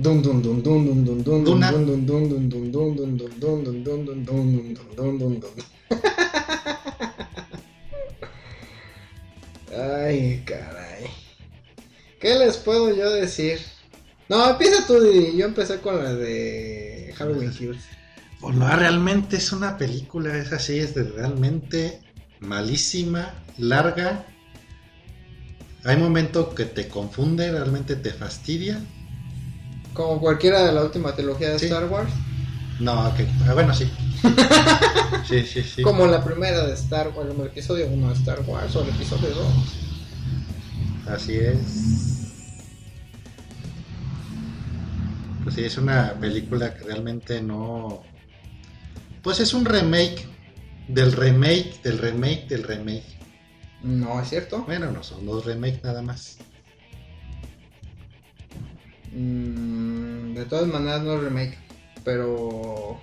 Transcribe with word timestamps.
Dun 0.00 0.22
dun 0.22 0.40
dun 0.42 0.62
dun 0.62 0.84
dun 0.86 1.04
dun 1.04 1.24
dun 1.24 1.44
dun 1.44 1.44
Duna. 1.44 1.70
dun 1.72 1.84
dun 1.86 2.06
dun 2.06 2.28
dun 2.28 2.48
dun 2.48 2.72
dun 2.72 2.96
dun 2.96 3.16
dun 3.16 3.64
dun 3.64 3.84
dun 3.84 3.94
dun 3.94 4.24
dun 4.24 4.24
dun 4.24 4.74
dun 4.74 4.88
dun 4.96 5.18
dun 5.18 5.40
dun. 5.40 5.54
Ay, 9.76 10.42
caray. 10.46 11.04
¿Qué 12.18 12.34
les 12.34 12.56
puedo 12.56 12.94
yo 12.94 13.10
decir? 13.12 13.60
No, 14.28 14.48
empieza 14.48 14.86
tú, 14.86 15.00
Didi. 15.00 15.36
Yo 15.36 15.46
empecé 15.46 15.80
con 15.80 16.02
la 16.02 16.14
de 16.14 17.12
Halloween 17.16 17.50
Kills. 17.52 17.82
Pues 18.40 18.56
no, 18.56 18.74
realmente 18.74 19.36
es 19.36 19.52
una 19.52 19.76
película, 19.76 20.36
es 20.38 20.52
así, 20.52 20.78
es 20.78 20.94
de 20.94 21.04
realmente 21.04 22.00
malísima, 22.40 23.34
larga. 23.58 24.24
Hay 25.84 25.96
momentos 25.96 26.54
que 26.54 26.64
te 26.64 26.88
confunde, 26.88 27.50
realmente 27.52 27.96
te 27.96 28.12
fastidia. 28.12 28.80
Como 29.94 30.20
cualquiera 30.20 30.64
de 30.64 30.72
la 30.72 30.82
última 30.82 31.14
trilogía 31.14 31.50
de 31.50 31.58
Sí. 31.58 31.66
Star 31.66 31.86
Wars. 31.86 32.10
No, 32.78 33.14
que 33.14 33.26
ah, 33.48 33.54
bueno, 33.54 33.74
sí. 33.74 33.90
sí, 35.28 35.42
sí, 35.44 35.62
sí. 35.62 35.82
Como 35.82 36.06
la 36.06 36.22
primera 36.24 36.66
de 36.66 36.74
Star 36.74 37.08
Wars, 37.14 37.30
el 37.34 37.46
episodio 37.46 37.86
1 37.88 38.08
de 38.08 38.14
Star 38.14 38.40
Wars 38.46 38.74
o 38.76 38.82
el 38.82 38.88
episodio 38.90 39.28
2. 39.30 39.46
Así 41.08 41.34
es. 41.36 42.32
Pues 45.42 45.54
sí, 45.54 45.64
es 45.64 45.76
una 45.78 46.14
película 46.20 46.74
que 46.74 46.84
realmente 46.84 47.42
no. 47.42 48.02
Pues 49.22 49.40
es 49.40 49.52
un 49.54 49.64
remake 49.64 50.26
del 50.88 51.12
remake, 51.12 51.82
del 51.82 51.98
remake, 51.98 52.46
del 52.48 52.62
remake. 52.62 53.04
No, 53.82 54.20
es 54.20 54.28
cierto. 54.28 54.62
Bueno, 54.66 54.90
no 54.90 55.02
son 55.02 55.24
dos 55.26 55.44
remakes 55.44 55.82
nada 55.82 56.02
más. 56.02 56.38
Mm, 59.12 60.34
de 60.34 60.44
todas 60.46 60.66
maneras 60.66 61.02
no 61.02 61.14
es 61.14 61.22
remake. 61.22 61.58
Pero... 62.04 63.00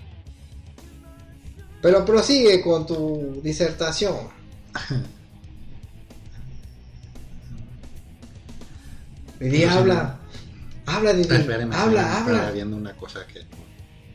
Pero 1.82 2.06
prosigue 2.06 2.62
con 2.62 2.86
tu 2.86 3.40
disertación. 3.44 4.16
Didi, 9.40 9.50
Pues 9.52 9.54
sí, 9.54 9.64
habla. 9.78 10.18
Habla, 10.86 11.14
Didi. 11.14 11.36
Espérame, 11.36 11.74
habla, 11.74 12.18
habla. 12.18 12.52
viendo 12.52 12.76
una 12.76 12.94
cosa 12.94 13.26
que. 13.28 13.46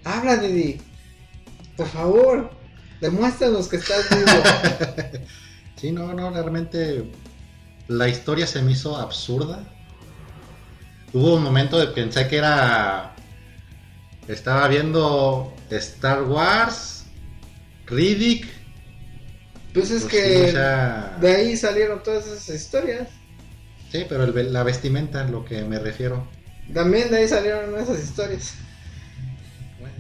Habla, 0.05 0.37
Didi. 0.39 0.81
Por 1.77 1.87
favor. 1.87 2.51
Demuéstranos 3.01 3.69
que 3.69 3.77
estás 3.77 4.09
vivo. 4.11 4.27
Sí, 5.77 5.91
no, 5.91 6.13
no, 6.15 6.31
realmente 6.31 7.11
la 7.89 8.09
historia 8.09 8.47
se 8.47 8.63
me 8.63 8.70
hizo 8.70 8.97
absurda. 8.97 9.65
Hubo 11.13 11.35
un 11.37 11.43
momento 11.43 11.79
de 11.79 11.89
pensé 11.89 12.27
que 12.29 12.37
era. 12.39 13.13
Estaba 14.27 14.69
viendo 14.69 15.57
Star 15.71 16.23
Wars, 16.25 17.05
Riddick. 17.87 18.47
Pues 19.73 19.91
es 19.91 20.05
pues 20.05 20.13
que 20.13 20.19
sí, 20.23 20.41
o 20.43 20.49
sea, 20.49 21.19
de 21.21 21.35
ahí 21.37 21.57
salieron 21.57 22.03
todas 22.03 22.27
esas 22.27 22.49
historias. 22.55 23.09
Sí, 23.91 24.07
pero 24.09 24.25
el 24.25 24.53
la 24.53 24.63
vestimenta, 24.65 25.25
lo 25.25 25.45
que 25.45 25.63
me 25.65 25.79
refiero. 25.79 26.27
También 26.75 27.11
de 27.11 27.19
ahí 27.19 27.29
salieron 27.29 27.79
esas 27.79 28.03
historias. 28.03 28.55
Bueno, 29.79 29.97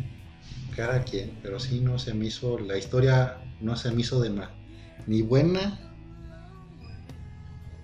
cada 0.76 1.04
quien, 1.04 1.38
pero 1.42 1.60
sí 1.60 1.80
no 1.80 1.98
se 1.98 2.14
me 2.14 2.26
hizo, 2.26 2.58
la 2.58 2.78
historia 2.78 3.38
no 3.60 3.76
se 3.76 3.90
me 3.92 4.00
hizo 4.02 4.20
de 4.20 4.30
ma- 4.30 4.50
ni 5.06 5.22
buena, 5.22 5.78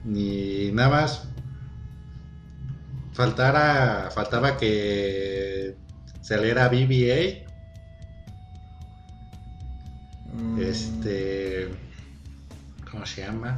ni 0.05 0.70
nada 0.73 0.89
más. 0.91 1.29
Faltara, 3.19 4.12
faltaba 4.14 4.56
que 4.56 5.74
saliera 6.23 6.70
BB-8, 6.70 7.48
Mm, 10.39 10.62
este, 10.62 11.68
¿cómo 12.89 13.05
se 13.07 13.23
llama? 13.23 13.57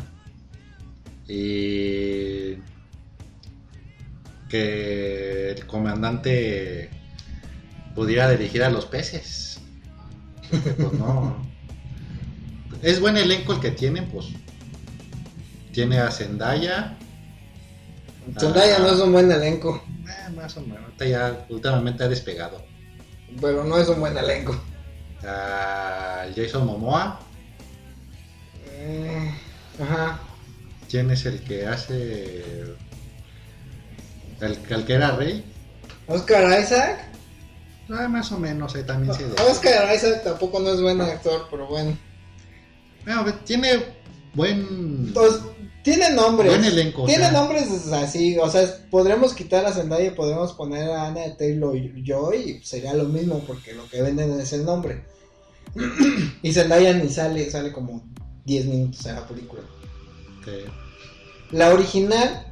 Y 1.29 2.55
que 4.49 5.51
el 5.51 5.67
comandante 5.67 6.89
pudiera 7.95 8.31
dirigir 8.31 8.63
a 8.63 8.71
los 8.71 8.87
peces. 8.87 9.61
Porque, 10.51 10.71
pues, 10.71 10.93
no. 10.95 11.37
Es 12.83 12.99
buen 12.99 13.19
elenco 13.19 13.53
el 13.53 13.61
que 13.61 13.73
tiene, 13.73 14.01
pues. 14.05 14.29
Tiene 15.71 15.99
a 15.99 16.11
Zendaya. 16.11 16.97
Zendaya 18.39 18.77
Ah. 18.77 18.81
no 18.81 18.89
es 18.89 19.01
un 19.01 19.13
buen 19.13 19.31
elenco, 19.31 19.83
eh, 20.07 20.31
más 20.35 20.57
o 20.57 20.61
menos. 20.63 20.83
ahorita 20.85 21.05
ya 21.07 21.47
últimamente 21.49 22.05
ha 22.05 22.09
despegado. 22.09 22.63
pero 23.41 23.65
no 23.65 23.77
es 23.79 23.89
un 23.89 24.01
buen 24.01 24.17
elenco. 24.17 24.59
A 25.27 26.25
Jason 26.35 26.67
Momoa. 26.67 27.21
Eh, 28.67 29.31
ajá. 29.81 30.19
¿Quién 30.89 31.11
es 31.11 31.25
el 31.27 31.41
que 31.43 31.67
hace. 31.67 32.43
El, 34.41 34.59
el 34.71 34.85
que 34.87 34.93
era 34.95 35.15
rey? 35.17 35.45
Oscar 36.07 36.61
Isaac. 36.61 37.07
Ah, 37.91 38.09
más 38.09 38.31
o 38.33 38.39
menos, 38.39 38.75
ahí 38.75 38.85
también 38.85 39.13
se 39.15 39.25
Oscar 39.43 39.95
Isaac 39.95 40.23
tampoco 40.25 40.61
no 40.61 40.71
es 40.71 40.81
buen 40.81 41.01
actor, 41.01 41.47
pero 41.51 41.67
bueno. 41.67 41.97
Bueno, 43.05 43.25
tiene 43.45 43.85
buen. 44.35 45.13
Tiene 45.83 46.11
nombres. 46.11 46.51
Buen 46.51 46.65
elenco, 46.65 47.05
Tiene 47.07 47.31
nombres 47.33 47.69
así, 47.93 48.39
o 48.39 48.49
sea, 48.51 48.63
podremos 48.91 49.35
quitar 49.35 49.65
a 49.65 49.73
Zendaya 49.73 50.07
y 50.07 50.11
podremos 50.11 50.53
poner 50.53 50.91
a 50.91 51.07
Anna 51.07 51.37
Taylor 51.37 51.75
Joy 52.05 52.37
y 52.37 52.65
sería 52.65 52.95
lo 52.95 53.05
mismo 53.05 53.41
porque 53.47 53.73
lo 53.75 53.89
que 53.89 54.03
venden 54.03 54.39
es 54.41 54.53
el 54.53 54.65
nombre. 54.65 55.05
y 56.43 56.53
Zendaya 56.53 56.93
ni 56.95 57.09
sale, 57.09 57.51
sale 57.51 57.73
como 57.73 58.03
10 58.45 58.67
minutos 58.67 59.07
en 59.07 59.15
la 59.15 59.27
película. 59.27 59.63
que- 60.45 60.65
La 61.57 61.73
original 61.73 62.47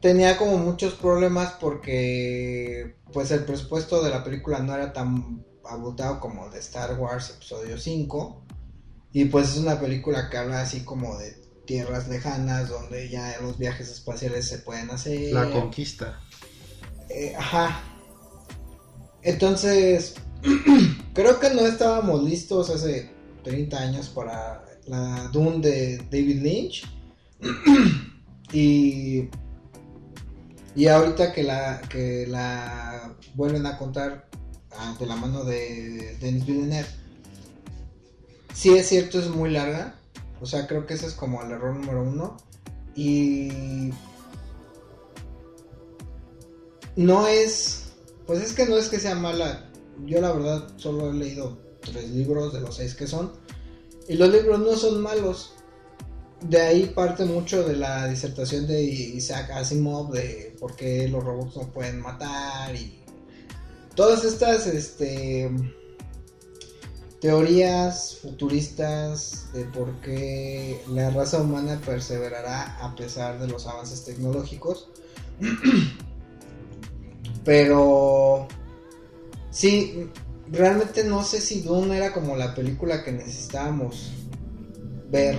tenía 0.00 0.36
como 0.36 0.56
muchos 0.58 0.94
problemas 0.94 1.54
porque 1.60 2.96
pues 3.12 3.30
el 3.30 3.44
presupuesto 3.44 4.02
de 4.02 4.10
la 4.10 4.24
película 4.24 4.60
no 4.60 4.74
era 4.74 4.92
tan 4.92 5.44
abultado 5.64 6.20
como 6.20 6.48
de 6.50 6.58
Star 6.60 6.98
Wars 6.98 7.30
episodio 7.36 7.78
5 7.78 8.42
y 9.12 9.26
pues 9.26 9.50
es 9.50 9.56
una 9.58 9.78
película 9.80 10.30
que 10.30 10.36
habla 10.38 10.62
así 10.62 10.84
como 10.84 11.16
de 11.18 11.39
tierras 11.70 12.08
lejanas 12.08 12.68
donde 12.68 13.08
ya 13.08 13.38
los 13.40 13.56
viajes 13.56 13.88
espaciales 13.88 14.48
se 14.48 14.58
pueden 14.58 14.90
hacer. 14.90 15.32
La 15.32 15.48
conquista. 15.52 16.18
Eh, 17.08 17.32
ajá. 17.38 17.80
Entonces, 19.22 20.16
creo 21.14 21.38
que 21.38 21.50
no 21.50 21.60
estábamos 21.60 22.24
listos 22.24 22.70
hace 22.70 23.12
30 23.44 23.78
años 23.78 24.08
para 24.08 24.64
la 24.88 25.28
Dune 25.32 25.60
de 25.60 25.98
David 26.10 26.42
Lynch. 26.42 26.88
y, 28.52 29.28
y 30.74 30.86
ahorita 30.88 31.32
que 31.32 31.44
la, 31.44 31.82
que 31.88 32.26
la 32.26 33.14
vuelven 33.36 33.64
a 33.64 33.78
contar 33.78 34.28
ah, 34.72 34.96
de 34.98 35.06
la 35.06 35.14
mano 35.14 35.44
de 35.44 36.16
Denis 36.20 36.44
Villeneuve, 36.44 36.88
sí 38.52 38.70
es 38.70 38.88
cierto, 38.88 39.20
es 39.20 39.28
muy 39.28 39.50
larga. 39.50 39.99
O 40.40 40.46
sea, 40.46 40.66
creo 40.66 40.86
que 40.86 40.94
ese 40.94 41.06
es 41.06 41.14
como 41.14 41.42
el 41.42 41.50
error 41.50 41.74
número 41.74 42.02
uno. 42.02 42.36
Y 42.94 43.90
no 46.96 47.26
es, 47.28 47.92
pues 48.26 48.40
es 48.40 48.52
que 48.52 48.66
no 48.66 48.76
es 48.76 48.88
que 48.88 48.98
sea 48.98 49.14
mala. 49.14 49.70
Yo 50.06 50.20
la 50.20 50.32
verdad 50.32 50.68
solo 50.76 51.10
he 51.10 51.14
leído 51.14 51.58
tres 51.80 52.10
libros 52.10 52.52
de 52.52 52.60
los 52.60 52.76
seis 52.76 52.94
que 52.94 53.06
son. 53.06 53.32
Y 54.08 54.14
los 54.14 54.30
libros 54.30 54.58
no 54.58 54.74
son 54.76 55.00
malos. 55.00 55.54
De 56.40 56.60
ahí 56.60 56.86
parte 56.86 57.24
mucho 57.26 57.62
de 57.68 57.76
la 57.76 58.08
disertación 58.08 58.66
de 58.66 58.82
Isaac 58.82 59.50
Asimov 59.50 60.10
de 60.10 60.56
por 60.58 60.74
qué 60.74 61.06
los 61.06 61.22
robots 61.22 61.56
no 61.56 61.70
pueden 61.70 62.00
matar 62.00 62.74
y 62.74 63.00
todas 63.94 64.24
estas 64.24 64.66
este, 64.66 65.50
teorías 67.20 68.16
futuristas 68.16 69.52
de 69.52 69.64
por 69.66 69.92
qué 70.00 70.82
la 70.88 71.10
raza 71.10 71.40
humana 71.40 71.80
perseverará 71.84 72.78
a 72.80 72.96
pesar 72.96 73.38
de 73.38 73.46
los 73.46 73.66
avances 73.66 74.04
tecnológicos. 74.04 74.88
Pero 77.44 78.48
sí, 79.50 80.10
realmente 80.50 81.04
no 81.04 81.22
sé 81.22 81.40
si 81.40 81.60
Dune 81.60 81.96
era 81.96 82.12
como 82.12 82.36
la 82.36 82.54
película 82.54 83.04
que 83.04 83.12
necesitábamos 83.12 84.10
ver 85.10 85.36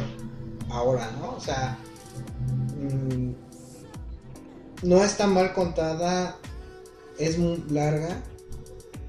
ahora, 0.70 1.10
¿no? 1.20 1.36
O 1.36 1.40
sea, 1.40 1.78
mm, 2.80 3.32
no 4.84 5.04
está 5.04 5.28
mal 5.28 5.54
contada, 5.54 6.38
es 7.18 7.38
muy 7.38 7.64
larga 7.70 8.22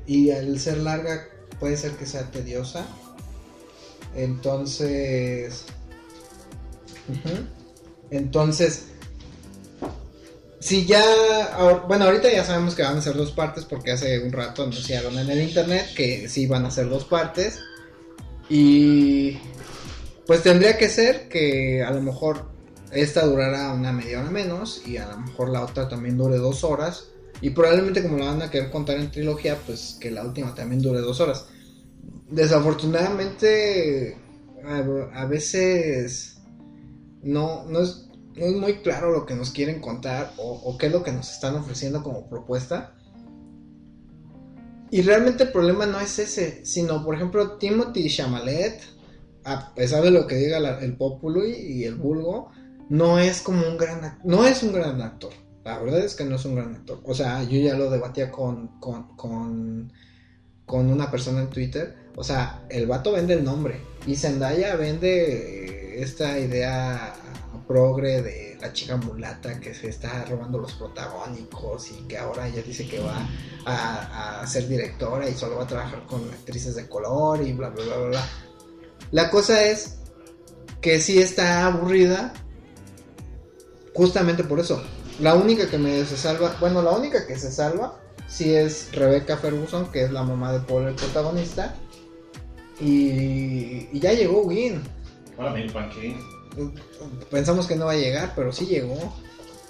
y 0.07 0.31
al 0.31 0.59
ser 0.59 0.79
larga 0.79 1.29
puede 1.63 1.77
ser 1.77 1.93
que 1.93 2.07
sea 2.07 2.29
tediosa. 2.29 2.85
Entonces, 4.17 5.65
entonces, 8.11 8.87
si 10.59 10.85
ya, 10.87 11.81
bueno, 11.87 12.07
ahorita 12.07 12.33
ya 12.33 12.45
sabemos 12.45 12.75
que 12.75 12.83
van 12.83 12.99
a 12.99 13.01
ser 13.01 13.15
dos 13.15 13.31
partes 13.31 13.65
porque 13.65 13.93
hace 13.93 14.19
un 14.19 14.33
rato 14.33 14.65
anunciaron 14.65 15.17
en 15.17 15.31
el 15.31 15.41
internet 15.41 15.87
que 15.95 16.29
sí 16.29 16.49
van 16.49 16.67
a 16.67 16.71
ser 16.73 16.89
dos 16.89 17.05
partes. 17.05 17.61
Y 18.49 19.39
pues 20.27 20.43
tendría 20.43 20.77
que 20.77 20.89
ser 20.89 21.29
que 21.29 21.81
a 21.81 21.93
lo 21.93 22.03
mejor 22.03 22.45
esta 22.91 23.25
durará 23.25 23.73
una 23.73 23.93
media 23.93 24.19
hora 24.19 24.31
menos 24.31 24.83
y 24.85 24.97
a 24.97 25.07
lo 25.07 25.19
mejor 25.19 25.49
la 25.49 25.63
otra 25.63 25.89
también 25.89 26.19
dure 26.19 26.39
dos 26.39 26.65
horas. 26.65 27.12
Y 27.43 27.51
probablemente 27.51 28.03
como 28.03 28.17
la 28.19 28.27
van 28.27 28.41
a 28.41 28.51
querer 28.51 28.71
contar 28.71 28.99
en 28.99 29.11
trilogía, 29.11 29.59
pues 29.67 29.99
que 30.01 30.13
la 30.13 30.25
última 30.25 30.55
también 30.55 30.81
dure 30.81 31.01
dos 31.01 31.21
horas. 31.21 31.47
Desafortunadamente, 32.31 34.17
a, 34.65 35.27
veces 35.27 36.39
no, 37.21 37.65
no, 37.65 37.81
es, 37.81 38.09
no 38.37 38.47
es 38.47 38.53
muy 38.55 38.75
claro 38.75 39.11
lo 39.11 39.27
que 39.27 39.35
nos 39.35 39.51
quieren 39.51 39.81
contar 39.81 40.33
o, 40.37 40.79
qué 40.79 40.87
es 40.87 40.93
lo 40.93 41.03
que 41.03 41.11
nos 41.11 41.33
están 41.33 41.57
ofreciendo 41.57 42.05
como 42.05 42.29
propuesta. 42.29 42.95
Y 44.93 45.03
realmente 45.03 45.43
el 45.45 45.51
problema 45.53 45.85
no 45.85 45.99
es 45.99 46.21
ese, 46.21 46.65
sino 46.65 47.05
por 47.05 47.17
ejemplo 47.17 47.57
Timothy 47.57 48.09
Chamalet, 48.09 48.83
a 49.43 49.75
pesar 49.75 50.05
de 50.05 50.13
lo 50.13 50.29
que 50.29 50.37
diga 50.37 50.59
el 50.79 50.97
populo 50.97 51.45
y, 51.45 51.85
el 51.85 51.97
vulgo, 51.97 52.53
no 52.89 53.19
es 53.19 53.41
como 53.41 53.67
un 53.67 53.77
gran 53.77 54.19
no 54.23 54.47
es 54.47 54.63
un 54.63 54.73
gran 54.73 55.03
actor. 55.03 55.33
La 55.65 55.79
verdad 55.79 56.01
es 56.01 56.15
que 56.15 56.25
no 56.25 56.37
es 56.37 56.45
un 56.45 56.57
gran 56.57 56.75
actor. 56.75 57.01
O 57.05 57.15
sea, 57.15 57.43
yo 57.45 57.61
ya 57.61 57.75
lo 57.75 57.91
debatía 57.91 58.31
con, 58.31 58.79
con, 58.81 59.17
con, 59.17 59.93
con 60.67 60.91
una 60.91 61.11
persona 61.11 61.41
en 61.41 61.51
Twitter. 61.51 61.97
O 62.17 62.25
sea, 62.25 62.65
el 62.69 62.87
vato 62.87 63.13
vende 63.13 63.35
el 63.35 63.45
nombre. 63.45 63.81
Y 64.07 64.17
Zendaya 64.17 64.75
vende 64.77 65.99
eh, 65.99 66.03
esta 66.03 66.39
idea 66.39 67.15
progre 67.67 68.23
de 68.23 68.59
la 68.61 68.73
chica 68.73 68.97
mulata 68.97 69.59
que 69.61 69.73
se 69.73 69.89
está 69.89 70.25
robando 70.25 70.59
los 70.59 70.73
protagónicos 70.73 71.91
y 71.93 72.03
que 72.09 72.19
ahora 72.19 72.49
ella 72.49 72.63
dice 72.63 72.87
que 72.87 72.99
va 73.01 73.27
a, 73.65 74.41
a 74.41 74.47
ser 74.47 74.69
directora 74.69 75.29
y 75.29 75.35
solo 75.35 75.57
va 75.57 75.65
a 75.65 75.67
trabajar 75.67 76.07
con 76.07 76.29
actrices 76.31 76.75
de 76.75 76.89
color 76.89 77.41
y 77.47 77.53
bla 77.53 77.71
bla 77.71 77.85
bla 77.85 77.97
bla. 77.97 78.09
bla. 78.09 78.29
La 79.11 79.31
cosa 79.31 79.65
es 79.65 79.99
que 80.81 81.01
sí 81.01 81.21
está 81.21 81.67
aburrida 81.67 82.33
justamente 83.95 84.45
por 84.45 84.61
eso. 84.61 84.83
La 85.23 85.37
única 85.37 85.71
que 85.71 85.79
me 85.79 86.05
se 86.05 86.17
salva, 86.17 86.57
bueno, 86.59 86.83
la 86.83 86.91
única 86.91 87.25
que 87.29 87.39
se 87.39 87.53
salva 87.53 87.97
sí 88.27 88.53
es 88.53 88.89
Rebecca 88.93 89.37
Ferguson, 89.37 89.87
que 89.93 90.03
es 90.03 90.11
la 90.11 90.25
mamá 90.25 90.53
de 90.53 90.59
Paul, 90.59 90.89
el 90.89 90.97
protagonista. 90.97 91.77
Y, 92.81 93.89
y 93.93 94.01
ya 94.01 94.13
llegó 94.15 94.43
Win. 94.43 94.83
Hola, 95.39 95.53
mi. 95.53 95.65
Pensamos 97.31 97.69
que 97.69 97.77
no 97.77 97.87
va 97.87 97.93
a 97.93 97.97
llegar, 97.97 98.33
pero 98.35 98.51
sí 98.53 98.67
llegó. 98.67 99.15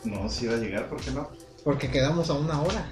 No, 0.04 0.26
sí 0.31 0.46
va 0.46 0.54
a 0.54 0.56
llegar, 0.56 0.88
¿por 0.88 0.99
qué 1.02 1.10
no? 1.10 1.28
Porque 1.62 1.90
quedamos 1.90 2.31
a 2.31 2.32
una 2.32 2.62
hora. 2.62 2.90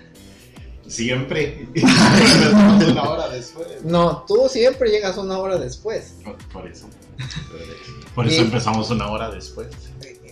Siempre. 0.86 1.66
Una 1.80 3.02
hora 3.08 3.28
después. 3.30 3.68
No, 3.84 4.26
tú 4.28 4.48
siempre 4.50 4.90
llegas 4.90 5.16
una 5.16 5.38
hora 5.38 5.56
después. 5.56 6.16
Por, 6.22 6.36
por 6.48 6.68
eso. 6.68 6.90
Por 8.14 8.26
eso 8.26 8.42
Y- 8.42 8.44
empezamos 8.44 8.90
una 8.90 9.06
hora 9.06 9.30
después. 9.30 9.68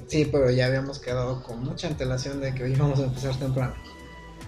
Sí, 0.08 0.25
pero 0.31 0.50
ya 0.50 0.66
habíamos 0.66 0.99
quedado 0.99 1.43
con 1.43 1.62
mucha 1.62 1.87
antelación 1.87 2.40
de 2.40 2.55
que 2.55 2.64
hoy 2.64 2.72
íbamos 2.72 2.99
a 2.99 3.05
empezar 3.05 3.37
temprano. 3.37 3.75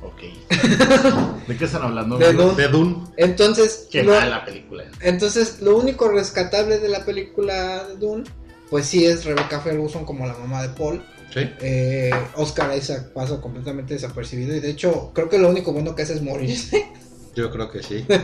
Ok. 0.03 0.23
¿De 1.47 1.57
qué 1.57 1.65
están 1.67 1.83
hablando? 1.83 2.17
De? 2.17 2.33
Dune. 2.33 2.55
De 2.55 2.69
Dune. 2.69 2.97
Entonces, 3.17 3.87
Qué 3.91 4.03
lo, 4.03 4.13
mala 4.13 4.45
película. 4.45 4.85
entonces, 5.01 5.61
lo 5.61 5.77
único 5.77 6.09
rescatable 6.09 6.79
de 6.79 6.89
la 6.89 7.05
película 7.05 7.85
de 7.85 7.97
Dune, 7.97 8.25
pues 8.71 8.87
sí 8.87 9.05
es 9.05 9.25
Rebecca 9.27 9.61
Ferguson 9.61 10.05
como 10.07 10.27
la 10.27 10.33
mamá 10.35 10.63
de 10.63 10.71
Paul. 10.71 11.05
Sí. 11.35 11.41
Eh, 11.61 12.11
Oscar 12.37 12.77
Isaac 12.77 13.13
pasa 13.13 13.41
completamente 13.41 13.95
desapercibido 13.95 14.57
y 14.57 14.61
de 14.61 14.71
hecho 14.71 15.13
creo 15.15 15.29
que 15.29 15.39
lo 15.39 15.49
único 15.49 15.73
bueno 15.73 15.95
que 15.95 16.03
hace 16.03 16.15
es 16.15 16.23
morirse. 16.23 16.87
Yo 17.37 17.51
creo 17.51 17.71
que 17.71 17.83
sí. 17.83 18.05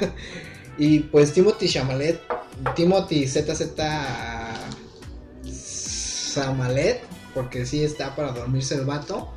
Y 0.78 0.98
pues 1.00 1.32
Timothy 1.32 1.68
Chamalet, 1.70 2.20
Timothy 2.74 3.26
ZZ 3.26 3.62
Chamalet, 6.34 7.00
porque 7.36 7.66
sí 7.66 7.84
está 7.84 8.16
para 8.16 8.32
dormirse 8.32 8.74
el 8.76 8.86
vato. 8.86 9.28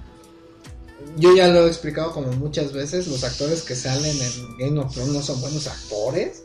Yo 1.17 1.35
ya 1.35 1.49
lo 1.49 1.65
he 1.65 1.67
explicado 1.67 2.11
como 2.13 2.31
muchas 2.33 2.71
veces, 2.71 3.07
los 3.07 3.23
actores 3.25 3.63
que 3.63 3.75
salen 3.75 4.15
en 4.17 4.57
Game 4.57 4.79
of 4.79 4.93
Thrones 4.93 5.13
no 5.13 5.21
son 5.21 5.41
buenos 5.41 5.67
actores. 5.67 6.43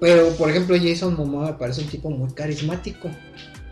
Pero 0.00 0.30
por 0.36 0.48
ejemplo 0.48 0.76
Jason 0.80 1.14
Momoa 1.14 1.46
me 1.48 1.52
parece 1.58 1.82
un 1.82 1.88
tipo 1.88 2.08
muy 2.10 2.32
carismático. 2.32 3.10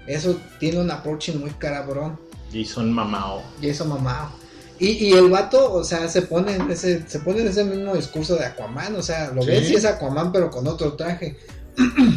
Eso 0.07 0.37
tiene 0.61 0.81
un 0.81 0.91
approach 0.91 1.31
muy 1.35 1.51
carabrón. 1.53 2.19
Jason 2.53 2.93
Mamao. 2.93 3.43
Jason 3.63 3.89
Momoa. 3.89 4.31
Y, 4.79 4.89
y 5.07 5.13
el 5.15 5.31
vato, 5.31 5.73
o 5.73 5.85
sea, 5.85 6.07
se 6.09 6.23
pone 6.23 6.55
en 6.55 6.71
ese, 6.71 7.09
se 7.09 7.21
pone 7.21 7.41
en 7.41 7.49
ese 7.49 7.65
mismo 7.65 7.95
discurso 7.95 8.37
de 8.37 8.45
Aquaman, 8.45 8.95
o 8.97 9.03
sea, 9.03 9.31
lo 9.33 9.41
Sí. 9.41 9.49
ves 9.49 9.71
y 9.71 9.75
es 9.77 9.85
Aquaman 9.87 10.33
pero 10.33 10.51
con 10.51 10.67
otro 10.67 10.93
traje. 10.95 11.39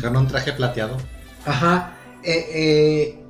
Con 0.01 0.18
un 0.18 0.28
traje 0.28 0.51
plateado. 0.54 0.98
Ajá. 1.46 1.96
Eh, 2.24 2.46
eh, 2.54 3.24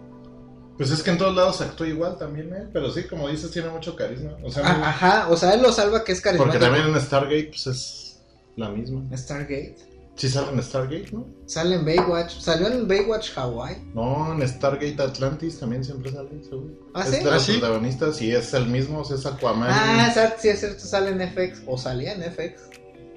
Pues 0.80 0.90
es 0.92 1.04
que 1.04 1.12
en 1.12 1.18
todos 1.20 1.36
lados 1.36 1.60
actúa 1.62 1.88
igual 1.88 2.18
también, 2.18 2.52
¿eh? 2.56 2.68
Pero 2.74 2.90
sí, 2.92 3.04
como 3.04 3.28
dices, 3.28 3.52
tiene 3.52 3.70
mucho 3.70 3.96
carisma. 3.96 4.31
O 4.44 4.50
sea, 4.52 4.66
a- 4.66 4.90
ajá, 4.90 5.28
o 5.30 5.36
sea, 5.38 5.54
él 5.54 5.62
lo 5.62 5.72
salva 5.74 6.04
que 6.04 6.14
es 6.14 6.22
carismático. 6.22 6.54
Porque 6.58 6.66
también 6.66 6.88
en 6.96 7.02
Stargate 7.02 7.48
pues 7.50 7.68
es 7.68 8.20
la 8.56 8.70
misma. 8.70 9.02
Stargate. 9.16 9.76
Sí 10.16 10.28
sale 10.30 10.52
en 10.52 10.64
Stargate, 10.64 11.10
¿no? 11.12 11.26
Sale 11.46 11.76
en 11.76 11.86
Baywatch. 11.86 12.40
Salió 12.40 12.68
en 12.68 12.88
Baywatch 12.88 13.31
Hawaii. 13.38 13.78
No, 13.94 14.34
en 14.34 14.48
Stargate 14.48 15.02
Atlantis 15.02 15.60
también 15.60 15.84
siempre 15.84 16.12
sale. 16.12 16.30
seguro. 16.44 16.74
¿Ah, 16.94 17.04
es 17.04 17.10
sí? 17.10 17.18
de 17.18 17.24
los 17.26 17.34
¿Ah, 17.34 17.40
sí? 17.40 17.52
protagonistas 17.58 18.22
y 18.22 18.31
es 18.34 18.54
el 18.54 18.66
mismo, 18.68 19.00
o 19.00 19.06
sea, 19.06 19.16
es 19.18 19.26
Aquaman. 19.26 19.70
Ah, 19.72 20.08
exacto, 20.08 20.38
sí 20.42 20.48
es 20.50 20.60
cierto, 20.62 20.80
sale 20.86 21.10
en 21.12 21.22
FX. 21.30 21.62
O 21.68 21.78
salía 21.78 22.14
en 22.14 22.24
FX. 22.24 22.62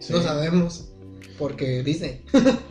Sí. 0.01 0.13
No 0.13 0.21
sabemos. 0.23 0.89
Porque 1.39 1.83
Disney. 1.85 2.25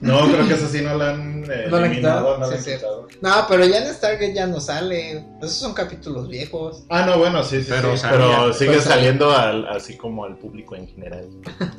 No, 0.00 0.24
creo 0.32 0.48
que 0.48 0.54
esa 0.54 0.66
sí 0.68 0.80
no 0.80 0.94
la 0.96 1.10
han 1.10 1.44
eh, 1.44 1.66
No 1.68 1.78
la 1.78 1.84
han 1.86 1.92
eliminado, 1.92 2.20
quitado, 2.20 2.38
no 2.38 2.50
la 2.50 2.56
sí, 2.62 2.70
han 2.72 2.78
sí. 2.80 2.86
No, 3.20 3.30
pero 3.48 3.66
ya 3.66 3.78
en 3.86 3.94
Stargate 3.94 4.32
ya 4.34 4.46
no 4.46 4.58
sale. 4.60 5.24
Esos 5.42 5.52
son 5.56 5.74
capítulos 5.74 6.28
viejos. 6.28 6.84
Ah, 6.88 7.04
no, 7.04 7.18
bueno, 7.18 7.42
sí, 7.44 7.60
sí, 7.62 7.66
Pero, 7.68 7.96
sí. 7.96 8.06
Pero 8.10 8.52
sigue 8.54 8.72
Pues, 8.72 8.84
saliendo 8.84 9.30
al- 9.30 9.66
así 9.68 9.96
como 9.98 10.24
al 10.24 10.38
público 10.38 10.74
en 10.74 10.88
general. 10.88 11.28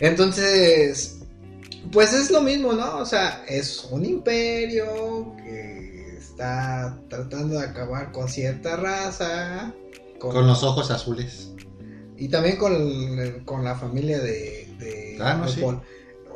Entonces, 0.00 1.18
pues 1.92 2.12
es 2.12 2.30
lo 2.30 2.40
mismo, 2.42 2.72
¿no? 2.72 2.98
O 2.98 3.06
sea, 3.06 3.44
es 3.48 3.84
un 3.90 4.04
imperio 4.04 5.34
que 5.38 6.16
está 6.18 6.98
tratando 7.08 7.58
de 7.58 7.64
acabar 7.64 8.12
con 8.12 8.28
cierta 8.28 8.76
raza. 8.76 9.72
Con 10.18 10.46
los 10.46 10.62
ojos 10.62 10.90
azules. 10.90 11.50
Y 12.18 12.28
también 12.28 12.56
con, 12.56 12.74
el- 12.74 13.44
con 13.44 13.64
la 13.64 13.74
familia 13.74 14.18
de, 14.18 14.68
de, 14.78 15.18
Ah, 15.20 15.34
no. 15.34 15.46
Paul. 15.60 15.80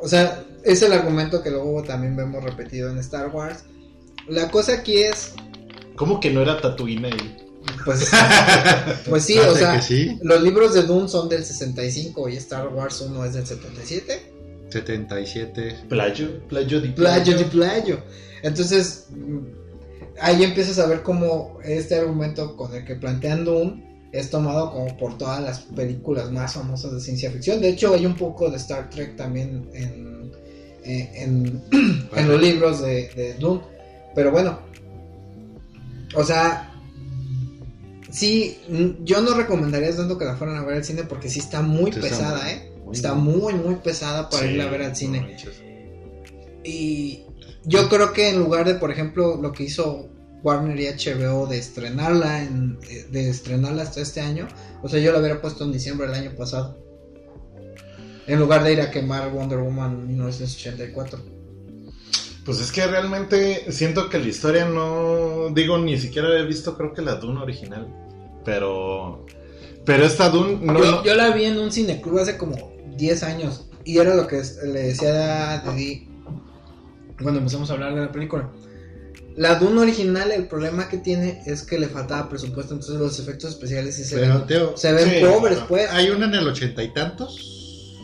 O 0.01 0.07
sea, 0.07 0.43
es 0.63 0.81
el 0.81 0.93
argumento 0.93 1.41
que 1.41 1.51
luego 1.51 1.83
también 1.83 2.15
vemos 2.15 2.43
repetido 2.43 2.89
en 2.89 2.97
Star 2.97 3.29
Wars. 3.29 3.63
La 4.27 4.49
cosa 4.49 4.73
aquí 4.73 4.97
es, 4.97 5.33
¿Cómo 5.95 6.19
que 6.19 6.31
no 6.31 6.41
era 6.41 6.59
Tatooine 6.59 7.05
ahí? 7.05 7.37
pues, 7.85 8.09
pues 9.09 9.23
sí, 9.23 9.37
o 9.37 9.55
sea, 9.55 9.79
sí. 9.81 10.17
los 10.23 10.41
libros 10.41 10.73
de 10.73 10.83
Dune 10.83 11.07
son 11.07 11.29
del 11.29 11.45
65 11.45 12.29
y 12.29 12.37
Star 12.37 12.67
Wars 12.69 13.01
1 13.01 13.25
es 13.25 13.33
del 13.33 13.45
77. 13.45 14.31
77. 14.69 15.83
Playo, 15.89 16.47
playo 16.47 16.81
de 16.81 16.89
Playo 16.89 17.37
de 17.37 17.45
playo. 17.45 17.99
Entonces, 18.41 19.07
mm, 19.11 19.39
ahí 20.19 20.43
empiezas 20.43 20.79
a 20.79 20.87
ver 20.87 21.03
cómo 21.03 21.59
este 21.63 21.95
argumento 21.99 22.55
con 22.55 22.73
el 22.73 22.85
que 22.85 22.95
plantean 22.95 23.45
Dune 23.45 23.90
es 24.11 24.29
tomado 24.29 24.71
como 24.71 24.97
por 24.97 25.17
todas 25.17 25.41
las 25.41 25.59
películas 25.59 26.31
más 26.31 26.53
famosas 26.53 26.93
de 26.93 26.99
ciencia 27.01 27.31
ficción. 27.31 27.61
De 27.61 27.69
hecho, 27.69 27.93
hay 27.93 28.05
un 28.05 28.15
poco 28.15 28.49
de 28.49 28.57
Star 28.57 28.89
Trek 28.89 29.15
también 29.15 29.69
en, 29.73 30.31
en, 30.83 31.15
en- 31.15 31.63
en 32.15 32.27
los 32.27 32.41
libros 32.41 32.81
de, 32.81 33.09
de 33.15 33.33
Dune. 33.35 33.61
Pero 34.13 34.31
bueno, 34.31 34.59
o 36.15 36.23
sea, 36.23 36.73
sí, 38.11 38.57
yo 39.03 39.21
no 39.21 39.33
recomendaría 39.33 39.95
tanto 39.95 40.17
que 40.17 40.25
la 40.25 40.35
fueran 40.35 40.57
a 40.57 40.63
ver 40.65 40.77
al 40.77 40.83
cine 40.83 41.03
porque 41.03 41.29
sí 41.29 41.39
está 41.39 41.61
muy 41.61 41.91
Sí, 41.93 41.99
está 41.99 42.09
pesada, 42.09 42.41
muy- 42.43 42.51
¿eh? 42.51 42.71
muy 42.85 42.95
Está 42.95 43.13
muy, 43.13 43.53
muy 43.53 43.75
pesada 43.75 44.29
para 44.29 44.43
Sí, 44.43 44.49
irla 44.51 44.65
a 44.65 44.69
ver 44.69 44.81
al 44.81 44.95
cine. 44.95 45.21
no. 45.21 45.27
Y 46.63 47.21
yo 47.63 47.87
creo 47.89 48.11
que 48.11 48.29
en 48.29 48.39
lugar 48.39 48.67
de, 48.67 48.75
por 48.75 48.91
ejemplo, 48.91 49.37
lo 49.41 49.51
que 49.53 49.63
hizo 49.63 50.09
Warner 50.43 50.79
y 50.79 50.87
HBO 50.87 51.45
de 51.47 51.57
estrenarla 51.59 52.43
en, 52.43 52.79
de 53.11 53.29
estrenarla 53.29 53.83
hasta 53.83 54.01
este 54.01 54.21
año, 54.21 54.47
o 54.81 54.89
sea, 54.89 54.99
yo 54.99 55.11
la 55.11 55.19
hubiera 55.19 55.39
puesto 55.41 55.63
en 55.63 55.71
diciembre 55.71 56.07
del 56.07 56.15
año 56.15 56.35
pasado. 56.35 56.77
En 58.27 58.39
lugar 58.39 58.63
de 58.63 58.73
ir 58.73 58.81
a 58.81 58.91
quemar 58.91 59.29
Wonder 59.31 59.59
Woman 59.59 60.07
1984. 60.07 61.19
Pues 62.45 62.59
es 62.59 62.71
que 62.71 62.85
realmente 62.87 63.71
siento 63.71 64.09
que 64.09 64.19
la 64.19 64.27
historia 64.27 64.65
no. 64.65 65.49
Digo, 65.53 65.77
ni 65.77 65.97
siquiera 65.97 66.29
he 66.39 66.45
visto, 66.45 66.75
creo 66.77 66.93
que 66.93 67.01
la 67.01 67.15
Dune 67.15 67.39
original. 67.41 67.87
Pero. 68.45 69.25
Pero 69.85 70.05
esta 70.05 70.29
Dune 70.29 70.57
no. 70.61 70.79
yo, 70.79 70.91
no- 70.91 71.03
yo 71.03 71.15
la 71.15 71.31
vi 71.31 71.45
en 71.45 71.59
un 71.59 71.71
cineclub 71.71 72.19
hace 72.19 72.37
como 72.37 72.71
10 72.95 73.23
años. 73.23 73.67
Y 73.83 73.97
era 73.97 74.15
lo 74.15 74.27
que 74.27 74.41
le 74.65 74.79
decía 74.83 75.53
a 75.53 75.57
Didi 75.73 76.07
cuando 77.21 77.39
empezamos 77.39 77.69
a 77.69 77.73
hablar 77.73 77.93
de 77.95 78.01
la 78.01 78.11
película. 78.11 78.49
La 79.35 79.55
Dune 79.55 79.79
original, 79.81 80.31
el 80.31 80.47
problema 80.47 80.89
que 80.89 80.97
tiene 80.97 81.41
es 81.45 81.63
que 81.63 81.79
le 81.79 81.87
faltaba 81.87 82.27
presupuesto, 82.29 82.73
entonces 82.73 82.99
los 82.99 83.17
efectos 83.19 83.51
especiales 83.51 83.95
sí 83.95 84.03
se 84.03 84.15
Pero, 84.17 84.39
ven, 84.39 84.47
Teo, 84.47 84.77
se 84.77 84.91
ven 84.91 85.09
sí, 85.09 85.15
pobres, 85.25 85.59
pues. 85.67 85.89
hay 85.89 86.09
una 86.09 86.25
en 86.25 86.35
el 86.35 86.47
ochenta 86.47 86.83
y 86.83 86.93
tantos. 86.93 87.97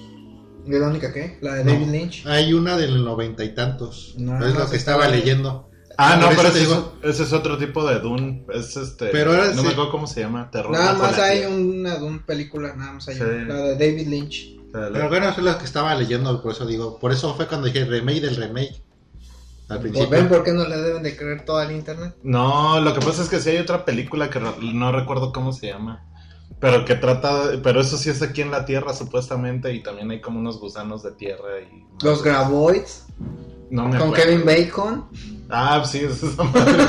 ¿Y 0.66 0.72
la 0.72 0.88
única 0.88 1.14
qué? 1.14 1.38
La 1.42 1.56
de 1.56 1.64
No. 1.64 1.72
David 1.74 1.88
Lynch. 1.88 2.26
Hay 2.28 2.54
una 2.54 2.78
del 2.78 3.04
noventa 3.04 3.44
y 3.44 3.54
tantos. 3.56 4.16
Es 4.18 4.22
lo 4.24 4.70
que 4.70 4.78
estaba 4.78 5.06
estaba- 5.06 5.08
leyendo. 5.10 5.70
Ah, 6.00 6.16
no, 6.22 6.30
pero 6.30 6.44
te 6.44 6.48
ese, 6.50 6.60
digo- 6.60 6.94
es, 7.02 7.16
ese 7.16 7.24
es 7.24 7.34
otro 7.34 7.58
tipo 7.58 7.84
de 7.88 8.00
Dune. 8.00 8.46
Es 8.54 8.78
este. 8.78 9.08
Pero 9.08 9.32
ahora 9.32 9.48
no 9.48 9.62
sí- 9.62 9.68
me 9.68 9.70
acuerdo 9.74 9.92
cómo 9.92 10.06
se 10.08 10.20
llama. 10.22 10.52
Terror. 10.52 10.72
Nada 10.72 10.94
más 10.94 11.18
hay 11.18 11.46
una 11.46 11.96
Dune 11.98 12.22
película, 12.26 12.76
nada 12.76 12.94
más 12.94 13.08
hay 13.08 13.16
Sí. 13.16 13.22
una, 13.24 13.46
la 13.54 13.62
de 13.62 13.74
David 13.76 14.08
Lynch. 14.08 14.56
Pero 14.72 15.10
bueno, 15.10 15.30
eso 15.30 15.40
es 15.40 15.46
lo 15.46 15.58
que 15.58 15.66
estaba 15.66 15.96
leyendo, 15.96 16.42
por 16.44 16.52
eso 16.52 16.66
digo. 16.68 17.00
Por 17.00 17.12
eso 17.12 17.34
fue 17.36 17.48
cuando 17.48 17.66
dije 17.68 17.84
remake 17.86 18.22
del 18.22 18.36
remake. 18.36 18.84
Al 19.70 19.80
Pues 19.80 19.92
principio. 19.92 20.10
ven 20.10 20.30
por 20.30 20.44
qué 20.44 20.54
no 20.54 20.66
le 20.68 20.78
deben 20.78 21.04
de 21.04 21.16
creer 21.18 21.44
todo 21.46 21.62
el 21.62 21.72
internet. 21.72 22.16
No, 22.24 22.80
lo 22.80 22.94
que 22.94 23.02
pasa 23.06 23.22
es 23.24 23.30
que 23.30 23.40
sí 23.40 23.50
hay 23.50 23.58
otra 23.58 23.84
película 23.84 24.30
que 24.30 24.40
no 24.40 24.92
recuerdo 24.92 25.32
cómo 25.34 25.52
se 25.52 25.68
llama. 25.68 26.04
Pero 26.60 26.86
que 26.86 26.96
trata. 26.96 27.48
de- 27.50 27.58
Pero 27.60 27.82
eso 27.82 27.98
sí 27.98 28.10
es 28.10 28.22
aquí 28.22 28.42
en 28.42 28.50
la 28.50 28.66
tierra, 28.66 28.94
supuestamente. 28.94 29.74
Y 29.74 29.84
también 29.84 30.10
hay 30.10 30.22
como 30.22 30.40
unos 30.40 30.60
gusanos 30.60 31.04
de 31.04 31.12
tierra. 31.12 31.60
y 31.62 31.86
Los 32.04 32.24
Graboids 32.24 33.06
No 33.70 33.84
me 33.90 34.00
con 34.00 34.08
acuerdo. 34.10 34.24
Kevin 34.24 34.46
Bacon. 34.46 35.06
Ah, 35.50 35.84
sí, 35.86 36.00
es 36.00 36.24
esa 36.24 36.44
madre. 36.46 36.84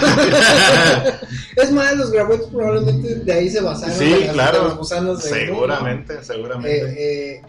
Es 1.56 1.70
más, 1.72 1.96
los 1.96 2.10
Graboids 2.12 2.46
probablemente 2.46 3.16
de 3.16 3.32
ahí 3.32 3.50
se 3.50 3.60
basaron. 3.60 3.94
Sí, 3.96 4.26
claro. 4.32 4.80
seguramente, 5.18 6.22
seguramente. 6.22 6.84
Eh, 6.84 7.34
eh, 7.36 7.42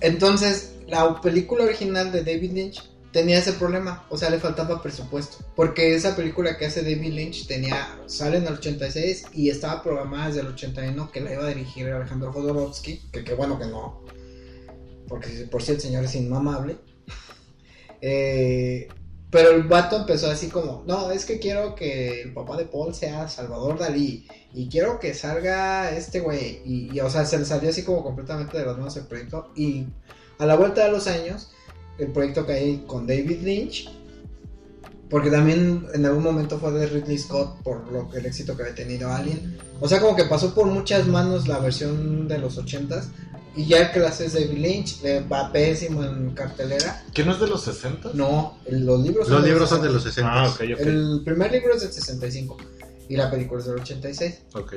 entonces, 0.00 0.74
la 0.88 1.20
película 1.20 1.64
original 1.64 2.12
de 2.12 2.22
David 2.22 2.52
Lynch 2.52 2.82
tenía 3.16 3.38
ese 3.38 3.54
problema, 3.54 4.04
o 4.10 4.18
sea, 4.18 4.28
le 4.28 4.38
faltaba 4.38 4.82
presupuesto, 4.82 5.38
porque 5.54 5.94
esa 5.94 6.14
película 6.14 6.58
que 6.58 6.66
hace 6.66 6.82
David 6.82 7.14
Lynch 7.14 7.46
tenía 7.46 7.98
sale 8.04 8.36
en 8.36 8.46
el 8.46 8.52
86 8.52 9.28
y 9.32 9.48
estaba 9.48 9.82
programada 9.82 10.26
desde 10.26 10.40
el 10.40 10.48
81 10.48 11.10
que 11.10 11.22
la 11.22 11.32
iba 11.32 11.44
a 11.44 11.48
dirigir 11.48 11.88
Alejandro 11.88 12.30
Jodorowsky, 12.30 13.08
que 13.10 13.24
qué 13.24 13.32
bueno 13.32 13.58
que 13.58 13.64
no, 13.64 14.04
porque 15.08 15.28
por 15.50 15.62
si 15.62 15.72
el 15.72 15.80
señor 15.80 16.04
es 16.04 16.14
inmamable. 16.14 16.76
Eh, 18.02 18.88
pero 19.30 19.50
el 19.50 19.62
vato 19.62 19.96
empezó 19.96 20.30
así 20.30 20.48
como, 20.48 20.84
no, 20.86 21.10
es 21.10 21.24
que 21.24 21.38
quiero 21.38 21.74
que 21.74 22.20
el 22.20 22.34
papá 22.34 22.58
de 22.58 22.66
Paul 22.66 22.94
sea 22.94 23.26
Salvador 23.26 23.78
Dalí 23.78 24.28
y 24.52 24.68
quiero 24.68 25.00
que 25.00 25.14
salga 25.14 25.90
este 25.96 26.20
güey. 26.20 26.60
Y, 26.66 26.90
y, 26.92 27.00
o 27.00 27.08
sea, 27.08 27.24
se 27.24 27.38
le 27.38 27.46
salió 27.46 27.70
así 27.70 27.82
como 27.82 28.04
completamente 28.04 28.58
de 28.58 28.66
las 28.66 28.76
manos 28.76 28.96
el 28.98 29.06
proyecto. 29.06 29.50
Y 29.56 29.86
a 30.38 30.44
la 30.44 30.56
vuelta 30.56 30.84
de 30.84 30.92
los 30.92 31.06
años, 31.06 31.50
el 31.98 32.08
proyecto 32.12 32.46
cae 32.46 32.84
con 32.86 33.06
David 33.06 33.42
Lynch. 33.42 33.88
Porque 35.08 35.30
también 35.30 35.86
en 35.94 36.04
algún 36.04 36.24
momento 36.24 36.58
fue 36.58 36.72
de 36.72 36.86
Ridley 36.86 37.16
Scott 37.18 37.62
por 37.62 37.90
lo 37.92 38.10
que 38.10 38.18
el 38.18 38.26
éxito 38.26 38.56
que 38.56 38.62
había 38.64 38.74
tenido 38.74 39.08
Alien. 39.12 39.56
O 39.80 39.86
sea, 39.88 40.00
como 40.00 40.16
que 40.16 40.24
pasó 40.24 40.52
por 40.52 40.66
muchas 40.66 41.06
manos 41.06 41.46
la 41.46 41.60
versión 41.60 42.26
de 42.26 42.38
los 42.38 42.58
80s. 42.58 43.04
Y 43.54 43.66
ya 43.66 43.82
el 43.82 43.90
que 43.92 44.00
la 44.00 44.08
hace 44.08 44.26
es 44.26 44.34
David 44.34 44.58
Lynch, 44.58 45.00
le 45.02 45.20
va 45.20 45.50
pésimo 45.52 46.02
en 46.04 46.30
cartelera. 46.32 47.04
¿Que 47.14 47.24
no 47.24 47.32
es 47.32 47.40
de 47.40 47.46
los 47.46 47.62
60? 47.62 48.10
No, 48.14 48.58
el- 48.66 48.84
los 48.84 49.00
libros 49.00 49.28
Los 49.28 49.42
de 49.42 49.48
libros 49.48 49.68
son 49.70 49.80
de 49.80 49.88
60. 49.88 50.42
los 50.42 50.52
60. 50.56 50.76
Ah. 50.76 50.82
El 50.82 51.22
primer 51.24 51.52
libro 51.52 51.74
es 51.74 51.82
del 51.82 51.92
65 51.92 52.56
y 53.08 53.16
la 53.16 53.30
película 53.30 53.60
es 53.60 53.66
del 53.68 53.76
86. 53.80 54.40
Ok. 54.54 54.74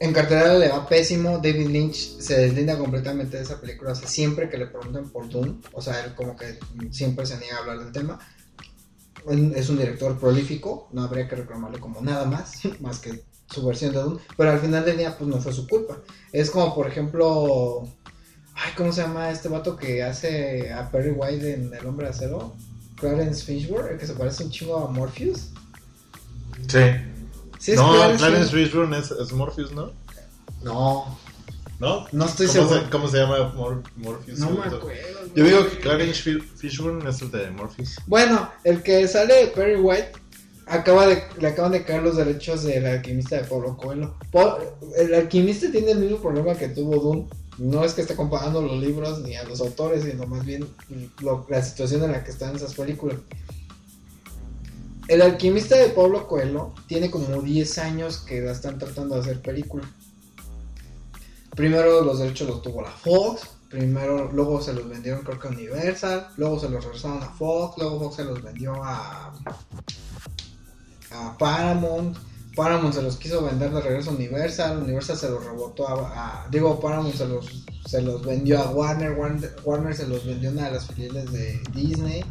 En 0.00 0.14
cartelera 0.14 0.58
le 0.58 0.68
va 0.68 0.88
pésimo. 0.88 1.38
David 1.38 1.68
Lynch 1.68 2.18
se 2.18 2.40
deslinda 2.40 2.78
completamente 2.78 3.36
de 3.36 3.42
esa 3.42 3.60
película. 3.60 3.92
O 3.92 3.94
sea, 3.94 4.08
siempre 4.08 4.48
que 4.48 4.56
le 4.56 4.66
preguntan 4.66 5.10
por 5.10 5.28
Doom, 5.28 5.60
o 5.74 5.82
sea, 5.82 6.02
él 6.02 6.14
como 6.14 6.34
que 6.34 6.58
siempre 6.90 7.26
se 7.26 7.36
niega 7.38 7.56
a 7.56 7.60
hablar 7.60 7.80
del 7.80 7.92
tema. 7.92 8.18
Es 9.54 9.68
un 9.68 9.76
director 9.76 10.18
prolífico, 10.18 10.88
no 10.92 11.02
habría 11.02 11.28
que 11.28 11.36
reclamarle 11.36 11.78
como 11.78 12.00
nada 12.00 12.24
más, 12.24 12.60
más 12.80 12.98
que 12.98 13.24
su 13.50 13.66
versión 13.66 13.92
de 13.92 14.00
Doom. 14.00 14.18
Pero 14.38 14.50
al 14.50 14.60
final 14.60 14.86
del 14.86 14.96
día, 14.96 15.18
pues 15.18 15.28
no 15.28 15.38
fue 15.38 15.52
su 15.52 15.68
culpa. 15.68 15.98
Es 16.32 16.50
como, 16.50 16.74
por 16.74 16.86
ejemplo, 16.86 17.86
ay, 18.54 18.72
¿cómo 18.78 18.94
se 18.94 19.02
llama 19.02 19.30
este 19.30 19.48
vato 19.48 19.76
que 19.76 20.02
hace 20.02 20.72
a 20.72 20.90
Perry 20.90 21.10
White 21.10 21.52
en 21.52 21.74
El 21.74 21.86
Hombre 21.86 22.06
de 22.06 22.12
Acero? 22.12 22.56
Clarence 22.96 23.44
Fishburne, 23.44 23.92
el 23.92 23.98
que 23.98 24.06
se 24.06 24.14
parece 24.14 24.44
un 24.44 24.50
chingo 24.50 24.78
a 24.78 24.90
Morpheus. 24.90 25.50
Sí. 26.68 26.78
Sí, 27.60 27.72
no, 27.76 27.92
Clarence 27.92 28.18
Clarence 28.24 28.50
Fishburne. 28.50 28.96
Fishburne 28.96 28.98
es, 28.98 29.10
es 29.28 29.32
Morpheus, 29.32 29.72
¿no? 29.72 29.92
No, 30.62 31.18
¿No? 31.78 32.06
no 32.12 32.24
estoy 32.26 32.46
¿Cómo 32.48 32.58
seguro. 32.68 32.80
Se, 32.84 32.90
¿Cómo 32.90 33.08
se 33.08 33.18
llama 33.18 33.52
Mor- 33.54 33.82
Morpheus? 33.96 34.38
No 34.38 34.50
me 34.50 34.56
Yo 34.56 34.62
acuerdo. 34.76 34.90
digo 35.34 35.68
que 35.70 35.78
Clarence 35.78 36.22
Fi- 36.22 36.40
Fishburne 36.40 37.08
es 37.08 37.22
el 37.22 37.30
de 37.30 37.50
Morpheus. 37.50 37.96
Bueno, 38.06 38.50
el 38.64 38.82
que 38.82 39.06
sale 39.08 39.34
de 39.34 39.46
Perry 39.48 39.76
White 39.76 40.12
acaba 40.66 41.06
de, 41.06 41.22
le 41.38 41.48
acaban 41.48 41.72
de 41.72 41.84
caer 41.84 42.02
los 42.02 42.16
derechos 42.16 42.62
del 42.64 42.86
alquimista 42.86 43.36
de 43.36 43.44
Pablo 43.44 43.76
Coelho. 43.76 44.14
El 44.96 45.14
alquimista 45.14 45.70
tiene 45.70 45.92
el 45.92 45.98
mismo 45.98 46.18
problema 46.18 46.54
que 46.54 46.68
tuvo 46.68 46.96
Doom. 46.96 47.28
No 47.58 47.84
es 47.84 47.92
que 47.92 48.00
esté 48.02 48.16
comparando 48.16 48.62
los 48.62 48.80
libros 48.80 49.20
ni 49.20 49.36
a 49.36 49.44
los 49.44 49.60
autores, 49.60 50.04
sino 50.04 50.26
más 50.26 50.46
bien 50.46 50.66
lo- 51.20 51.46
la 51.50 51.62
situación 51.62 52.02
en 52.04 52.12
la 52.12 52.24
que 52.24 52.30
están 52.30 52.56
esas 52.56 52.74
películas. 52.74 53.16
El 55.10 55.22
alquimista 55.22 55.76
de 55.76 55.88
Pablo 55.88 56.28
Coelho 56.28 56.72
tiene 56.86 57.10
como 57.10 57.42
10 57.42 57.78
años 57.78 58.18
que 58.18 58.40
la 58.42 58.52
están 58.52 58.78
tratando 58.78 59.16
de 59.16 59.22
hacer 59.22 59.42
película. 59.42 59.82
Primero 61.56 62.02
los 62.04 62.20
derechos 62.20 62.46
los 62.46 62.62
tuvo 62.62 62.82
la 62.82 62.92
Fox, 62.92 63.42
primero 63.68 64.30
luego 64.30 64.62
se 64.62 64.72
los 64.72 64.88
vendieron 64.88 65.24
creo 65.24 65.40
que 65.40 65.48
a 65.48 65.50
Universal, 65.50 66.28
luego 66.36 66.60
se 66.60 66.68
los 66.68 66.84
regresaron 66.84 67.24
a 67.24 67.28
Fox, 67.28 67.78
luego 67.78 67.98
Fox 67.98 68.14
se 68.14 68.24
los 68.24 68.40
vendió 68.40 68.84
a 68.84 69.34
a 71.10 71.36
Paramount, 71.38 72.16
Paramount 72.54 72.94
se 72.94 73.02
los 73.02 73.16
quiso 73.16 73.42
vender 73.42 73.72
de 73.72 73.80
regreso 73.80 74.10
a 74.10 74.14
Universal, 74.14 74.80
Universal 74.80 75.16
se 75.16 75.28
los 75.28 75.44
rebotó 75.44 75.88
a, 75.88 76.46
digo 76.52 76.78
Paramount 76.78 77.16
se 77.16 77.26
los 77.26 77.64
se 77.84 78.00
los 78.00 78.24
vendió 78.24 78.60
a 78.60 78.70
Warner, 78.70 79.18
Warner, 79.18 79.56
Warner 79.64 79.92
se 79.92 80.06
los 80.06 80.24
vendió 80.24 80.50
a 80.50 80.52
una 80.52 80.66
de 80.66 80.70
las 80.70 80.86
filiales 80.86 81.32
de 81.32 81.60
Disney, 81.74 82.22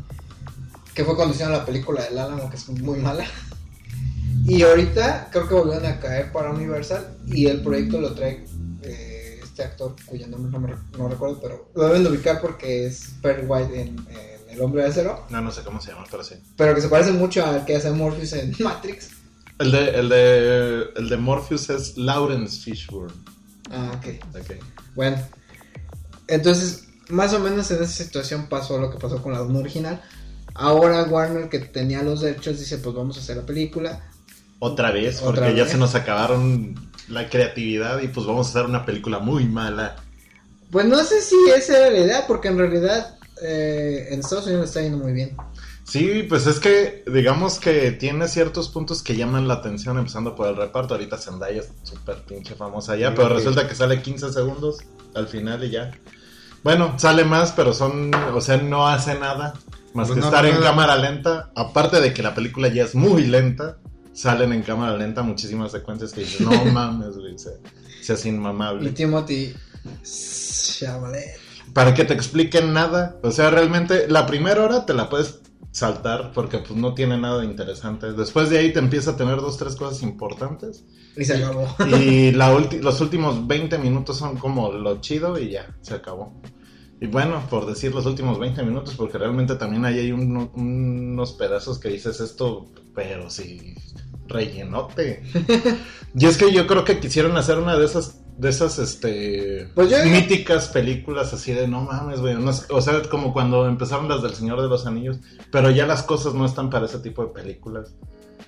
que 0.99 1.05
fue 1.05 1.15
cuando 1.15 1.33
hicieron 1.33 1.53
la 1.53 1.65
película 1.65 2.03
del 2.03 2.17
Álamo 2.17 2.49
que 2.49 2.57
es 2.57 2.67
muy 2.67 2.99
mala. 2.99 3.25
Y 4.45 4.63
ahorita 4.63 5.29
creo 5.31 5.47
que 5.47 5.53
volvieron 5.53 5.85
a 5.85 5.97
caer 5.97 6.29
para 6.33 6.51
Universal 6.51 7.15
y 7.25 7.45
el 7.45 7.61
proyecto 7.61 8.01
lo 8.01 8.13
trae 8.13 8.43
eh, 8.81 9.39
este 9.41 9.63
actor 9.63 9.95
cuyo 10.05 10.27
nombre 10.27 10.51
no, 10.51 10.59
me 10.59 10.75
no 10.97 11.07
recuerdo, 11.07 11.39
pero 11.41 11.71
lo 11.73 11.85
deben 11.85 12.03
de 12.03 12.09
ubicar 12.09 12.41
porque 12.41 12.85
es 12.85 13.11
Perry 13.21 13.45
White 13.45 13.79
en, 13.81 13.87
en 14.09 14.49
El 14.49 14.59
Hombre 14.59 14.83
de 14.83 14.89
Acero, 14.89 15.25
No, 15.29 15.39
no 15.39 15.51
sé 15.53 15.61
cómo 15.61 15.79
se 15.79 15.91
llama, 15.93 16.03
pero 16.11 16.21
sí. 16.21 16.35
pero 16.57 16.75
que 16.75 16.81
se 16.81 16.89
parece 16.89 17.13
mucho 17.13 17.45
al 17.45 17.63
que 17.63 17.77
hace 17.77 17.91
Morpheus 17.91 18.33
en 18.33 18.53
Matrix. 18.59 19.11
El 19.57 19.71
de, 19.71 19.89
el 19.91 20.09
de, 20.09 20.83
el 20.97 21.07
de 21.07 21.15
Morpheus 21.15 21.69
es 21.69 21.95
Lawrence 21.95 22.59
Fishburne. 22.59 23.13
Ah, 23.71 23.93
ok. 23.95 24.37
Ok. 24.37 24.51
Bueno, 24.95 25.17
entonces, 26.27 26.89
más 27.07 27.33
o 27.33 27.39
menos 27.39 27.71
en 27.71 27.83
esa 27.83 28.03
situación 28.03 28.47
pasó 28.49 28.77
lo 28.77 28.91
que 28.91 28.97
pasó 28.97 29.21
con 29.21 29.31
la 29.31 29.39
Dune 29.39 29.59
original. 29.59 30.01
Ahora 30.59 31.03
Warner, 31.03 31.49
que 31.49 31.59
tenía 31.59 32.01
los 32.03 32.21
derechos, 32.21 32.59
dice: 32.59 32.77
Pues 32.79 32.95
vamos 32.95 33.17
a 33.17 33.21
hacer 33.21 33.37
la 33.37 33.45
película. 33.45 34.09
Otra 34.59 34.91
vez, 34.91 35.21
Otra 35.21 35.41
porque 35.45 35.55
ya 35.55 35.63
vez. 35.63 35.71
se 35.71 35.77
nos 35.77 35.95
acabaron 35.95 36.75
la 37.07 37.29
creatividad 37.29 38.01
y 38.01 38.09
pues 38.09 38.25
vamos 38.27 38.47
a 38.47 38.49
hacer 38.51 38.65
una 38.65 38.85
película 38.85 39.19
muy 39.19 39.45
mala. 39.45 39.95
Pues 40.71 40.85
no 40.85 41.03
sé 41.03 41.21
si 41.21 41.35
esa 41.55 41.77
era 41.77 41.89
la 41.89 41.99
idea, 41.99 42.27
porque 42.27 42.49
en 42.49 42.57
realidad 42.57 43.17
eh, 43.41 44.07
en 44.11 44.19
Estados 44.19 44.45
Unidos 44.47 44.65
está 44.65 44.81
yendo 44.81 44.97
muy 44.97 45.13
bien. 45.13 45.35
Sí, 45.85 46.23
pues 46.29 46.45
es 46.45 46.59
que 46.59 47.03
digamos 47.11 47.57
que 47.57 47.91
tiene 47.91 48.27
ciertos 48.27 48.69
puntos 48.69 49.01
que 49.01 49.15
llaman 49.15 49.47
la 49.47 49.55
atención, 49.55 49.97
empezando 49.97 50.35
por 50.35 50.47
el 50.47 50.55
reparto. 50.55 50.93
Ahorita 50.93 51.17
Zendaya 51.17 51.61
es 51.61 51.69
súper 51.83 52.17
pinche 52.25 52.53
famosa 52.53 52.95
ya, 52.95 53.07
Sí. 53.09 53.13
pero 53.15 53.29
resulta 53.29 53.67
que 53.67 53.73
sale 53.73 54.01
15 54.01 54.31
segundos 54.31 54.77
al 55.15 55.27
final 55.27 55.63
y 55.63 55.71
ya. 55.71 55.89
Bueno, 56.63 56.93
sale 56.99 57.23
más, 57.23 57.53
pero 57.53 57.73
son, 57.73 58.13
o 58.13 58.41
sea, 58.41 58.57
no 58.57 58.87
hace 58.87 59.15
nada 59.17 59.53
más 59.93 60.07
Pues 60.07 60.15
que 60.15 60.21
no, 60.21 60.27
estar 60.27 60.43
no, 60.43 60.49
en 60.49 60.55
no. 60.55 60.61
cámara 60.61 60.95
lenta. 60.97 61.51
Aparte 61.55 61.99
de 62.01 62.13
que 62.13 62.21
la 62.23 62.33
película 62.35 62.67
ya 62.67 62.83
es 62.83 62.95
muy 62.95 63.25
lenta, 63.25 63.77
salen 64.13 64.53
en 64.53 64.63
cámara 64.63 64.97
lenta 64.97 65.23
muchísimas 65.23 65.71
secuencias 65.71 66.11
que 66.13 66.21
dices, 66.21 66.41
no 66.41 66.65
mames, 66.71 67.17
güey, 67.17 67.35
se, 67.37 68.13
hace 68.13 68.27
Y 68.27 68.31
inmamable. 68.31 68.91
Timothy 68.91 69.53
Chalamet. 70.03 71.37
Para 71.73 71.93
que 71.93 72.03
te 72.03 72.13
expliquen 72.13 72.73
nada, 72.73 73.17
o 73.21 73.31
sea, 73.31 73.49
realmente 73.51 74.07
la 74.07 74.25
primera 74.25 74.63
hora 74.63 74.85
te 74.85 74.93
la 74.93 75.07
puedes 75.07 75.41
saltar 75.71 76.31
porque 76.33 76.57
pues 76.57 76.71
no 76.71 76.93
tiene 76.95 77.17
nada 77.17 77.39
de 77.39 77.45
interesante. 77.45 78.13
Después 78.13 78.49
de 78.49 78.57
ahí 78.57 78.73
te 78.73 78.79
empieza 78.79 79.11
a 79.11 79.17
tener 79.17 79.37
dos, 79.37 79.57
tres 79.57 79.75
cosas 79.75 80.01
importantes. 80.01 80.83
Y 81.15 81.25
se 81.25 81.35
acabó. 81.35 81.67
Y 81.99 82.31
la 82.31 82.51
los 82.81 83.01
últimos 83.01 83.45
20 83.47 83.77
minutos 83.77 84.17
son 84.17 84.37
como 84.37 84.71
lo 84.71 84.99
chido 85.01 85.37
y 85.39 85.51
ya, 85.51 85.75
se 85.81 85.93
acabó. 85.93 86.41
Y 87.01 87.07
bueno, 87.07 87.41
por 87.49 87.65
decir 87.65 87.93
los 87.95 88.05
últimos 88.05 88.39
20 88.39 88.61
minutos, 88.63 88.95
porque 88.95 89.17
realmente 89.17 89.55
también 89.55 89.85
ahí 89.85 89.99
hay 89.99 90.11
uno- 90.11 90.51
unos 90.53 91.33
pedazos 91.33 91.79
que 91.79 91.89
dices 91.89 92.19
esto, 92.19 92.67
pero 92.93 93.29
sí, 93.29 93.73
rellenote. 94.27 95.23
y 96.15 96.25
es 96.25 96.37
que 96.37 96.51
yo 96.51 96.67
creo 96.67 96.83
que 96.83 96.99
quisieron 96.99 97.35
hacer 97.37 97.57
una 97.57 97.77
de 97.77 97.85
esas 97.85 98.21
de 98.37 98.47
esas, 98.49 98.79
este, 98.79 99.67
Pues 99.75 99.89
míticas 100.05 100.69
películas 100.69 101.33
así 101.33 101.51
de 101.51 101.67
no 101.67 101.81
mames, 101.81 102.21
güey. 102.21 102.35
no 102.35 102.51
o 102.69 102.81
sea, 102.81 103.01
como 103.09 103.33
cuando 103.33 103.67
empezaron 103.67 104.07
las 104.07 104.21
del 104.23 104.33
Señor 104.33 104.61
de 104.61 104.69
los 104.69 104.85
Anillos, 104.85 105.17
pero 105.51 105.69
ya 105.71 105.85
las 105.85 106.03
cosas 106.03 106.33
no 106.33 106.45
están 106.45 106.69
para 106.69 106.85
ese 106.85 106.99
tipo 106.99 107.21
de 107.25 107.33
películas. 107.33 107.95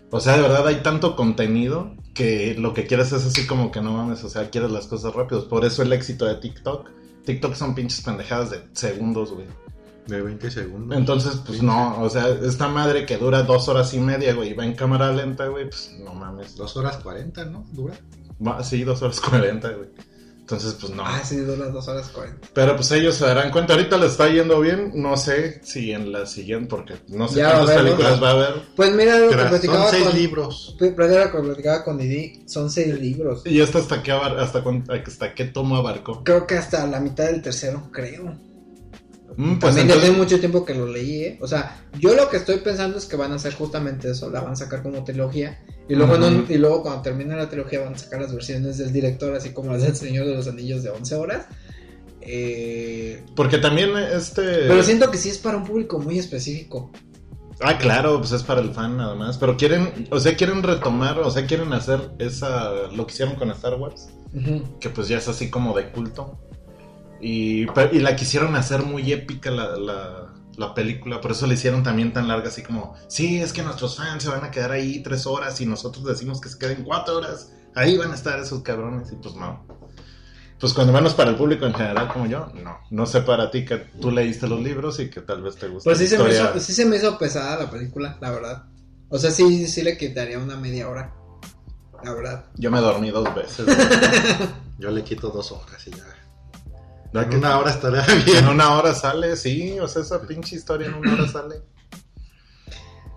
O 0.10 0.22
sea, 0.22 0.38
de 0.38 0.44
verdad 0.44 0.66
hay 0.66 0.76
tanto 0.78 1.18
contenido 1.18 1.94
que 2.14 2.56
lo 2.58 2.74
que 2.74 2.88
quieres 2.88 3.12
es 3.12 3.26
así 3.26 3.46
como 3.46 3.70
que 3.70 3.82
no 3.82 3.92
mames, 3.92 4.24
o 4.24 4.30
sea, 4.30 4.50
quieres 4.50 4.72
las 4.72 4.88
cosas 4.88 5.14
rápidos. 5.14 5.44
Por 5.44 5.66
eso 5.66 5.84
el 5.84 5.92
éxito 5.92 6.24
de 6.26 6.36
TikTok. 6.36 6.90
TikTok 7.26 7.56
son 7.56 7.76
pinches 7.76 8.02
pendejadas 8.02 8.52
de 8.52 8.64
segundos, 8.74 9.32
güey. 9.34 9.48
De 10.08 10.22
20 10.22 10.50
segundos. 10.50 10.98
Entonces, 10.98 11.42
pues 11.46 11.62
no, 11.62 12.02
o 12.02 12.10
sea, 12.10 12.28
esta 12.30 12.68
madre 12.68 13.06
que 13.06 13.18
dura 13.18 13.44
dos 13.44 13.68
horas 13.70 13.94
y 13.94 14.00
media, 14.00 14.34
güey, 14.34 14.50
y 14.50 14.54
va 14.54 14.66
en 14.66 14.74
cámara 14.74 15.12
lenta, 15.12 15.48
güey, 15.48 15.70
pues 15.70 15.96
no 16.04 16.14
mames. 16.14 16.56
Dos 16.56 16.76
horas 16.76 16.98
40, 16.98 17.46
¿no? 17.46 17.66
Dura. 17.72 17.94
Va, 18.46 18.64
sí, 18.64 18.84
dos 18.84 19.02
horas 19.04 19.22
cuarenta, 19.22 19.70
güey. 19.70 19.90
Entonces, 20.52 20.78
pues 20.80 20.94
no. 20.94 21.04
Ah, 21.06 21.22
sí, 21.24 21.38
dura 21.38 21.70
dos 21.70 21.88
horas 21.88 22.10
cuarenta. 22.10 22.48
Pero 22.54 22.76
pues 22.76 22.92
ellos 22.92 23.16
se 23.16 23.26
darán 23.26 23.52
cuenta. 23.52 23.74
Ahorita 23.74 23.98
le 23.98 24.08
está 24.08 24.28
yendo 24.30 24.60
bien. 24.60 24.92
No 24.96 25.16
sé 25.18 25.62
si 25.64 25.92
en 25.92 26.12
la 26.12 26.26
siguiente, 26.26 26.68
porque 26.70 26.96
no 27.08 27.28
sé 27.28 27.38
Ya 27.38 27.54
cuántas 27.54 27.78
películas 27.78 28.16
¿no? 28.18 28.22
va 28.22 28.30
a 28.30 28.32
haber. 28.34 28.62
Pues 28.76 28.94
mira 28.94 29.18
lo 29.18 29.30
que 29.30 29.36
Son 29.38 29.50
platicaba 29.50 29.90
seis 29.90 30.08
con... 30.08 30.16
libros. 30.18 30.76
Era 30.80 31.26
lo 31.26 31.32
que 31.32 31.40
platicaba 31.40 31.84
con 31.84 31.98
Didi, 31.98 32.44
son 32.48 32.70
seis 32.70 33.00
libros. 33.00 33.44
Y 33.46 33.60
esto 33.62 33.78
hasta 33.78 34.04
qué, 34.04 34.12
abar- 34.12 34.38
hasta, 34.40 34.64
hasta 35.08 35.34
qué 35.34 35.46
tomo 35.46 35.76
abarcó. 35.78 36.24
Creo 36.24 36.46
que 36.46 36.56
hasta 36.56 36.86
la 36.88 37.00
mitad 37.00 37.26
del 37.26 37.42
tercero, 37.42 37.90
creo. 37.92 38.51
Mm, 39.38 39.60
pues 39.60 39.76
También 39.76 39.88
entonces, 39.88 40.18
mucho 40.18 40.40
tiempo 40.40 40.66
que 40.66 40.74
lo 40.74 40.88
leí, 40.88 41.24
¿eh? 41.24 41.40
O 41.42 41.48
sea, 41.48 41.86
yo 42.00 42.14
lo 42.16 42.30
que 42.30 42.38
estoy 42.38 42.58
pensando 42.58 42.98
es 42.98 43.06
que 43.06 43.16
van 43.16 43.32
a 43.32 43.36
hacer 43.36 43.54
justamente 43.54 44.12
eso, 44.12 44.30
la 44.30 44.42
van 44.42 44.54
a 44.54 44.56
sacar 44.56 44.84
como 44.84 45.04
trilogía. 45.04 45.64
Y 45.88 45.96
luego, 45.96 46.16
y 46.16 46.60
cuando 46.82 47.02
termine 47.02 47.36
la 47.36 47.50
trilogía 47.50 47.82
van 47.82 47.94
a 47.94 47.98
sacar 47.98 48.22
las 48.22 48.34
versiones 48.34 48.78
del 48.78 48.94
director, 48.94 49.36
así 49.36 49.52
como 49.52 49.72
las 49.72 49.82
del 49.82 49.96
Señor 49.96 50.26
de 50.26 50.36
los 50.36 50.48
Anillos 50.48 50.84
de 50.84 50.90
11 50.90 51.16
horas. 51.16 51.46
Eh, 52.22 53.24
porque 53.36 53.58
también 53.58 53.92
este... 53.98 54.42
Pero 54.42 54.84
siento 54.84 55.10
que 55.10 55.18
sí 55.18 55.30
es 55.30 55.38
para 55.38 55.58
un 55.58 55.66
público 55.66 56.00
muy 56.00 56.20
específico. 56.20 56.92
Ah, 57.62 57.78
claro, 57.78 58.18
pues 58.20 58.32
es 58.32 58.44
para 58.44 58.62
el 58.62 58.72
fan 58.72 58.98
nada 58.98 59.16
más. 59.16 59.38
Pero 59.38 59.56
quieren, 59.56 60.08
o 60.12 60.20
sea, 60.20 60.36
quieren 60.36 60.64
retomar, 60.64 61.20
o 61.20 61.30
sea, 61.30 61.46
quieren 61.46 61.74
hacer 61.74 62.12
esa, 62.20 62.72
lo 62.94 63.06
que 63.06 63.14
hicieron 63.14 63.36
con 63.36 63.52
Star 63.52 63.76
Wars. 63.76 64.10
Que 64.80 64.90
pues 64.90 65.08
ya 65.08 65.18
es 65.18 65.28
así 65.28 65.50
como 65.50 65.76
de 65.76 65.92
culto. 65.92 66.40
Y, 67.22 67.66
la 68.00 68.16
quisieron 68.16 68.56
hacer 68.56 68.84
muy 68.84 69.12
épica 69.14 69.52
la, 69.52 69.78
la, 69.78 70.34
la 70.58 70.74
película, 70.74 71.22
por 71.22 71.32
eso 71.32 71.48
la 71.48 71.54
hicieron 71.54 71.84
también 71.84 72.14
tan 72.14 72.28
larga, 72.28 72.48
así 72.48 72.64
como, 72.64 72.96
sí, 73.08 73.42
es 73.42 73.54
que 73.54 73.64
nuestros 73.64 73.98
fans 73.98 74.24
se 74.24 74.30
van 74.30 74.44
a 74.44 74.52
quedar 74.52 74.72
ahí 74.72 75.04
tres 75.04 75.26
horas 75.26 75.60
y 75.62 75.66
nosotros 75.66 76.06
decimos 76.06 76.42
que 76.42 76.50
se 76.50 76.58
queden 76.58 76.84
cuatro 76.84 77.18
horas, 77.18 77.52
ahí 77.76 77.98
van 77.98 78.12
a 78.12 78.16
estar 78.16 78.40
esos 78.40 78.62
cabrones 78.64 79.12
y 79.12 79.16
pues 79.16 79.36
no. 79.36 79.66
Pues 80.60 80.74
cuando 80.74 80.94
menos 80.94 81.16
para 81.16 81.32
el 81.32 81.36
público 81.38 81.66
en 81.66 81.74
general 81.74 82.08
como 82.14 82.28
yo, 82.28 82.52
no. 82.54 82.78
No 82.92 83.06
sé 83.08 83.22
para 83.22 83.50
ti 83.50 83.66
que 83.66 83.78
tú 83.78 84.12
leíste 84.12 84.48
los 84.48 84.62
libros 84.62 85.00
y 85.00 85.10
que 85.10 85.22
tal 85.22 85.42
vez 85.42 85.56
te 85.56 85.68
guste. 85.68 85.90
Pues 85.90 85.98
sí 85.98 86.04
la 86.04 86.10
se, 86.10 86.24
me 86.24 86.30
hizo, 86.30 86.60
sí 86.60 86.74
se 86.74 86.86
me 86.86 86.98
hizo 86.98 87.18
pesada 87.18 87.64
la 87.64 87.72
película, 87.72 88.20
la 88.22 88.30
verdad. 88.30 88.66
O 89.10 89.18
sea, 89.18 89.32
sí, 89.32 89.68
sí 89.68 89.82
le 89.82 89.98
quitaría 89.98 90.38
una 90.38 90.56
media 90.58 90.88
hora. 90.88 91.16
La 92.04 92.14
verdad. 92.14 92.46
Yo 92.58 92.70
me 92.70 92.80
dormí 92.80 93.10
dos 93.10 93.34
veces. 93.34 93.66
Yo 94.78 94.92
le 94.92 95.04
quito 95.04 95.30
dos 95.30 95.52
horas 95.52 95.88
y 95.88 95.92
ya. 95.92 96.21
¿Da 97.14 97.24
En 97.24 97.30
que- 97.30 97.38
una 97.38 97.60
hora 97.60 97.72
estaría 97.72 98.06
En 98.10 98.26
bien. 98.26 98.48
una 98.48 98.76
hora 98.78 98.94
sale, 98.94 99.36
sí, 99.36 99.80
o 99.80 99.88
sea, 99.88 100.02
esa 100.02 100.22
pinche 100.26 100.56
historia 100.56 100.88
en 100.88 100.94
una 100.96 101.14
hora 101.14 101.28
sale. 101.28 101.56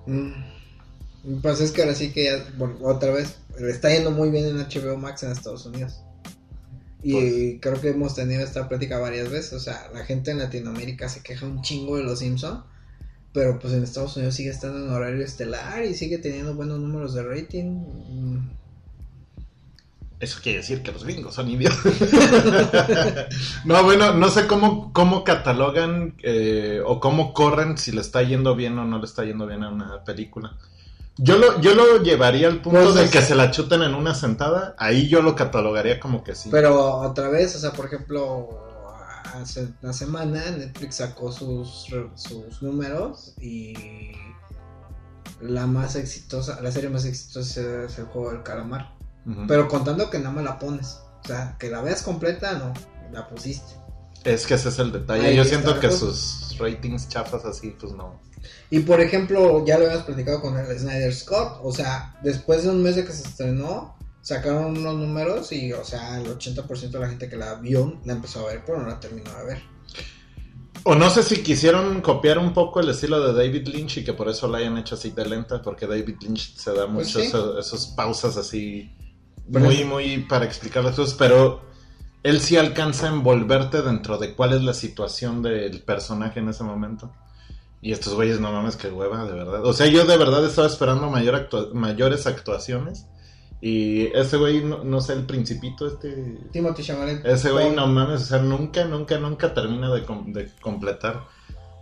Mm. 0.06 1.40
Pues 1.40 1.60
es 1.60 1.72
que 1.72 1.82
ahora 1.82 1.94
sí 1.94 2.10
que 2.12 2.24
ya, 2.24 2.44
bueno, 2.58 2.76
otra 2.82 3.10
vez, 3.12 3.36
le 3.58 3.70
está 3.70 3.90
yendo 3.90 4.10
muy 4.10 4.30
bien 4.30 4.44
en 4.46 4.58
HBO 4.58 4.96
Max 4.98 5.22
en 5.22 5.30
Estados 5.32 5.64
Unidos. 5.66 6.00
Y 7.02 7.58
creo 7.58 7.78
que 7.80 7.90
hemos 7.90 8.14
tenido 8.14 8.42
esta 8.42 8.68
plática 8.68 8.98
varias 8.98 9.30
veces. 9.30 9.52
O 9.52 9.60
sea, 9.60 9.90
la 9.92 10.04
gente 10.04 10.30
en 10.30 10.38
Latinoamérica 10.38 11.08
se 11.08 11.22
queja 11.22 11.44
un 11.46 11.60
chingo 11.62 11.98
de 11.98 12.02
los 12.02 12.20
Simpson 12.20 12.64
Pero 13.34 13.58
pues 13.58 13.74
en 13.74 13.84
Estados 13.84 14.16
Unidos 14.16 14.34
sigue 14.36 14.48
estando 14.50 14.78
en 14.78 14.90
horario 14.90 15.22
estelar 15.22 15.84
y 15.84 15.94
sigue 15.94 16.16
teniendo 16.18 16.54
buenos 16.54 16.78
números 16.80 17.12
de 17.14 17.22
rating. 17.22 17.64
Mm. 17.64 18.50
Eso 20.20 20.40
quiere 20.42 20.58
decir 20.58 20.82
que 20.82 20.92
los 20.92 21.04
gringos 21.04 21.34
son 21.34 21.50
idiotas. 21.50 21.84
no, 23.64 23.82
bueno, 23.82 24.14
no 24.14 24.28
sé 24.28 24.46
cómo, 24.46 24.92
cómo 24.92 25.24
catalogan 25.24 26.14
eh, 26.22 26.80
o 26.84 27.00
cómo 27.00 27.34
corren 27.34 27.76
si 27.76 27.92
le 27.92 28.00
está 28.00 28.22
yendo 28.22 28.54
bien 28.54 28.78
o 28.78 28.84
no 28.84 28.98
le 28.98 29.04
está 29.04 29.24
yendo 29.24 29.46
bien 29.46 29.64
a 29.64 29.70
una 29.70 30.04
película. 30.04 30.56
Yo 31.16 31.38
lo, 31.38 31.60
yo 31.60 31.74
lo 31.74 32.02
llevaría 32.02 32.48
al 32.48 32.60
punto 32.60 32.80
Pues 32.80 32.94
de 32.94 33.10
que 33.10 33.22
se 33.22 33.34
la 33.34 33.50
chuten 33.50 33.82
en 33.82 33.94
una 33.94 34.14
sentada. 34.14 34.74
Ahí 34.78 35.08
yo 35.08 35.22
lo 35.22 35.36
catalogaría 35.36 36.00
como 36.00 36.24
que 36.24 36.34
sí. 36.34 36.48
Pero 36.50 37.00
otra 37.00 37.28
vez, 37.28 37.54
o 37.54 37.58
sea, 37.58 37.72
por 37.72 37.86
ejemplo, 37.86 38.64
hace 39.34 39.68
una 39.82 39.92
semana 39.92 40.50
Netflix 40.50 40.96
sacó 40.96 41.30
sus, 41.30 41.86
sus 42.14 42.62
números 42.62 43.34
y 43.40 43.74
la 45.40 45.66
más 45.66 45.96
exitosa, 45.96 46.60
la 46.60 46.72
serie 46.72 46.90
más 46.90 47.04
exitosa 47.04 47.84
es 47.84 47.98
el 47.98 48.06
juego 48.06 48.32
del 48.32 48.42
calamar. 48.42 48.93
Pero 49.48 49.68
contando 49.68 50.10
que 50.10 50.18
nada 50.18 50.30
más 50.34 50.44
la 50.44 50.58
pones. 50.58 50.98
O 51.24 51.26
sea, 51.26 51.56
que 51.58 51.70
la 51.70 51.80
veas 51.80 52.02
completa, 52.02 52.52
no, 52.58 52.72
la 53.12 53.26
pusiste. 53.28 53.72
Es 54.24 54.46
que 54.46 54.54
ese 54.54 54.68
es 54.70 54.78
el 54.78 54.92
detalle. 54.92 55.26
Ahí 55.26 55.36
yo 55.36 55.44
siento 55.44 55.78
que 55.80 55.90
sus 55.90 56.56
ratings 56.58 57.08
chafas 57.08 57.44
así, 57.44 57.74
pues 57.78 57.92
no. 57.92 58.20
Y 58.70 58.80
por 58.80 59.00
ejemplo, 59.00 59.64
ya 59.64 59.78
lo 59.78 59.84
habíamos 59.86 60.04
platicado 60.04 60.40
con 60.42 60.58
el 60.58 60.78
Snyder 60.78 61.14
Scott. 61.14 61.60
O 61.62 61.72
sea, 61.72 62.14
después 62.22 62.64
de 62.64 62.70
un 62.70 62.82
mes 62.82 62.96
de 62.96 63.04
que 63.06 63.12
se 63.12 63.26
estrenó, 63.26 63.96
sacaron 64.20 64.76
unos 64.78 64.94
números 64.96 65.52
y, 65.52 65.72
o 65.72 65.84
sea, 65.84 66.20
el 66.20 66.26
80% 66.26 66.90
de 66.90 66.98
la 66.98 67.08
gente 67.08 67.28
que 67.28 67.36
la 67.36 67.54
vio 67.56 68.00
la 68.04 68.14
empezó 68.14 68.40
a 68.46 68.52
ver, 68.52 68.62
pero 68.64 68.80
no 68.80 68.88
la 68.88 69.00
terminó 69.00 69.30
de 69.38 69.44
ver. 69.44 69.62
O 70.86 70.94
no 70.94 71.08
sé 71.08 71.22
si 71.22 71.42
quisieron 71.42 72.02
copiar 72.02 72.38
un 72.38 72.52
poco 72.52 72.80
el 72.80 72.90
estilo 72.90 73.18
de 73.26 73.32
David 73.32 73.68
Lynch 73.68 73.98
y 73.98 74.04
que 74.04 74.12
por 74.12 74.28
eso 74.28 74.48
la 74.48 74.58
hayan 74.58 74.76
hecho 74.76 74.96
así 74.96 75.10
de 75.10 75.24
lenta, 75.24 75.62
porque 75.62 75.86
David 75.86 76.16
Lynch 76.20 76.56
se 76.56 76.72
da 76.72 76.84
Pues 76.86 77.06
mucho 77.08 77.20
sí. 77.20 77.26
eso- 77.26 77.58
esos 77.58 77.86
pausas 77.88 78.36
así 78.36 78.94
muy, 79.48 79.84
muy 79.84 80.18
para 80.18 80.44
explicar 80.44 80.84
las 80.84 80.96
cosas, 80.96 81.14
pero 81.14 81.62
él 82.22 82.40
sí 82.40 82.56
alcanza 82.56 83.06
a 83.06 83.12
envolverte 83.12 83.82
dentro 83.82 84.18
de 84.18 84.34
cuál 84.34 84.52
es 84.54 84.62
la 84.62 84.74
situación 84.74 85.42
del 85.42 85.82
personaje 85.82 86.40
en 86.40 86.48
ese 86.48 86.64
momento. 86.64 87.12
Y 87.82 87.92
estos 87.92 88.14
güeyes, 88.14 88.40
no 88.40 88.50
mames, 88.50 88.76
que 88.76 88.88
hueva, 88.88 89.24
de 89.26 89.32
verdad. 89.32 89.64
O 89.66 89.74
sea, 89.74 89.86
yo 89.86 90.06
de 90.06 90.16
verdad 90.16 90.44
estaba 90.46 90.66
esperando 90.66 91.10
mayor 91.10 91.34
actua- 91.34 91.70
mayores 91.74 92.26
actuaciones. 92.26 93.06
Y 93.60 94.06
ese 94.16 94.36
güey, 94.38 94.62
no, 94.64 94.84
no 94.84 95.00
sé, 95.00 95.12
el 95.14 95.24
principito, 95.24 95.86
este... 95.86 96.38
Timothy 96.52 96.82
Chalamet. 96.82 97.24
Ese 97.26 97.50
güey, 97.50 97.70
no 97.70 97.86
mames, 97.86 98.22
o 98.22 98.24
sea, 98.24 98.38
nunca, 98.38 98.84
nunca, 98.86 99.18
nunca 99.18 99.52
termina 99.54 99.90
de, 99.92 100.02
com- 100.04 100.32
de 100.32 100.50
completar. 100.62 101.24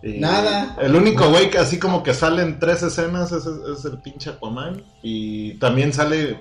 Y 0.02 0.18
Nada. 0.18 0.76
El 0.80 0.96
único 0.96 1.28
güey 1.30 1.50
que 1.50 1.58
así 1.58 1.78
como 1.78 2.02
que 2.02 2.14
sale 2.14 2.42
en 2.42 2.58
tres 2.58 2.82
escenas 2.82 3.30
es, 3.30 3.46
es 3.46 3.84
el 3.84 3.98
pinche 4.02 4.30
Aquaman. 4.30 4.82
Y 5.04 5.54
también 5.54 5.92
sale, 5.92 6.40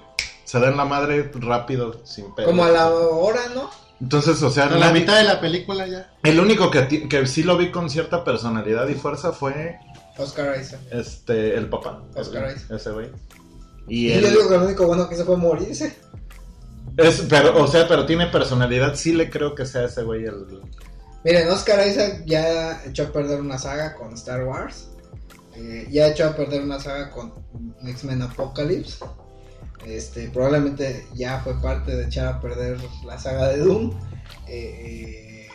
se 0.52 0.60
da 0.60 0.68
en 0.70 0.76
la 0.76 0.84
madre 0.84 1.32
rápido, 1.36 2.02
sin 2.06 2.36
pedo. 2.36 2.48
Como 2.48 2.66
a 2.66 2.70
la 2.72 2.90
hora, 2.92 3.40
¿no? 3.56 3.70
Entonces, 4.02 4.42
o 4.44 4.50
sea, 4.50 4.66
A 4.66 4.72
la 4.78 4.92
mitad 4.92 5.16
de 5.16 5.24
la 5.24 5.40
película 5.40 5.88
ya. 5.88 6.12
el 6.24 6.40
único 6.42 6.70
que, 6.70 7.08
que 7.08 7.26
sí 7.26 7.44
lo 7.44 7.58
vi 7.58 7.72
con 7.72 7.90
cierta 7.90 8.24
personalidad 8.26 8.88
y 8.90 8.96
fuerza 8.96 9.32
fue 9.32 9.78
Oscar 10.18 10.60
Isaac. 10.60 10.82
este 10.92 11.56
el 11.56 11.70
papá. 11.70 12.04
Oscar 12.16 12.46
ese- 12.50 12.58
Isaac. 12.66 12.72
Ese 12.80 12.92
güey. 12.92 13.10
Y 13.88 14.08
Y 14.08 14.12
él- 14.12 14.22
yo 14.24 14.30
digo 14.30 14.50
que 14.50 14.58
lo 14.58 14.66
único 14.66 14.88
bueno 14.88 15.08
que 15.08 15.16
hizo 15.16 15.26
fue 15.26 15.38
morirse. 15.38 15.96
es, 16.98 17.22
pero, 17.30 17.64
o 17.64 17.68
sea, 17.68 17.88
pero 17.88 18.06
tiene 18.06 18.28
personalidad, 18.28 18.96
sí 18.96 19.14
le 19.14 19.30
creo 19.30 19.56
que 19.56 19.66
sea 19.66 19.86
ese 19.86 20.04
güey 20.04 20.26
el, 20.26 20.46
Miren, 21.24 21.50
Oscar 21.50 21.88
Isaac 21.88 22.24
ya 22.26 22.84
echó 22.86 23.04
a 23.04 23.12
perder 23.14 23.40
una 23.40 23.58
saga 23.58 23.96
con 23.96 24.14
Star 24.16 24.44
Wars. 24.44 24.90
Eh, 25.56 25.88
ya 25.92 26.08
echó 26.08 26.28
a 26.28 26.36
perder 26.36 26.62
una 26.64 26.80
saga 26.80 27.12
con 27.12 27.32
X-Men 27.86 28.24
Apocalypse. 28.24 29.06
Este, 29.86 30.30
probablemente 30.30 31.08
ya 31.14 31.40
fue 31.40 31.60
parte 31.62 31.96
de 31.96 32.06
echar 32.06 32.28
a 32.28 32.40
perder 32.42 32.78
la 33.06 33.18
saga 33.18 33.50
de 33.50 33.58
Doom. 33.58 33.92
Eh, 34.48 35.48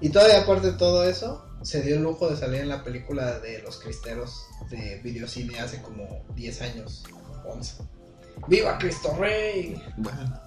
y 0.00 0.08
todavía 0.10 0.42
aparte 0.42 0.72
de 0.72 0.78
todo 0.78 1.04
eso, 1.04 1.44
se 1.62 1.82
dio 1.82 1.96
el 1.96 2.02
lujo 2.02 2.28
de 2.28 2.36
salir 2.36 2.60
en 2.60 2.68
la 2.68 2.84
película 2.84 3.38
de 3.40 3.62
Los 3.62 3.78
Cristeros 3.78 4.46
de 4.70 5.00
videocine 5.02 5.58
hace 5.58 5.80
como 5.82 6.24
10 6.34 6.62
años, 6.62 7.04
11. 7.46 7.82
¡Viva 8.48 8.76
Cristo 8.78 9.16
Rey! 9.18 9.82
Bueno. 9.96 10.40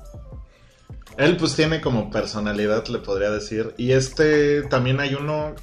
Él 1.18 1.36
pues 1.38 1.56
tiene 1.56 1.82
como 1.82 2.10
personalidad, 2.12 2.86
le 2.88 3.00
podría 3.00 3.32
decir. 3.32 3.74
Y 3.78 3.92
este 3.92 4.62
también 4.64 5.00
hay 5.00 5.16
uno 5.16 5.56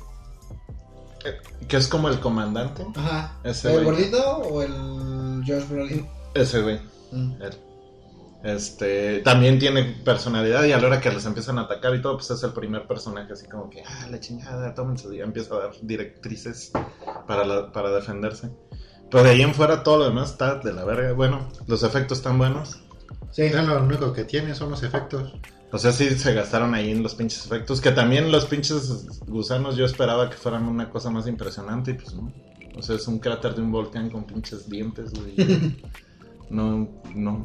eh, 1.25 1.39
que 1.67 1.77
es 1.77 1.89
como 1.89 2.09
el 2.09 2.21
comandante. 2.21 2.85
Ajá. 2.97 3.39
Ese 3.45 3.69
¿El 3.69 3.85
güey. 3.85 3.85
gordito 3.85 4.37
o 4.39 4.63
el 4.63 5.43
Josh 5.47 5.69
Brolin? 5.69 6.07
Ese 6.35 6.61
güey. 6.61 6.79
Mm. 7.13 7.43
Él. 7.43 7.55
Este 8.45 9.21
también 9.21 9.59
tiene 9.59 9.83
personalidad 10.05 10.63
y 10.65 10.73
a 10.73 10.79
la 10.79 10.87
hora 10.87 11.01
que 11.01 11.11
les 11.11 11.25
empiezan 11.27 11.59
a 11.59 11.63
atacar 11.63 11.95
y 11.97 12.03
todo, 12.03 12.17
pues 12.17 12.31
es 12.31 12.43
el 12.45 12.53
primer 12.53 12.87
personaje 12.87 13.33
así 13.33 13.47
como 13.49 13.69
que, 13.71 13.83
ah, 13.83 14.07
la 14.11 14.21
chingada, 14.21 14.75
tómense. 14.75 15.13
Y 15.15 15.21
empieza 15.21 15.55
a 15.55 15.59
dar 15.59 15.71
directrices 15.83 16.71
para, 17.27 17.45
la- 17.45 17.73
para 17.73 17.91
defenderse. 17.91 18.51
Pero 19.11 19.25
de 19.25 19.31
ahí 19.31 19.43
en 19.43 19.55
fuera 19.55 19.83
todo 19.83 19.99
lo 19.99 20.05
demás 20.05 20.33
está 20.33 20.57
de 20.57 20.73
la 20.73 20.85
verga. 20.85 21.13
Bueno, 21.13 21.49
los 21.67 21.83
efectos 21.83 22.19
están 22.19 22.39
buenos. 22.39 22.81
Sí. 23.33 23.49
Ya 23.51 23.63
lo 23.63 23.83
único 23.83 24.13
que 24.13 24.25
tiene 24.25 24.55
son 24.55 24.71
los 24.71 24.83
efectos. 24.83 25.33
O 25.73 25.79
sea, 25.79 25.91
sí 25.93 26.09
se 26.11 26.33
gastaron 26.33 26.75
ahí 26.75 26.91
en 26.91 27.03
los 27.03 27.15
pinches 27.15 27.45
efectos. 27.47 27.81
Que 27.81 27.91
también 27.91 28.31
los 28.31 28.47
pinches 28.47 29.19
gusanos 29.27 29.77
yo 29.77 29.85
esperaba 29.85 30.31
que 30.31 30.37
fueran 30.37 30.65
una 30.69 30.91
cosa 30.91 31.11
más 31.11 31.27
impresionante 31.27 31.93
y 31.93 31.95
pues 31.95 32.15
no. 32.15 32.33
O 32.77 32.83
sea, 32.83 32.95
es 32.97 33.09
un 33.09 33.19
cráter 33.19 33.55
de 33.55 33.63
un 33.63 33.73
volcán 33.73 34.11
con 34.11 34.25
pinches 34.25 34.69
dientes, 34.69 35.13
güey. 35.15 35.35
No, 36.51 36.89
no. 37.15 37.43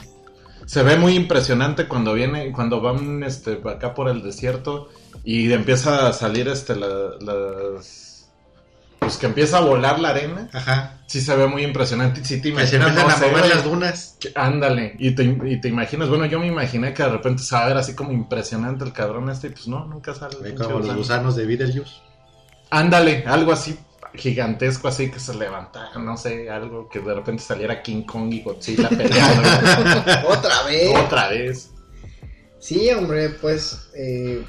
Se 0.65 0.83
ve 0.83 0.95
muy 0.95 1.15
impresionante 1.15 1.87
cuando 1.87 2.13
viene, 2.13 2.51
cuando 2.51 2.81
van 2.81 3.23
este, 3.23 3.59
acá 3.67 3.93
por 3.93 4.07
el 4.09 4.21
desierto 4.21 4.89
y 5.23 5.51
empieza 5.51 6.07
a 6.07 6.13
salir 6.13 6.47
este, 6.47 6.75
la- 6.75 7.15
las... 7.19 8.29
Pues 8.99 9.17
que 9.17 9.25
empieza 9.25 9.57
a 9.57 9.61
volar 9.61 9.99
la 9.99 10.09
arena. 10.09 10.47
Ajá. 10.53 10.99
Sí 11.07 11.21
se 11.21 11.35
ve 11.35 11.47
muy 11.47 11.63
impresionante. 11.63 12.23
Sí 12.23 12.39
te 12.39 12.53
Que 12.53 12.67
se 12.67 12.75
imaginas, 12.77 12.89
empiezan 12.89 13.19
no 13.19 13.25
a 13.25 13.29
mover 13.31 13.49
las 13.55 13.63
dunas. 13.63 14.17
que- 14.19 14.31
Ándale, 14.35 14.95
y 14.99 15.11
te, 15.15 15.23
y 15.23 15.59
te 15.59 15.67
imaginas, 15.69 16.07
bueno, 16.07 16.25
yo 16.27 16.39
me 16.39 16.45
imaginé 16.47 16.93
que 16.93 17.01
de 17.03 17.09
repente 17.09 17.41
se 17.41 17.55
va 17.55 17.63
a 17.65 17.67
ver 17.67 17.77
así 17.77 17.95
como 17.95 18.11
impresionante 18.11 18.83
el 18.85 18.93
cabrón 18.93 19.29
este, 19.31 19.47
y 19.47 19.49
pues 19.49 19.67
no, 19.67 19.85
nunca 19.85 20.13
sale. 20.13 20.35
Como 20.53 20.69
los 20.69 20.81
gusano. 20.81 20.97
gusanos 20.97 21.35
de 21.35 21.45
Beetlejuice. 21.47 21.91
Ándale, 22.69 23.23
algo 23.25 23.51
así 23.51 23.77
gigantesco, 24.13 24.87
así 24.87 25.09
que 25.09 25.19
se 25.19 25.33
levanta, 25.35 25.89
no 25.99 26.17
sé, 26.17 26.49
algo 26.49 26.89
que 26.89 26.99
de 26.99 27.13
repente 27.13 27.41
saliera 27.43 27.81
King 27.81 28.03
Kong 28.03 28.31
y 28.33 28.41
Godzilla 28.43 28.89
peleando 28.89 29.41
Otra 30.29 30.63
vez. 30.63 30.91
otra 30.97 31.29
vez. 31.29 31.71
Sí, 32.59 32.89
hombre, 32.91 33.29
pues. 33.29 33.89
Eh... 33.95 34.45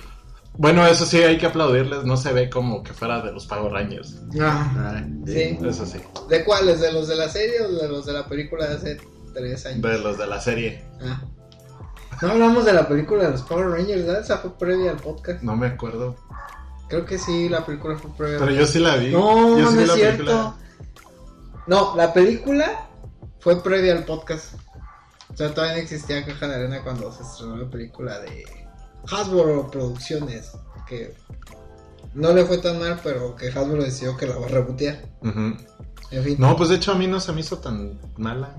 Bueno, 0.54 0.86
eso 0.86 1.06
sí, 1.06 1.16
hay 1.22 1.38
que 1.38 1.46
aplaudirles, 1.46 2.04
no 2.04 2.16
se 2.18 2.32
ve 2.32 2.50
como 2.50 2.82
que 2.82 2.92
fuera 2.92 3.22
de 3.22 3.32
los 3.32 3.46
Power 3.46 3.72
Rangers, 3.72 4.20
ah, 4.40 5.02
Sí. 5.26 5.58
eso 5.64 5.86
sí, 5.86 5.98
¿De 6.28 6.44
cuáles? 6.44 6.80
¿De 6.80 6.92
los 6.92 7.08
de 7.08 7.16
la 7.16 7.28
serie 7.30 7.62
o 7.62 7.72
de 7.72 7.88
los 7.88 8.04
de 8.04 8.12
la 8.12 8.26
película 8.26 8.66
de 8.68 8.74
hace 8.74 9.00
tres 9.32 9.64
años? 9.64 9.80
de 9.80 9.98
los 9.98 10.18
de 10.18 10.26
la 10.26 10.40
serie, 10.40 10.84
Ah. 11.00 11.22
No 12.20 12.32
hablamos 12.32 12.64
de 12.66 12.72
la 12.74 12.86
película 12.86 13.24
de 13.24 13.30
los 13.30 13.42
Power 13.42 13.68
Rangers, 13.70 14.04
¿verdad? 14.04 14.20
Esa 14.20 14.38
fue 14.38 14.56
previa 14.58 14.90
al 14.90 14.98
podcast. 14.98 15.42
no 15.42 15.56
me 15.56 15.68
acuerdo, 15.68 16.16
Creo 16.92 17.06
que 17.06 17.16
sí, 17.16 17.48
la 17.48 17.64
película 17.64 17.96
fue 17.96 18.10
previa. 18.14 18.38
pero 18.38 18.52
yo 18.52 18.66
sí 18.66 18.78
la 18.78 18.96
vi. 18.96 19.12
No, 19.12 19.58
yo 19.58 19.70
sí 19.70 19.76
no 19.76 19.80
es 19.80 19.88
la 19.88 19.94
cierto. 19.94 20.16
película. 20.18 20.54
No, 21.66 21.96
la 21.96 22.12
película 22.12 22.86
fue 23.40 23.62
previa 23.62 23.94
al 23.94 24.04
podcast. 24.04 24.56
O 25.32 25.34
sea, 25.34 25.54
todavía 25.54 25.76
no 25.76 25.80
existía 25.80 26.22
Caja 26.26 26.48
de 26.48 26.54
Arena 26.56 26.82
cuando 26.82 27.10
se 27.10 27.22
estrenó 27.22 27.56
la 27.56 27.70
película 27.70 28.18
de 28.18 28.44
Hasbro 29.10 29.70
Producciones. 29.70 30.52
Que 30.86 31.14
no 32.12 32.34
le 32.34 32.44
fue 32.44 32.58
tan 32.58 32.78
mal, 32.78 33.00
pero 33.02 33.36
que 33.36 33.48
Hasbro 33.48 33.82
decidió 33.82 34.14
que 34.18 34.26
la 34.26 34.36
va 34.36 34.44
a 34.44 34.50
rebotear. 34.50 35.00
Ujú. 35.22 35.56
En 36.10 36.24
fin. 36.24 36.36
No, 36.38 36.54
pues 36.58 36.68
de 36.68 36.74
hecho 36.76 36.92
a 36.92 36.96
mí 36.96 37.06
no 37.06 37.20
se 37.20 37.32
me 37.32 37.40
hizo 37.40 37.56
tan 37.56 37.98
mala. 38.18 38.54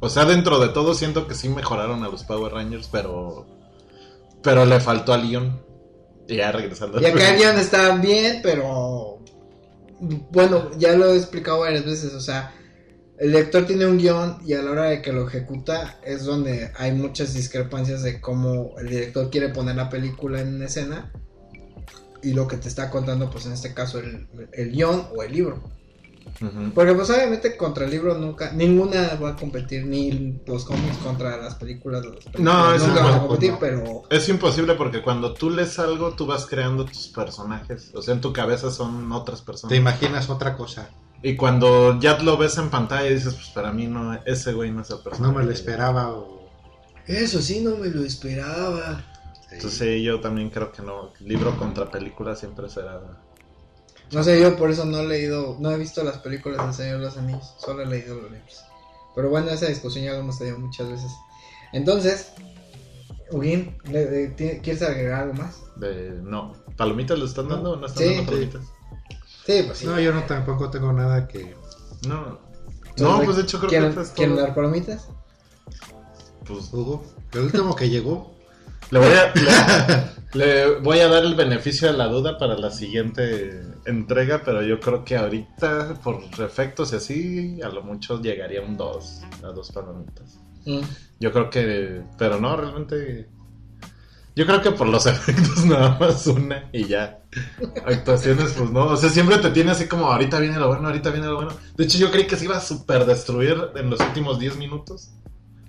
O 0.00 0.10
sea, 0.10 0.26
dentro 0.26 0.58
de 0.58 0.68
todo 0.68 0.92
siento 0.92 1.26
que 1.26 1.34
sí 1.34 1.48
mejoraron 1.48 2.04
a 2.04 2.08
los 2.08 2.24
Power 2.24 2.52
Rangers, 2.52 2.90
pero. 2.92 3.46
Pero 4.42 4.66
le 4.66 4.80
faltó 4.80 5.14
a 5.14 5.16
Leon. 5.16 5.71
Ya 6.28 6.52
regresando. 6.52 7.00
Y 7.00 7.06
acá 7.06 7.34
el 7.34 7.40
guion 7.40 7.58
está 7.58 7.96
bien, 7.96 8.40
pero. 8.42 9.18
Bueno, 10.30 10.70
ya 10.78 10.96
lo 10.96 11.12
he 11.12 11.16
explicado 11.16 11.60
varias 11.60 11.84
veces. 11.84 12.12
O 12.14 12.20
sea, 12.20 12.52
el 13.18 13.32
lector 13.32 13.66
tiene 13.66 13.86
un 13.86 13.98
guion 13.98 14.38
y 14.44 14.54
a 14.54 14.62
la 14.62 14.70
hora 14.72 14.84
de 14.84 15.02
que 15.02 15.12
lo 15.12 15.28
ejecuta 15.28 16.00
es 16.04 16.24
donde 16.24 16.72
hay 16.76 16.92
muchas 16.92 17.34
discrepancias 17.34 18.02
de 18.02 18.20
cómo 18.20 18.74
el 18.78 18.88
director 18.88 19.30
quiere 19.30 19.50
poner 19.50 19.76
la 19.76 19.88
película 19.88 20.40
en 20.40 20.60
escena 20.62 21.12
y 22.22 22.32
lo 22.32 22.48
que 22.48 22.56
te 22.56 22.68
está 22.68 22.90
contando, 22.90 23.30
pues 23.30 23.46
en 23.46 23.52
este 23.52 23.74
caso, 23.74 23.98
el, 23.98 24.28
el 24.52 24.72
guion 24.72 25.08
o 25.16 25.22
el 25.22 25.32
libro. 25.32 25.62
Porque, 26.74 26.94
pues 26.94 27.10
obviamente, 27.10 27.56
contra 27.56 27.84
el 27.84 27.90
libro 27.90 28.16
nunca, 28.18 28.52
ninguna 28.52 29.14
va 29.14 29.30
a 29.30 29.36
competir, 29.36 29.86
ni 29.86 30.40
los 30.46 30.64
cómics 30.64 30.96
contra 30.98 31.36
las 31.36 31.54
películas. 31.56 32.04
las 32.04 32.24
películas 32.24 32.40
No, 32.40 32.74
eso 32.74 32.86
nunca 32.88 33.02
no, 33.02 33.08
van 33.08 33.16
a 33.16 33.20
competir, 33.20 33.52
no. 33.52 33.58
pero. 33.58 34.02
Es 34.10 34.28
imposible 34.28 34.74
porque 34.74 35.02
cuando 35.02 35.34
tú 35.34 35.50
lees 35.50 35.78
algo, 35.78 36.12
tú 36.14 36.26
vas 36.26 36.46
creando 36.46 36.84
tus 36.84 37.08
personajes. 37.08 37.90
O 37.94 38.02
sea, 38.02 38.14
en 38.14 38.20
tu 38.20 38.32
cabeza 38.32 38.70
son 38.70 39.10
otras 39.12 39.40
Te 39.40 39.46
personas. 39.46 39.76
imaginas 39.76 40.30
otra 40.30 40.56
cosa. 40.56 40.90
Y 41.22 41.36
cuando 41.36 42.00
ya 42.00 42.18
lo 42.18 42.36
ves 42.36 42.58
en 42.58 42.68
pantalla, 42.70 43.08
dices, 43.08 43.34
pues 43.34 43.48
para 43.50 43.72
mí 43.72 43.86
no, 43.86 44.14
ese 44.24 44.52
güey 44.52 44.72
no 44.72 44.82
es 44.82 44.90
el 44.90 44.98
personaje. 44.98 45.32
No 45.32 45.38
me 45.38 45.44
lo 45.44 45.52
esperaba. 45.52 46.10
O... 46.10 46.48
Eso 47.06 47.40
sí, 47.40 47.60
no 47.60 47.76
me 47.76 47.88
lo 47.88 48.02
esperaba. 48.04 49.04
Entonces 49.52 49.78
sí, 49.78 50.02
yo 50.02 50.18
también 50.20 50.50
creo 50.50 50.72
que 50.72 50.82
no. 50.82 51.12
Libro 51.20 51.56
contra 51.58 51.90
película 51.90 52.34
siempre 52.34 52.68
será. 52.68 53.00
No 54.12 54.22
sé, 54.22 54.40
yo 54.40 54.56
por 54.56 54.70
eso 54.70 54.84
no 54.84 55.00
he 55.00 55.06
leído, 55.06 55.56
no 55.58 55.70
he 55.70 55.78
visto 55.78 56.04
las 56.04 56.18
películas 56.18 56.64
del 56.64 56.74
Señor 56.74 56.98
de 57.00 57.06
los 57.06 57.16
Anillos, 57.16 57.54
solo 57.58 57.82
he 57.82 57.86
leído 57.86 58.14
los 58.16 58.30
libros. 58.30 58.62
Pero 59.14 59.30
bueno, 59.30 59.50
esa 59.50 59.66
discusión 59.66 60.04
ya 60.04 60.12
la 60.12 60.18
hemos 60.18 60.38
tenido 60.38 60.58
muchas 60.58 60.88
veces. 60.90 61.10
Entonces, 61.72 62.32
Ugin, 63.30 63.78
¿le- 63.84 64.10
le- 64.10 64.26
ti- 64.28 64.60
¿quieres 64.62 64.82
agregar 64.82 65.22
algo 65.22 65.34
más? 65.34 65.56
De, 65.76 66.10
no. 66.22 66.52
¿Palomitas 66.76 67.18
le 67.18 67.24
están 67.24 67.48
dando 67.48 67.72
o 67.72 67.76
no 67.76 67.86
están 67.86 68.02
Sí. 68.06 68.14
dando 68.14 68.30
palomitas? 68.30 68.62
Sí, 69.46 69.62
pues 69.66 69.78
sí. 69.78 69.86
No, 69.86 69.98
yo 69.98 70.12
no 70.12 70.22
tampoco 70.24 70.70
tengo 70.70 70.92
nada 70.92 71.26
que. 71.26 71.56
No. 72.06 72.38
No, 72.98 73.22
pues 73.22 73.36
de 73.38 73.42
hecho 73.44 73.58
creo 73.58 73.70
¿quieren, 73.70 73.88
que 73.90 73.94
todo. 74.02 74.14
¿Quieren 74.14 74.36
dar 74.36 74.54
palomitas? 74.54 75.06
Pues 76.46 76.72
Hugo. 76.72 77.02
El 77.32 77.40
último 77.40 77.74
que 77.74 77.88
llegó. 77.88 78.34
le 78.90 78.98
voy 78.98 79.08
a 79.08 79.32
le, 80.34 80.78
voy 80.80 81.00
a 81.00 81.08
dar 81.08 81.24
el 81.24 81.34
beneficio 81.34 81.90
de 81.90 81.98
la 81.98 82.08
duda 82.08 82.38
para 82.38 82.56
la 82.56 82.70
siguiente 82.70 83.62
entrega, 83.84 84.42
pero 84.44 84.62
yo 84.62 84.80
creo 84.80 85.04
que 85.04 85.16
ahorita 85.16 85.94
por 86.02 86.22
efectos 86.38 86.92
y 86.92 86.96
así 86.96 87.62
a 87.62 87.68
lo 87.68 87.82
mucho 87.82 88.20
llegaría 88.20 88.62
un 88.62 88.76
2 88.76 89.22
a 89.44 89.48
dos 89.48 89.70
palomitas. 89.72 90.38
Mm. 90.64 90.80
Yo 91.20 91.32
creo 91.32 91.50
que 91.50 92.02
pero 92.16 92.40
no, 92.40 92.56
realmente 92.56 93.28
yo 94.34 94.46
creo 94.46 94.62
que 94.62 94.70
por 94.70 94.88
los 94.88 95.06
efectos 95.06 95.64
nada 95.66 95.98
más 95.98 96.26
una 96.26 96.68
y 96.72 96.86
ya. 96.86 97.20
Actuaciones, 97.84 98.54
pues 98.56 98.70
no. 98.70 98.86
O 98.86 98.96
sea, 98.96 99.10
siempre 99.10 99.38
te 99.38 99.50
tiene 99.50 99.72
así 99.72 99.86
como 99.86 100.06
ahorita 100.06 100.38
viene 100.40 100.58
lo 100.58 100.68
bueno, 100.68 100.88
ahorita 100.88 101.10
viene 101.10 101.26
lo 101.26 101.36
bueno. 101.36 101.52
De 101.76 101.84
hecho, 101.84 101.98
yo 101.98 102.10
creí 102.10 102.26
que 102.26 102.36
se 102.36 102.46
iba 102.46 102.56
a 102.56 102.60
super 102.60 103.04
destruir 103.04 103.56
en 103.74 103.90
los 103.90 104.00
últimos 104.00 104.38
10 104.38 104.56
minutos. 104.56 105.10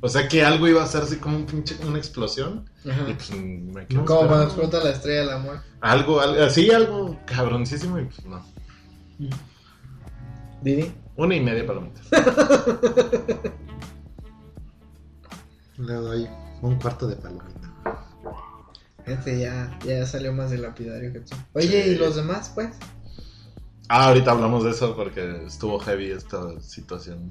O 0.06 0.10
sea, 0.10 0.28
que 0.28 0.44
algo 0.44 0.68
iba 0.68 0.84
a 0.84 0.88
ser 0.88 1.04
así 1.04 1.16
como 1.16 1.38
un 1.38 1.46
pinche, 1.46 1.78
una 1.88 1.98
explosión. 1.98 2.70
Ajá. 2.86 3.10
Y 3.10 3.14
pues 3.14 3.32
me 3.32 3.88
quedo 3.88 4.04
Como 4.04 4.28
cuando 4.28 4.44
explota 4.44 4.84
la 4.84 4.90
estrella 4.90 5.20
del 5.22 5.30
amor. 5.30 5.62
Algo, 5.80 6.20
algo, 6.20 6.44
así, 6.44 6.70
algo 6.72 7.18
cabroncísimo 7.26 7.98
y 7.98 8.04
pues 8.04 8.26
no. 8.26 8.46
Didi. 10.62 10.92
Una 11.16 11.36
y 11.36 11.40
media 11.40 11.66
palomitas. 11.66 12.06
Le 15.78 15.94
doy 15.94 16.28
un 16.62 16.76
cuarto 16.80 17.08
de 17.08 17.16
palomita. 17.16 17.74
Este 19.06 19.40
ya, 19.40 19.80
ya 19.86 20.06
salió 20.06 20.34
más 20.34 20.52
de 20.52 20.58
lapidario 20.58 21.14
que 21.14 21.22
tú. 21.22 21.34
Oye, 21.54 21.84
Sí. 21.84 21.90
¿y 21.92 21.96
los 21.96 22.18
demás, 22.18 22.52
pues? 22.54 22.76
Ah, 23.88 24.08
ahorita 24.08 24.32
hablamos 24.32 24.66
de 24.66 24.72
eso 24.72 24.98
porque 24.98 25.46
estuvo 25.46 25.80
heavy 25.80 26.12
esta 26.12 26.60
situación. 26.60 27.30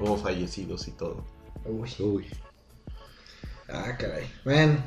Hubo 0.00 0.16
fallecidos 0.16 0.86
y 0.88 0.92
todo. 0.92 1.24
Uy. 1.64 1.90
Uy. 2.00 2.26
Ah, 3.68 3.96
caray. 3.98 4.26
Bueno. 4.44 4.82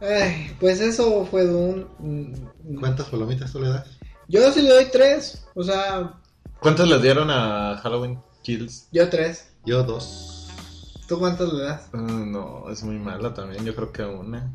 Ay, 0.00 0.56
pues 0.58 0.80
eso 0.80 1.26
fue 1.26 1.44
de 1.46 1.54
un... 1.54 2.50
¿Cuántas 2.80 3.08
palomitas 3.08 3.52
tú 3.52 3.60
le 3.60 3.68
das? 3.68 3.86
Yo 4.28 4.50
sí 4.52 4.62
le 4.62 4.70
doy 4.70 4.86
tres. 4.90 5.44
O 5.54 5.62
sea, 5.62 6.14
¿Cuántos 6.60 6.88
les 6.88 7.02
dieron 7.02 7.30
a 7.30 7.78
Halloween 7.82 8.18
Kills? 8.42 8.88
yo 8.92 9.08
tres. 9.10 9.50
Yo 9.66 9.82
dos. 9.82 10.48
¿Tú 11.06 11.18
cuántos 11.18 11.52
le 11.52 11.64
das? 11.64 11.88
Ah, 11.92 11.98
no, 11.98 12.70
es 12.70 12.82
muy 12.82 12.98
mala 12.98 13.34
también. 13.34 13.64
Yo 13.64 13.74
creo 13.74 13.92
que 13.92 14.04
una. 14.04 14.50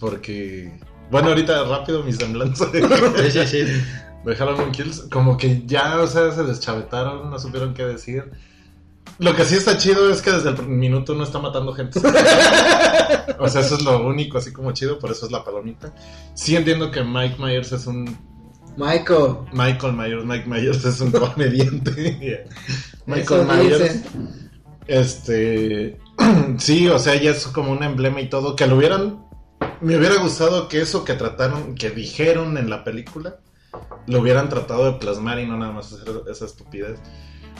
Porque. 0.00 0.80
Bueno, 1.10 1.28
ahorita 1.28 1.64
rápido 1.64 2.02
mi 2.02 2.12
semblanza 2.12 2.66
de, 2.66 2.82
Sí, 3.30 3.46
sí, 3.46 3.46
sí. 3.66 3.82
de 4.24 4.36
Halloween 4.36 4.72
Kills. 4.72 5.02
Como 5.12 5.36
que 5.36 5.62
ya, 5.66 6.00
o 6.00 6.06
sea, 6.06 6.32
se 6.32 6.42
deschavetaron, 6.44 7.30
no 7.30 7.38
supieron 7.38 7.74
qué 7.74 7.84
decir. 7.84 8.30
Lo 9.18 9.34
que 9.34 9.44
sí 9.44 9.56
está 9.56 9.76
chido 9.76 10.10
es 10.10 10.22
que 10.22 10.30
desde 10.30 10.50
el 10.50 10.68
minuto 10.68 11.12
uno 11.12 11.24
está 11.24 11.38
matando 11.38 11.72
gente. 11.72 11.98
o 13.38 13.48
sea, 13.48 13.60
eso 13.62 13.74
es 13.76 13.82
lo 13.82 14.06
único, 14.06 14.38
así 14.38 14.52
como 14.52 14.72
chido, 14.72 14.98
por 14.98 15.10
eso 15.10 15.26
es 15.26 15.32
la 15.32 15.44
palomita. 15.44 15.92
Sí 16.34 16.54
entiendo 16.54 16.90
que 16.90 17.02
Mike 17.02 17.36
Myers 17.38 17.72
es 17.72 17.86
un. 17.86 18.16
Michael. 18.76 19.38
Michael 19.52 19.92
Myers, 19.94 20.24
Mike 20.24 20.46
Myers 20.46 20.84
es 20.84 21.00
un 21.00 21.10
comediante. 21.12 22.46
Michael 23.06 23.40
Eso 23.40 23.54
Myers. 23.54 24.04
Este. 24.86 25.98
sí, 26.58 26.88
o 26.88 26.98
sea, 26.98 27.16
ya 27.16 27.32
es 27.32 27.46
como 27.48 27.72
un 27.72 27.82
emblema 27.82 28.20
y 28.20 28.28
todo. 28.28 28.54
Que 28.54 28.66
lo 28.66 28.76
hubieran. 28.76 29.26
Me 29.80 29.96
hubiera 29.96 30.16
gustado 30.16 30.68
que 30.68 30.80
eso 30.80 31.04
que 31.04 31.14
trataron, 31.14 31.74
que 31.74 31.90
dijeron 31.90 32.56
en 32.56 32.70
la 32.70 32.84
película, 32.84 33.40
lo 34.06 34.20
hubieran 34.20 34.48
tratado 34.48 34.84
de 34.84 34.98
plasmar 34.98 35.38
y 35.40 35.46
no 35.46 35.56
nada 35.56 35.72
más 35.72 35.92
hacer 35.92 36.22
esa 36.30 36.46
estupidez. 36.46 36.98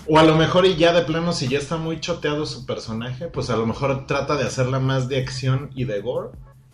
O 0.08 0.18
a 0.18 0.22
lo 0.22 0.36
mejor, 0.36 0.64
y 0.66 0.76
ya 0.76 0.92
de 0.92 1.02
plano, 1.02 1.32
si 1.32 1.48
ya 1.48 1.58
está 1.58 1.76
muy 1.76 2.00
choteado 2.00 2.46
su 2.46 2.64
personaje, 2.64 3.26
pues 3.28 3.50
a 3.50 3.56
lo 3.56 3.66
mejor 3.66 4.06
trata 4.06 4.36
de 4.36 4.44
hacerla 4.44 4.78
más 4.80 5.08
de 5.08 5.18
acción 5.18 5.70
y 5.74 5.84
de 5.84 6.00
gore. 6.00 6.30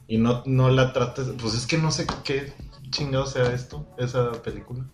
Y 0.06 0.18
no, 0.18 0.42
no 0.46 0.70
la 0.70 0.92
trates. 0.92 1.26
Pues 1.40 1.54
es 1.54 1.66
que 1.66 1.78
no 1.78 1.90
sé 1.90 2.06
qué 2.24 2.52
chingado 2.90 3.26
sea 3.26 3.52
esto, 3.52 3.86
esa 3.98 4.30
película. 4.42 4.84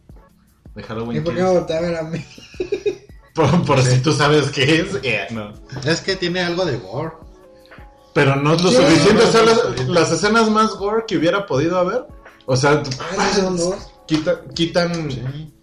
De 0.74 0.82
Halloween 0.84 1.18
¿Y 1.18 1.20
por 1.20 1.34
qué 1.34 1.42
me 1.42 1.50
volteé 1.50 1.76
a 1.76 1.80
ver 1.80 1.96
a 1.96 2.02
mí? 2.04 2.24
Por, 3.34 3.64
por 3.64 3.80
Sí. 3.80 3.92
si 3.96 4.02
tú 4.02 4.12
sabes 4.12 4.50
qué 4.50 4.80
es. 4.80 4.98
eh, 5.04 5.26
no. 5.30 5.52
Es 5.84 6.00
que 6.00 6.16
tiene 6.16 6.40
algo 6.40 6.64
de 6.64 6.76
gore. 6.78 7.12
Pero 8.12 8.34
no 8.36 8.54
es 8.54 8.62
lo 8.62 8.70
Sí, 8.70 8.76
suficiente. 8.76 9.22
no, 9.22 9.28
o 9.28 9.32
sea, 9.32 9.40
no, 9.42 9.46
las, 9.46 9.56
no, 9.64 9.84
no. 9.86 9.92
las 9.94 10.12
escenas 10.12 10.50
más 10.50 10.70
gore 10.74 11.04
que 11.06 11.16
hubiera 11.16 11.46
podido 11.46 11.78
haber. 11.78 12.06
O 12.46 12.56
sea, 12.56 12.82
Ah, 13.16 13.28
¿sí 13.32 13.40
son 13.40 13.56
dos. 13.56 13.76
quita- 14.06 14.40
quitan, 14.52 15.10
Sí. 15.12 15.54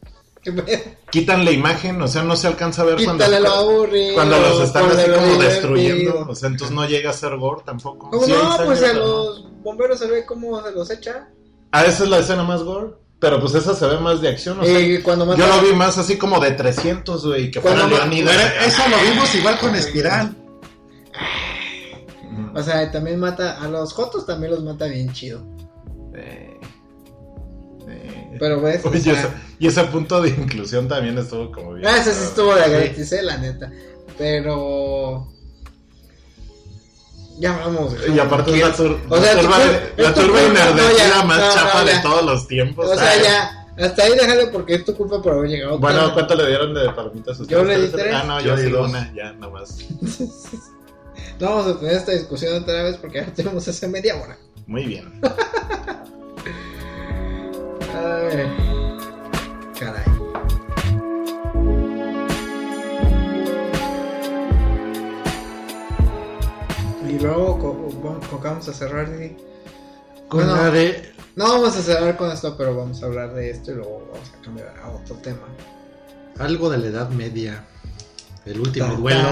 Quitan 1.11 1.45
la 1.45 1.51
imagen. 1.51 2.01
O 2.01 2.07
sea, 2.07 2.23
no 2.23 2.35
se 2.35 2.47
alcanza 2.47 2.81
a 2.81 2.85
ver 2.85 2.95
cuando, 3.03 3.25
Quítale 3.25 3.39
lo 3.41 3.49
aburrido. 3.53 4.13
cuando 4.15 4.39
los 4.39 4.61
están 4.61 4.85
así 4.85 5.07
lo 5.07 5.15
como 5.15 5.27
divertido. 5.27 5.49
destruyendo. 5.49 6.25
O 6.29 6.35
sea, 6.35 6.49
entonces 6.49 6.75
no 6.75 6.85
llega 6.87 7.09
a 7.09 7.13
ser 7.13 7.37
gore 7.37 7.61
tampoco. 7.65 8.09
¿Cómo 8.09 8.25
Sí 8.25 8.31
hay 8.31 8.37
no? 8.37 8.49
sangre, 8.51 8.65
Pues 8.65 8.83
a 8.83 8.93
no. 8.93 8.99
los 8.99 9.61
bomberos 9.63 9.99
se 9.99 10.07
ve 10.07 10.25
cómo 10.25 10.61
se 10.63 10.71
los 10.71 10.89
echa. 10.91 11.29
Ah, 11.71 11.83
esa 11.85 12.03
es 12.03 12.09
la 12.09 12.19
escena 12.19 12.43
más 12.43 12.63
gore. 12.63 12.93
Pero 13.19 13.39
pues 13.41 13.55
esa 13.55 13.73
se 13.73 13.87
ve 13.87 13.97
más 13.99 14.21
de 14.21 14.29
acción. 14.29 14.59
O 14.59 14.63
sea, 14.63 14.79
Y 14.79 15.01
cuando 15.01 15.25
mata- 15.25 15.39
yo 15.39 15.47
lo 15.47 15.67
vi 15.67 15.73
más 15.75 15.97
así 15.97 16.17
como 16.19 16.39
de 16.39 16.51
300, 16.51 17.25
güey. 17.25 17.49
Que 17.49 17.59
fuera 17.61 17.77
Cuando- 17.79 17.97
Leonidas. 17.97 18.35
Pero 18.35 18.65
eso 18.65 18.81
lo 18.89 19.11
vimos 19.11 19.33
igual 19.35 19.57
con 19.59 19.73
Espiral. 19.75 20.35
O 22.53 22.61
sea, 22.61 22.91
también 22.91 23.19
mata 23.19 23.59
a 23.61 23.67
los 23.67 23.93
jotos, 23.93 24.25
también 24.25 24.51
los 24.53 24.63
mata 24.63 24.85
bien 24.85 25.11
chido. 25.13 25.41
Eh. 26.15 26.46
Pero 28.39 28.61
ves, 28.61 28.85
o 28.85 28.89
Oye, 28.89 28.99
sea- 29.01 29.41
y 29.59 29.67
ese 29.67 29.83
punto 29.85 30.21
de 30.21 30.29
inclusión 30.29 30.87
también 30.87 31.17
estuvo 31.17 31.51
como 31.51 31.73
bien. 31.73 31.87
Ah, 31.87 31.97
ese 31.97 32.13
sí 32.13 32.23
estuvo 32.25 32.53
de 32.55 32.63
Sí. 32.65 32.69
gratis, 32.71 33.11
eh, 33.13 33.21
la 33.23 33.37
neta. 33.37 33.71
Pero. 34.17 35.27
Ya 37.39 37.55
vamos. 37.57 37.93
Y 38.13 38.19
aparte 38.19 38.51
es 38.51 38.59
la, 38.61 38.75
tur- 38.75 38.99
O 39.09 39.21
sea, 39.21 39.33
la 39.35 39.41
tu 39.41 39.47
turba, 39.47 39.57
la 39.97 40.13
turba 40.13 40.43
inardecida 40.43 41.17
no, 41.19 41.25
más 41.25 41.39
no, 41.39 41.53
chapa 41.53 41.79
no, 41.83 41.85
de 41.85 41.99
todos 41.99 42.25
los 42.25 42.47
tiempos. 42.47 42.89
O 42.89 42.95
sea, 42.97 43.21
ya. 43.21 43.53
Hasta 43.79 44.03
ahí 44.03 44.13
déjale 44.13 44.47
porque 44.47 44.73
es 44.75 44.85
tu 44.85 44.95
culpa 44.95 45.21
por 45.21 45.33
haber 45.33 45.49
llegado. 45.51 45.77
Bueno, 45.77 45.99
tarde. 45.99 46.13
¿cuánto 46.15 46.35
le 46.35 46.47
dieron 46.47 46.73
de 46.73 46.89
palomitas 46.89 47.37
a 47.39 47.41
ustedes? 47.43 47.61
Yo 47.61 47.63
le 47.63 47.79
di 47.79 47.87
tres. 47.89 48.11
Ah, 48.15 48.23
no, 48.25 48.41
Yo 48.41 48.55
yo 48.55 48.63
di 48.63 48.69
dos. 48.71 48.89
una, 48.89 49.13
ya, 49.13 49.33
nomás. 49.33 49.77
No 51.39 51.49
vamos 51.49 51.67
a 51.75 51.79
tener 51.79 51.95
esta 51.97 52.11
discusión 52.13 52.63
otra 52.63 52.81
vez 52.81 52.97
porque 52.97 53.19
ya 53.19 53.31
tenemos 53.31 53.67
hace 53.67 53.87
media 53.87 54.15
hora. 54.15 54.35
Muy 54.65 54.85
bien. 54.85 55.21
Ay, 58.29 58.49
caray. 59.79 60.03
Y 67.07 67.19
luego, 67.19 67.57
co- 67.59 67.89
co- 68.01 68.19
co- 68.29 68.39
vamos 68.43 68.67
a 68.67 68.73
cerrar, 68.73 69.09
Didi. 69.11 69.37
Con 70.27 70.41
Bueno. 70.45 70.55
la 70.61 70.69
de. 70.71 71.13
No 71.35 71.45
vamos 71.47 71.77
a 71.77 71.81
cerrar 71.81 72.17
con 72.17 72.31
esto, 72.31 72.55
pero 72.57 72.75
vamos 72.75 73.01
a 73.01 73.05
hablar 73.05 73.33
de 73.33 73.51
esto 73.51 73.71
y 73.71 73.75
luego 73.75 74.09
vamos 74.11 74.29
a 74.37 74.41
cambiar 74.43 74.73
a 74.83 74.89
otro 74.89 75.15
tema. 75.17 75.47
Algo 76.39 76.69
de 76.69 76.79
la 76.79 76.87
Edad 76.87 77.09
Media. 77.09 77.63
El 78.45 78.59
último 78.59 78.87
duelo. 78.95 79.27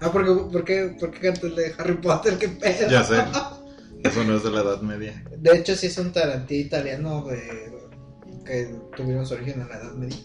Ah, 0.00 0.10
¿por 0.12 0.24
qué, 0.24 0.30
por 0.52 0.64
qué, 0.64 0.96
por 1.00 1.10
qué 1.10 1.20
cantas 1.20 1.44
el 1.44 1.54
de 1.56 1.74
Harry 1.78 1.94
Potter? 1.94 2.38
¿Qué 2.38 2.48
pedo? 2.48 2.88
Ya 2.90 3.04
sé. 3.04 3.16
Eso 4.04 4.22
no 4.24 4.36
es 4.36 4.42
de 4.44 4.50
la 4.50 4.60
Edad 4.60 4.80
Media. 4.82 5.24
De 5.36 5.56
hecho, 5.56 5.74
sí 5.74 5.86
es 5.88 5.98
un 5.98 6.12
Tarantino 6.12 6.60
italiano 6.66 7.24
de... 7.24 7.72
que 8.44 8.76
tuvieron 8.96 9.26
su 9.26 9.34
origen 9.34 9.62
en 9.62 9.68
la 9.68 9.76
Edad 9.76 9.92
Media. 9.94 10.18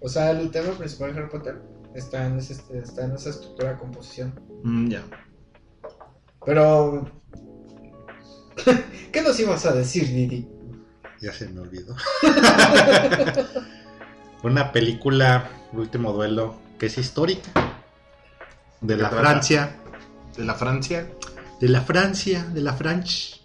O 0.00 0.08
sea, 0.08 0.30
el 0.30 0.50
tema 0.50 0.70
principal 0.78 1.12
de 1.12 1.20
Harry 1.20 1.28
Potter 1.30 1.60
está 1.94 2.24
en, 2.26 2.38
ese- 2.38 2.62
está 2.78 3.04
en 3.04 3.12
esa 3.12 3.30
estructura 3.30 3.72
de 3.72 3.78
composición. 3.78 4.32
Mm, 4.62 4.88
ya. 4.88 5.02
Pero... 6.46 7.10
¿Qué 9.12 9.22
nos 9.22 9.38
ibas 9.40 9.66
a 9.66 9.72
decir, 9.72 10.06
Didi? 10.06 10.48
Ya 11.20 11.32
se 11.32 11.48
me 11.48 11.60
olvidó. 11.60 11.96
Una 14.44 14.70
película, 14.72 15.50
Último 15.72 16.12
Duelo, 16.12 16.54
que 16.78 16.86
es 16.86 16.96
histórica. 16.98 17.50
De 18.80 18.96
¿De 18.96 19.02
la? 19.02 19.10
Francia. 19.10 19.76
¿De 20.36 20.44
la 20.44 20.54
Francia? 20.54 21.08
De 21.60 21.68
la 21.68 21.80
Francia, 21.80 22.44
de 22.44 22.60
la 22.60 22.74
France. 22.74 23.36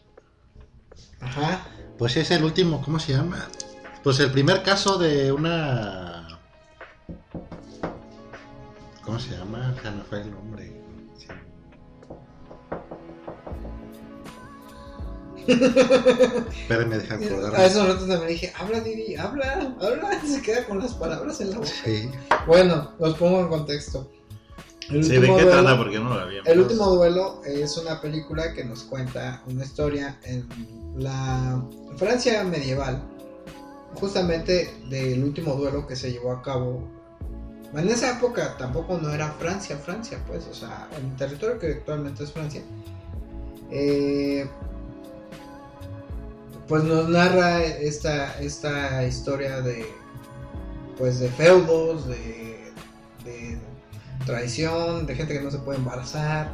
Ajá. 1.20 1.68
Pues 1.98 2.18
es 2.18 2.32
el 2.32 2.44
último, 2.44 2.82
¿cómo 2.82 3.00
se 3.00 3.14
llama? 3.14 3.48
Pues 4.04 4.20
el 4.20 4.32
primer 4.32 4.62
caso 4.64 4.98
de 4.98 5.32
una. 5.32 6.28
¿Cómo 9.04 9.20
se 9.20 9.38
llama? 9.38 9.74
Ya 9.84 9.92
no 9.92 10.04
fue 10.04 10.22
el 10.22 10.32
nombre. 10.32 10.74
Sí. 11.18 11.28
Espérenme, 15.48 16.98
deja 16.98 17.18
de 17.18 17.58
A 17.58 17.66
esos 17.66 17.88
ratos 17.88 18.08
también 18.08 18.28
dije, 18.28 18.54
habla 18.58 18.80
Didi, 18.82 19.16
habla, 19.16 19.76
habla, 19.82 20.22
se 20.26 20.42
queda 20.42 20.66
con 20.66 20.80
las 20.80 20.94
palabras 20.94 21.40
en 21.42 21.52
la 21.52 21.58
boca. 21.58 21.70
Sí. 21.84 22.12
Bueno, 22.46 22.92
los 23.00 23.16
pongo 23.18 23.42
en 23.42 23.48
contexto. 23.50 24.10
El 24.90 25.04
Sí, 25.04 25.12
¿de 25.12 25.20
último 25.20 25.38
qué 25.38 25.44
duelo- 25.44 25.62
trata? 25.62 25.78
Porque 25.78 26.00
no 26.00 26.16
la 26.18 26.26
vi. 26.26 26.36
El 26.46 26.60
último 26.60 26.86
duelo 26.90 27.42
es 27.46 27.78
una 27.78 28.02
película 28.02 28.54
que 28.54 28.64
nos 28.66 28.84
cuenta 28.84 29.42
una 29.48 29.64
historia 29.64 30.20
en 30.24 30.46
la 30.98 31.64
Francia 31.98 32.44
medieval, 32.44 33.02
justamente 33.96 34.74
del 34.90 35.24
último 35.24 35.54
duelo 35.56 35.88
que 35.88 35.96
se 35.96 36.12
llevó 36.12 36.32
a 36.32 36.42
cabo. 36.42 36.84
En 37.74 37.88
esa 37.90 38.18
época 38.18 38.56
tampoco 38.58 38.98
no 38.98 39.10
era 39.12 39.32
Francia, 39.32 39.78
Francia, 39.78 40.20
pues, 40.28 40.46
o 40.48 40.54
sea, 40.54 40.88
el 40.98 41.16
territorio 41.16 41.58
que 41.58 41.68
actualmente 41.74 42.24
es 42.24 42.32
Francia. 42.32 42.62
Eh, 43.72 44.48
pues 46.68 46.84
nos 46.84 47.10
narra 47.10 47.64
esta, 47.64 48.40
esta 48.40 49.04
historia 49.06 49.62
de, 49.62 49.86
pues, 50.98 51.20
de 51.20 51.30
feudos, 51.30 52.08
de, 52.08 52.72
de 53.26 53.58
traición, 54.26 55.06
de 55.06 55.16
gente 55.16 55.34
que 55.34 55.42
no 55.42 55.52
se 55.52 55.60
puede 55.60 55.78
embarazar. 55.80 56.52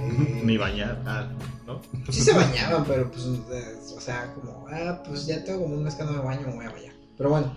eh, 0.00 0.40
Ni 0.44 0.56
bañar. 0.56 1.02
Ah, 1.06 1.28
¿no? 1.66 1.80
Sí 2.10 2.20
se 2.20 2.32
bañaban, 2.32 2.84
pero 2.84 3.10
pues, 3.10 3.24
o 3.24 4.00
sea, 4.00 4.32
como, 4.34 4.66
ah, 4.70 5.02
pues 5.06 5.26
ya 5.26 5.42
tengo 5.44 5.62
como 5.62 5.74
un 5.76 5.84
mes 5.84 5.94
que 5.94 6.04
no 6.04 6.12
me 6.12 6.18
baño, 6.18 6.46
me 6.48 6.54
voy 6.54 6.66
a 6.66 6.70
bañar. 6.70 6.94
Pero 7.16 7.30
bueno. 7.30 7.56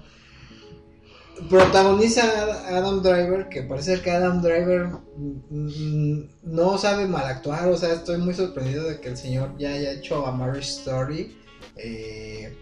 Protagoniza 1.50 2.24
a 2.24 2.78
Adam 2.78 3.04
Driver, 3.04 3.48
que 3.50 3.62
parece 3.62 4.02
que 4.02 4.10
Adam 4.10 4.42
Driver 4.42 4.88
mm, 5.18 5.42
mm, 5.52 6.30
no 6.46 6.80
sabe 6.80 7.06
mal 7.06 7.26
actuar, 7.28 7.68
o 7.68 7.78
sea, 7.78 7.94
estoy 7.94 8.18
muy 8.18 8.34
sorprendido 8.34 8.86
de 8.90 9.00
que 9.00 9.10
el 9.10 9.18
señor 9.18 9.56
ya 9.60 9.70
haya 9.70 9.92
hecho 9.92 10.26
a 10.26 10.32
Marriage 10.32 10.70
Story. 10.70 11.38
eh, 11.76 12.58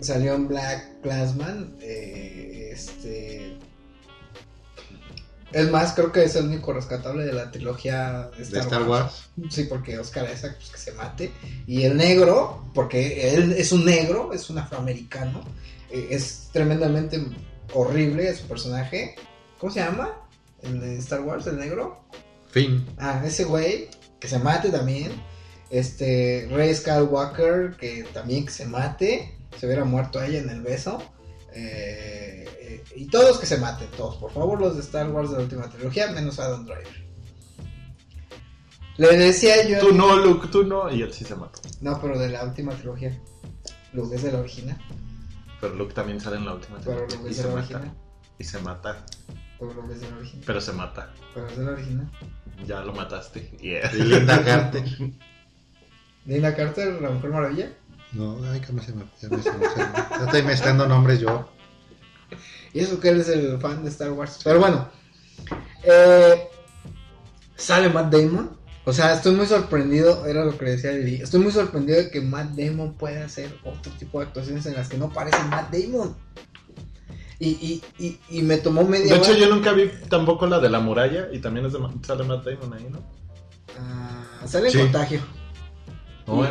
salió 0.00 0.34
en 0.34 0.48
Black 0.48 1.00
Clansman. 1.02 1.76
eh, 1.80 2.70
este. 2.72 3.56
Es 5.52 5.70
más, 5.70 5.94
creo 5.94 6.12
que 6.12 6.24
es 6.24 6.36
el 6.36 6.46
único 6.46 6.72
rescatable 6.72 7.24
de 7.24 7.32
la 7.32 7.50
trilogía 7.50 8.28
de 8.36 8.44
De 8.44 8.60
Star 8.60 8.82
Wars. 8.82 9.28
Sí, 9.50 9.64
porque 9.64 9.98
Oscar 9.98 10.28
Isaac, 10.32 10.56
pues 10.58 10.70
que 10.70 10.78
se 10.78 10.92
mate. 10.92 11.32
Y 11.66 11.84
el 11.84 11.96
negro, 11.96 12.64
porque 12.74 13.34
él 13.34 13.52
es 13.52 13.72
un 13.72 13.84
negro, 13.84 14.32
es 14.32 14.50
un 14.50 14.58
afroamericano. 14.58 15.40
eh, 15.90 16.08
es 16.10 16.48
tremendamente 16.52 17.18
horrible 17.72 18.34
su 18.34 18.46
personaje. 18.46 19.14
¿Cómo 19.58 19.72
se 19.72 19.80
llama? 19.80 20.12
El 20.62 20.80
de 20.80 20.98
Star 20.98 21.20
Wars, 21.22 21.46
el 21.46 21.58
negro. 21.58 22.02
Fin. 22.50 22.86
Ah, 22.98 23.22
ese 23.24 23.44
güey, 23.44 23.88
que 24.20 24.28
se 24.28 24.38
mate 24.38 24.70
también. 24.70 25.12
Este, 25.70 26.48
Rey 26.50 26.74
Skywalker, 26.74 27.76
que 27.78 28.04
también 28.12 28.44
que 28.46 28.52
se 28.52 28.66
mate. 28.66 29.34
Se 29.58 29.66
hubiera 29.66 29.84
muerto 29.84 30.22
ella 30.22 30.40
en 30.40 30.50
el 30.50 30.60
beso. 30.60 31.02
Eh, 31.54 32.44
eh, 32.60 32.84
y 32.96 33.06
todos 33.06 33.38
que 33.38 33.46
se 33.46 33.58
maten, 33.58 33.88
todos, 33.96 34.16
por 34.16 34.30
favor, 34.32 34.60
los 34.60 34.74
de 34.76 34.82
Star 34.82 35.10
Wars 35.10 35.30
de 35.30 35.36
la 35.38 35.42
última 35.44 35.68
trilogía, 35.70 36.12
menos 36.12 36.38
Adam 36.38 36.64
Driver. 36.64 37.08
Le 38.98 39.16
decía 39.16 39.66
yo. 39.66 39.78
Tú 39.78 39.92
no, 39.94 40.16
Luke, 40.16 40.48
tú 40.48 40.64
no. 40.64 40.90
Y 40.90 41.02
él 41.02 41.12
sí 41.12 41.24
se 41.24 41.36
mató. 41.36 41.60
No, 41.80 42.00
pero 42.00 42.18
de 42.18 42.28
la 42.30 42.44
última 42.44 42.72
trilogía. 42.74 43.16
Luke 43.92 44.14
es 44.16 44.22
de 44.24 44.32
la 44.32 44.40
original. 44.40 44.76
Pero 45.60 45.74
Luke 45.74 45.94
también 45.94 46.20
sale 46.20 46.36
en 46.36 46.44
la 46.46 46.54
última 46.54 46.78
Pero 46.84 47.06
temporada. 47.06 47.16
Luke 47.16 47.28
Y 47.28 47.30
es 47.30 47.36
de 47.36 47.42
se 47.42 47.48
la 47.48 47.54
mata. 47.54 47.76
original. 47.76 47.96
Y 48.38 48.44
se 48.44 48.58
mata. 48.60 49.06
Pero 49.58 49.74
Luke 49.74 49.92
es 49.94 50.00
de 50.00 50.10
la 50.10 50.16
original. 50.16 50.42
Pero 50.46 50.60
se 50.60 50.72
mata. 50.72 51.12
Pero 51.34 51.48
es 51.48 51.56
de 51.56 51.64
la 51.64 51.70
original. 51.72 52.10
Ya 52.66 52.80
lo 52.80 52.92
mataste. 52.92 53.50
Yeah. 53.60 53.90
Y 53.94 54.02
Linda 54.02 54.44
Carter. 54.44 54.84
Linda 56.26 56.56
Carter, 56.56 57.00
la 57.00 57.10
mujer 57.10 57.30
maravilla. 57.30 57.72
No, 58.12 58.38
ay, 58.50 58.60
que 58.60 58.72
me 58.72 58.82
se 58.82 58.92
me, 58.92 59.04
ya 59.20 59.28
me 59.28 59.42
se 59.42 59.52
me- 59.52 59.68
se 59.68 59.76
me- 59.76 59.92
ya 59.92 60.24
estoy 60.24 60.42
mezclando 60.42 60.86
nombres 60.88 61.20
yo. 61.20 61.48
Y 62.72 62.80
eso 62.80 63.00
que 63.00 63.10
él 63.10 63.20
es 63.20 63.28
el 63.28 63.58
fan 63.60 63.82
de 63.82 63.90
Star 63.90 64.12
Wars. 64.12 64.40
Pero 64.44 64.60
bueno. 64.60 64.88
Eh, 65.84 66.48
sale 67.56 67.88
Matt 67.88 68.12
Damon. 68.12 68.56
O 68.84 68.92
sea, 68.92 69.12
estoy 69.14 69.34
muy 69.34 69.46
sorprendido. 69.46 70.24
Era 70.26 70.44
lo 70.44 70.56
que 70.56 70.64
le 70.64 70.70
decía 70.72 70.92
Lili. 70.92 71.16
Estoy 71.16 71.40
muy 71.40 71.52
sorprendido 71.52 71.98
de 71.98 72.10
que 72.10 72.20
Matt 72.22 72.50
Damon 72.56 72.94
pueda 72.94 73.24
hacer 73.26 73.54
otro 73.64 73.92
tipo 73.92 74.20
de 74.20 74.26
actuaciones 74.26 74.64
en 74.66 74.74
las 74.74 74.88
que 74.88 74.96
no 74.98 75.10
parece 75.12 75.38
Matt 75.44 75.70
Damon. 75.72 76.16
Y, 77.40 77.50
y, 77.50 77.82
y, 78.04 78.18
y 78.38 78.42
me 78.42 78.56
tomó 78.56 78.82
media 78.84 79.12
De 79.14 79.18
hecho, 79.20 79.30
hora. 79.32 79.40
yo 79.40 79.48
nunca 79.54 79.72
vi 79.72 79.90
tampoco 80.08 80.46
la 80.46 80.58
de 80.60 80.70
la 80.70 80.80
muralla. 80.80 81.28
Y 81.32 81.38
también 81.40 81.66
es 81.66 81.72
de, 81.74 81.78
sale 82.06 82.24
Matt 82.24 82.44
Damon 82.44 82.72
ahí, 82.74 82.88
¿no? 82.90 83.02
Ah, 83.78 84.46
sale 84.46 84.66
en 84.66 84.72
Sí. 84.72 84.78
contagio. 84.78 85.20
No, 86.26 86.44
Y- 86.44 86.48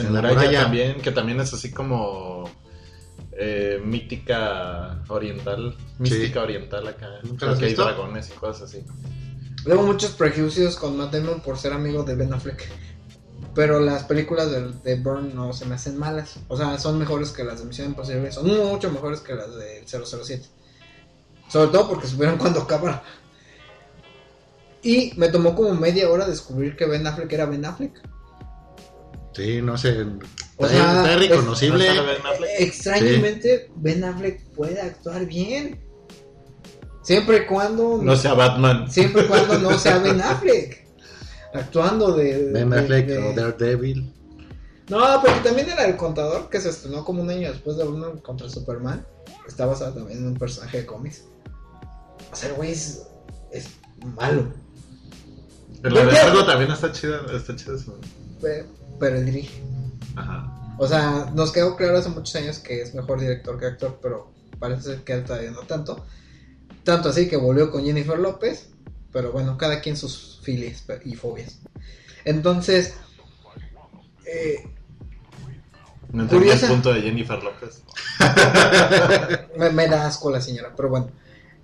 en 0.00 0.06
En 0.08 0.14
la 0.14 0.20
muralla, 0.22 0.38
muralla. 0.40 0.62
también, 0.62 1.00
que 1.00 1.12
también 1.12 1.40
es 1.40 1.52
así 1.52 1.70
como. 1.72 2.50
eh, 3.32 3.80
mítica 3.84 5.02
oriental, 5.08 5.76
mística 5.98 6.42
oriental 6.42 6.86
acá. 6.88 7.08
¿Nunca 7.22 7.46
Creo 7.46 7.58
que 7.58 7.64
hay 7.64 7.70
visto? 7.70 7.84
dragones 7.84 8.28
y 8.30 8.32
cosas 8.32 8.62
así. 8.70 8.84
Tengo 9.64 9.82
muchos 9.82 10.10
prejuicios 10.12 10.76
con 10.76 10.96
Matt 10.96 11.12
Damon 11.14 11.40
por 11.40 11.58
ser 11.58 11.72
amigo 11.72 12.02
de 12.02 12.16
Ben 12.16 12.32
Affleck. 12.32 12.68
Pero 13.54 13.80
las 13.80 14.04
películas 14.04 14.50
de, 14.50 14.72
de 14.84 14.94
Burn 15.00 15.34
no 15.34 15.52
se 15.52 15.64
me 15.66 15.74
hacen 15.74 15.98
malas. 15.98 16.38
O 16.48 16.56
sea, 16.56 16.78
son 16.78 16.98
mejores 16.98 17.30
que 17.30 17.44
las 17.44 17.58
de 17.60 17.66
Misión 17.66 17.88
Imposible. 17.88 18.30
Son 18.30 18.46
mucho 18.46 18.90
mejores 18.90 19.20
que 19.20 19.34
las 19.34 19.54
de 19.56 19.84
007. 19.86 20.46
Sobre 21.48 21.70
todo 21.72 21.88
porque 21.88 22.06
supieron 22.06 22.38
cuando 22.38 22.60
acabar. 22.62 23.02
Y 24.82 25.12
me 25.16 25.28
tomó 25.28 25.54
como 25.54 25.74
media 25.74 26.08
hora 26.10 26.26
descubrir 26.26 26.76
que 26.76 26.86
Ben 26.86 27.06
Affleck 27.06 27.32
era 27.32 27.46
Ben 27.46 27.64
Affleck. 27.64 28.00
Sí, 29.32 29.62
no 29.62 29.76
sé. 29.78 30.02
O 30.56 30.66
está, 30.66 30.68
sea, 30.68 30.96
está 31.04 31.12
es- 31.14 31.28
reconocible. 31.28 31.88
¿No 31.88 31.94
sale 31.94 32.06
Ben 32.12 32.26
Affleck? 32.26 32.50
Extrañamente, 32.58 33.70
Ben 33.76 34.04
Affleck 34.04 34.44
puede 34.54 34.80
actuar 34.80 35.24
bien. 35.26 35.80
Siempre 37.02 37.38
y 37.38 37.46
cuando 37.46 37.98
No 38.02 38.16
sea 38.16 38.34
Batman. 38.34 38.90
siempre 38.90 39.22
y 39.22 39.26
cuando 39.26 39.58
no 39.58 39.78
sea 39.78 39.98
Ben 39.98 40.20
Affleck 40.22 40.86
actuando 41.54 42.12
de 42.12 42.52
Ben 42.52 42.70
de- 42.70 42.78
Affleck 42.78 43.06
de- 43.06 43.18
o 43.18 43.32
Daredevil. 43.32 44.12
no 44.88 45.20
porque 45.20 45.40
también 45.42 45.68
era 45.70 45.84
el 45.86 45.96
contador 45.96 46.48
que 46.48 46.60
se 46.60 46.68
estrenó 46.68 47.04
como 47.04 47.22
un 47.22 47.30
año 47.30 47.50
después 47.50 47.76
de 47.76 47.84
uno 47.84 48.22
contra 48.22 48.48
Superman 48.48 49.04
está 49.48 49.66
basado 49.66 49.94
también 49.94 50.18
en 50.18 50.26
un 50.28 50.34
personaje 50.36 50.78
de 50.78 50.86
cómics 50.86 51.24
o 52.30 52.36
sea 52.36 52.50
el 52.50 52.54
güey 52.54 52.70
es, 52.70 53.02
es 53.50 53.66
malo 54.16 54.52
Pero 55.82 55.94
la 55.96 56.00
de 56.02 56.06
¿Verdad? 56.06 56.22
Fargo 56.28 56.44
también 56.44 56.70
está 56.70 56.92
chida. 56.92 57.20
Está 57.34 57.56
chida 57.56 57.74
eso. 57.74 57.98
Pero 59.00 59.16
él 59.16 59.26
dirige 59.26 59.60
Ajá. 60.14 60.74
o 60.78 60.86
sea 60.86 61.30
nos 61.34 61.50
quedó 61.50 61.76
claro 61.76 61.98
hace 61.98 62.10
muchos 62.10 62.36
años 62.36 62.58
que 62.60 62.82
es 62.82 62.94
mejor 62.94 63.18
director 63.18 63.58
que 63.58 63.66
actor 63.66 63.98
pero 64.00 64.30
parece 64.58 64.82
ser 64.82 64.98
que 65.02 65.14
él 65.14 65.24
todavía 65.24 65.50
no 65.50 65.62
tanto 65.62 66.04
tanto 66.84 67.08
así 67.08 67.28
que 67.28 67.36
volvió 67.36 67.70
con 67.72 67.84
Jennifer 67.84 68.18
López 68.18 68.68
pero 69.12 69.32
bueno 69.32 69.58
cada 69.58 69.80
quien 69.80 69.96
sus 69.96 70.40
filias 70.42 70.84
y 71.04 71.14
fobias 71.14 71.58
entonces 72.24 72.94
eh, 74.26 74.64
No 76.12 76.22
entendí 76.22 76.50
el 76.50 76.60
punto 76.60 76.92
de 76.92 77.02
Jennifer 77.02 77.42
López. 77.42 77.82
me, 79.56 79.70
me 79.70 79.88
da 79.88 80.06
asco 80.06 80.30
la 80.30 80.40
señora, 80.40 80.72
pero 80.76 80.88
bueno. 80.88 81.10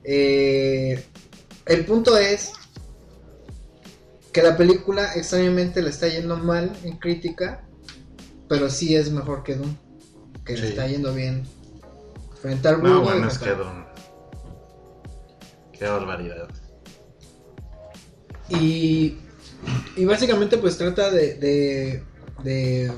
Eh, 0.03 1.05
el 1.66 1.85
punto 1.85 2.16
es 2.16 2.53
que 4.37 4.42
la 4.42 4.55
película 4.55 5.14
extrañamente 5.14 5.81
le 5.81 5.88
está 5.88 6.09
yendo 6.09 6.37
mal 6.37 6.70
en 6.85 6.99
crítica, 6.99 7.66
pero 8.51 8.68
sí 8.68 8.94
es 8.94 9.11
mejor 9.11 9.42
que 9.42 9.55
Doom, 9.55 9.75
que 10.44 10.59
le 10.59 10.68
está 10.68 10.87
yendo 10.87 11.14
bien 11.14 11.49
frente 12.42 12.68
al 12.68 12.83
No, 12.83 13.01
bueno, 13.01 13.29
es 13.29 13.38
que 13.38 13.49
don. 13.53 13.87
Qué 15.72 15.87
barbaridad. 15.87 16.51
y, 18.51 19.16
y 19.96 20.05
básicamente 20.05 20.59
pues 20.59 20.77
trata 20.77 21.11
de, 21.11 21.37
de, 21.37 22.05
de 22.44 22.92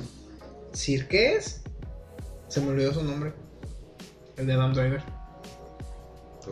Sir, 0.73 1.07
¿qué 1.07 1.37
es? 1.37 1.61
Se 2.49 2.61
me 2.61 2.71
olvidó 2.71 2.95
su 2.95 3.05
nombre. 3.05 3.33
El 4.37 4.49
de 4.49 4.55
Adam 4.55 4.73
Driver. 4.73 5.05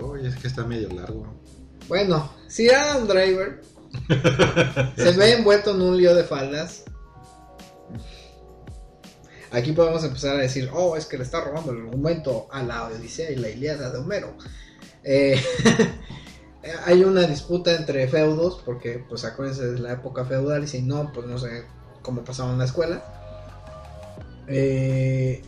Uy, 0.01 0.29
es 0.29 0.37
que 0.37 0.47
está 0.47 0.65
medio 0.65 0.89
largo. 0.91 1.27
Bueno, 1.89 2.31
si 2.47 2.71
Adam 2.71 3.09
Driver 3.09 3.63
se 4.97 5.13
ve 5.13 5.33
envuelto 5.33 5.75
en 5.75 5.83
un 5.83 5.97
lío 5.97 6.15
de 6.15 6.25
faldas, 6.25 6.85
aquí 9.51 9.73
podemos 9.73 10.05
empezar 10.05 10.37
a 10.37 10.41
decir, 10.41 10.71
oh, 10.73 10.97
es 10.97 11.07
que 11.07 11.17
le 11.17 11.25
está 11.25 11.41
robando 11.41 11.73
el 11.73 11.79
argumento 11.79 12.47
a 12.51 12.63
la 12.63 12.85
Odisea 12.85 13.31
y 13.31 13.37
la 13.37 13.49
Ilíada 13.49 13.91
de 13.91 13.99
Homero. 13.99 14.37
Eh, 15.03 15.41
hay 16.85 17.05
una 17.05 17.23
disputa 17.23 17.75
entre 17.75 18.09
feudos, 18.09 18.63
porque 18.65 19.05
pues 19.09 19.25
acuérdense 19.25 19.67
de 19.73 19.79
la 19.79 19.93
época 19.93 20.25
feudal 20.25 20.65
y 20.65 20.69
si 20.69 20.83
no, 20.83 21.13
pues 21.13 21.27
no 21.27 21.39
sé 21.39 21.65
cómo 22.03 22.25
pasaba 22.25 22.53
en 22.53 22.59
la 22.59 22.65
escuela. 22.65 23.05
Eh, 24.49 25.43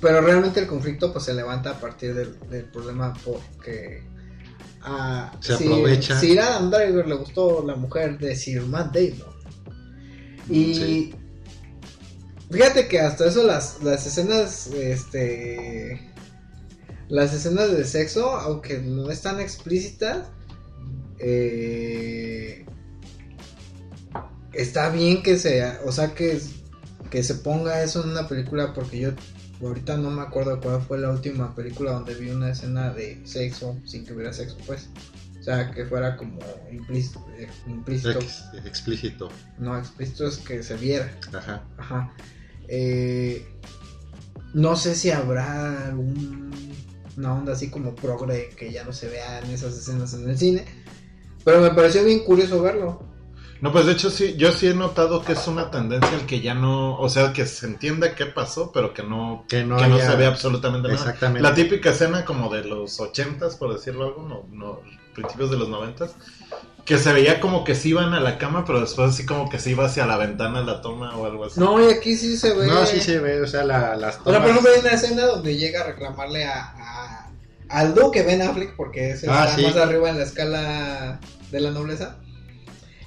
pero 0.00 0.20
realmente 0.20 0.60
el 0.60 0.66
conflicto 0.66 1.12
pues 1.12 1.24
se 1.24 1.34
levanta 1.34 1.70
a 1.70 1.80
partir 1.80 2.14
del, 2.14 2.38
del 2.48 2.64
problema 2.66 3.12
porque 3.24 4.02
a 4.88 5.32
Se 5.40 5.54
aprovecha. 5.54 6.18
Sir 6.18 6.40
Adam 6.40 6.70
Driver 6.70 7.06
le 7.06 7.14
gustó 7.16 7.64
la 7.66 7.76
mujer 7.76 8.18
de 8.18 8.34
Sir 8.34 8.62
Matt 8.62 8.94
Damon. 8.94 9.34
Y 10.48 10.74
Sí. 10.74 11.14
fíjate 12.50 12.88
que 12.88 13.00
hasta 13.00 13.26
eso 13.26 13.44
las, 13.44 13.82
las 13.82 14.06
escenas, 14.06 14.68
este, 14.68 16.10
las 17.08 17.34
escenas 17.34 17.70
de 17.70 17.84
sexo, 17.84 18.30
aunque 18.30 18.78
no 18.78 19.10
están 19.10 19.40
explícitas, 19.40 20.28
eh, 21.18 22.64
está 24.52 24.88
bien 24.90 25.22
que 25.22 25.36
se, 25.38 25.62
o 25.84 25.92
sea 25.92 26.14
que, 26.14 26.40
que 27.10 27.22
se 27.22 27.34
ponga 27.36 27.82
eso 27.82 28.02
en 28.04 28.10
una 28.10 28.26
película 28.28 28.72
porque 28.72 28.98
yo 29.00 29.10
ahorita 29.62 29.96
no 29.96 30.10
me 30.10 30.22
acuerdo 30.22 30.60
cuál 30.60 30.80
fue 30.82 30.98
la 30.98 31.10
última 31.10 31.54
película 31.54 31.92
donde 31.92 32.14
vi 32.14 32.30
una 32.30 32.50
escena 32.50 32.90
de 32.92 33.20
sexo 33.26 33.76
sin 33.84 34.04
que 34.04 34.12
hubiera 34.12 34.32
sexo 34.32 34.56
pues 34.66 34.88
o 35.40 35.42
sea 35.42 35.70
que 35.70 35.84
fuera 35.86 36.16
como 36.16 36.38
implícito, 36.70 37.24
eh, 37.38 37.48
implícito 37.66 38.18
Ex- 38.18 38.44
explícito. 38.64 39.28
no 39.58 39.76
explícito 39.78 40.26
es 40.28 40.38
que 40.38 40.62
se 40.62 40.76
viera 40.76 41.10
Ajá. 41.32 41.64
Ajá. 41.78 42.12
Eh, 42.68 43.46
no 44.54 44.76
sé 44.76 44.94
si 44.94 45.10
habrá 45.10 45.86
algún- 45.88 46.50
una 47.16 47.34
onda 47.34 47.52
así 47.52 47.68
como 47.70 47.94
progre 47.94 48.50
que 48.56 48.70
ya 48.72 48.84
no 48.84 48.92
se 48.92 49.08
vean 49.08 49.44
esas 49.50 49.76
escenas 49.76 50.14
en 50.14 50.28
el 50.28 50.38
cine. 50.38 50.64
Pero 51.44 51.60
me 51.60 51.70
pareció 51.70 52.04
bien 52.04 52.20
curioso 52.20 52.60
verlo. 52.62 53.07
No, 53.60 53.72
pues 53.72 53.86
de 53.86 53.92
hecho 53.92 54.10
sí, 54.10 54.34
yo 54.36 54.52
sí 54.52 54.68
he 54.68 54.74
notado 54.74 55.22
que 55.24 55.32
es 55.32 55.46
una 55.48 55.70
tendencia 55.70 56.14
el 56.16 56.26
que 56.26 56.40
ya 56.40 56.54
no, 56.54 56.96
o 56.96 57.08
sea, 57.08 57.32
que 57.32 57.44
se 57.44 57.66
entienda 57.66 58.14
qué 58.14 58.26
pasó, 58.26 58.70
pero 58.72 58.94
que 58.94 59.02
no, 59.02 59.44
Que 59.48 59.64
no, 59.64 59.76
que 59.76 60.00
se 60.00 60.14
ve 60.16 60.26
absolutamente 60.26 60.86
nada. 60.88 61.00
Exactamente. 61.00 61.42
La 61.42 61.54
típica 61.54 61.90
escena 61.90 62.24
como 62.24 62.52
de 62.54 62.62
los 62.64 63.00
ochentas, 63.00 63.56
por 63.56 63.74
decirlo 63.74 64.04
algo, 64.04 64.22
no, 64.28 64.44
no, 64.56 64.80
principios 65.14 65.50
de 65.50 65.56
los 65.56 65.68
noventas, 65.68 66.12
que 66.84 66.98
se 66.98 67.12
veía 67.12 67.40
como 67.40 67.64
que 67.64 67.74
se 67.74 67.88
iban 67.88 68.14
a 68.14 68.20
la 68.20 68.38
cama, 68.38 68.64
pero 68.64 68.80
después 68.80 69.10
así 69.10 69.26
como 69.26 69.50
que 69.50 69.58
se 69.58 69.70
iba 69.70 69.84
hacia 69.86 70.06
la 70.06 70.16
ventana 70.16 70.62
la 70.62 70.80
toma 70.80 71.16
o 71.16 71.26
algo 71.26 71.44
así. 71.44 71.58
No, 71.58 71.80
y 71.84 71.92
aquí 71.92 72.16
sí 72.16 72.36
se 72.36 72.54
ve. 72.54 72.66
No, 72.66 72.86
sí 72.86 73.00
se 73.00 73.18
ve, 73.18 73.42
o 73.42 73.46
sea, 73.46 73.64
la- 73.64 73.96
las 73.96 74.20
O 74.24 74.24
sea, 74.24 74.24
por 74.24 74.34
tomas- 74.34 74.50
ejemplo, 74.50 74.70
hay 74.74 74.80
una 74.80 74.90
escena 74.92 75.26
donde 75.26 75.56
llega 75.56 75.80
a 75.82 75.84
reclamarle 75.88 76.44
a, 76.44 76.60
a- 76.60 77.30
al 77.70 77.94
duque 77.94 78.22
Ben 78.22 78.40
Affleck, 78.40 78.76
porque 78.76 79.10
ese 79.10 79.26
Ah, 79.28 79.44
está 79.46 79.56
sí. 79.56 79.62
más 79.64 79.76
arriba 79.76 80.08
en 80.10 80.16
la 80.18 80.24
escala 80.24 81.20
de 81.50 81.60
la 81.60 81.70
nobleza. 81.72 82.16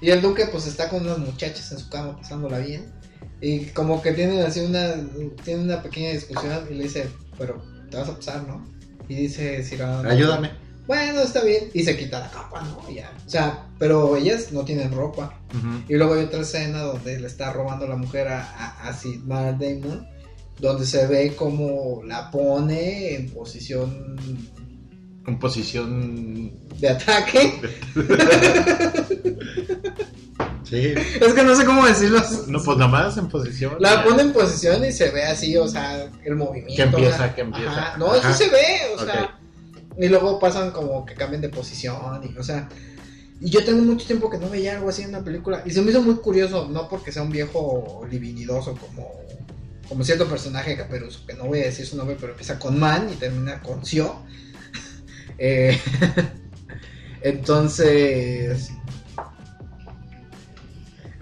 Y 0.01 0.09
el 0.09 0.21
duque, 0.21 0.47
pues 0.51 0.65
está 0.65 0.89
con 0.89 1.03
unas 1.03 1.19
muchachas 1.19 1.71
en 1.71 1.77
su 1.79 1.89
cama, 1.89 2.17
pasándola 2.17 2.57
bien. 2.57 2.91
Y 3.39 3.67
como 3.67 4.01
que 4.01 4.13
tienen 4.13 4.39
así 4.41 4.59
una, 4.59 4.95
tienen 5.43 5.65
una 5.65 5.81
pequeña 5.81 6.11
discusión 6.11 6.67
y 6.69 6.73
le 6.73 6.83
dice, 6.83 7.07
pero 7.37 7.63
te 7.89 7.97
vas 7.97 8.09
a 8.09 8.15
pasar, 8.15 8.47
¿no? 8.47 8.65
Y 9.07 9.15
dice 9.15 9.63
Adam, 9.79 10.05
Ayúdame. 10.05 10.51
Bueno, 10.87 11.21
está 11.21 11.43
bien. 11.43 11.69
Y 11.73 11.83
se 11.83 11.97
quita 11.97 12.19
la 12.19 12.31
capa, 12.31 12.61
¿no? 12.61 12.89
Y 12.89 12.95
Ya. 12.95 13.13
O 13.25 13.29
sea, 13.29 13.67
pero 13.77 14.15
ellas 14.17 14.51
no 14.51 14.65
tienen 14.65 14.91
ropa. 14.91 15.39
Y 15.87 15.95
luego 15.95 16.15
hay 16.15 16.25
otra 16.25 16.41
escena 16.41 16.81
donde 16.81 17.19
le 17.19 17.27
está 17.27 17.53
robando 17.53 17.87
la 17.87 17.95
mujer 17.95 18.27
a, 18.27 18.41
a, 18.41 18.89
a 18.89 18.93
Sigmar 18.93 19.57
Damon, 19.59 20.07
donde 20.59 20.85
se 20.85 21.05
ve 21.07 21.35
como 21.35 22.01
la 22.05 22.31
pone 22.31 23.15
en 23.15 23.29
posición 23.31 24.17
En 25.27 25.37
posición... 25.39 26.51
de 26.79 26.89
ataque. 26.89 27.61
Sí. 30.63 30.93
Es 31.19 31.33
que 31.33 31.43
no 31.43 31.53
sé 31.53 31.65
cómo 31.65 31.85
decirlo. 31.85 32.21
No, 32.47 32.61
pues 32.63 32.77
nada 32.77 32.89
más 32.89 33.17
en 33.17 33.27
posición. 33.27 33.75
La 33.79 34.03
pone 34.05 34.21
en 34.21 34.31
posición 34.31 34.85
y 34.85 34.91
se 34.93 35.09
ve 35.11 35.23
así, 35.23 35.57
o 35.57 35.67
sea, 35.67 36.09
el 36.23 36.35
movimiento. 36.37 36.75
Que 36.75 36.81
empieza, 36.83 37.17
la- 37.27 37.35
que 37.35 37.41
empieza. 37.41 37.71
Ajá, 37.71 37.97
No, 37.97 38.13
Ajá. 38.13 38.33
sí 38.33 38.45
se 38.45 38.49
ve, 38.49 38.65
o 38.97 39.03
sea. 39.03 39.37
Y 39.97 40.07
luego 40.07 40.39
pasan 40.39 40.71
como 40.71 41.05
que 41.05 41.13
cambian 41.13 41.41
de 41.41 41.49
posición, 41.49 42.21
y, 42.23 42.37
o 42.37 42.43
sea. 42.43 42.69
Y 43.41 43.49
yo 43.49 43.65
tengo 43.65 43.81
mucho 43.83 44.05
tiempo 44.07 44.29
que 44.29 44.37
no 44.37 44.49
veía 44.49 44.77
algo 44.77 44.87
así 44.89 45.01
en 45.01 45.09
una 45.09 45.21
película. 45.23 45.61
Y 45.65 45.71
se 45.71 45.81
me 45.81 45.91
hizo 45.91 46.01
muy 46.01 46.15
curioso, 46.15 46.69
no 46.69 46.87
porque 46.87 47.11
sea 47.11 47.23
un 47.23 47.31
viejo 47.31 48.01
libidinoso 48.09 48.75
como, 48.75 49.11
como 49.89 50.03
cierto 50.05 50.25
personaje 50.27 50.77
Caperuso, 50.77 51.25
que 51.27 51.33
no 51.33 51.45
voy 51.45 51.59
a 51.59 51.63
decir 51.65 51.85
su 51.85 51.97
nombre, 51.97 52.15
pero 52.17 52.31
empieza 52.31 52.57
con 52.57 52.79
Man 52.79 53.09
y 53.11 53.15
termina 53.17 53.59
con 53.61 53.83
Sio. 53.85 54.21
Eh, 55.43 55.75
entonces, 57.23 58.69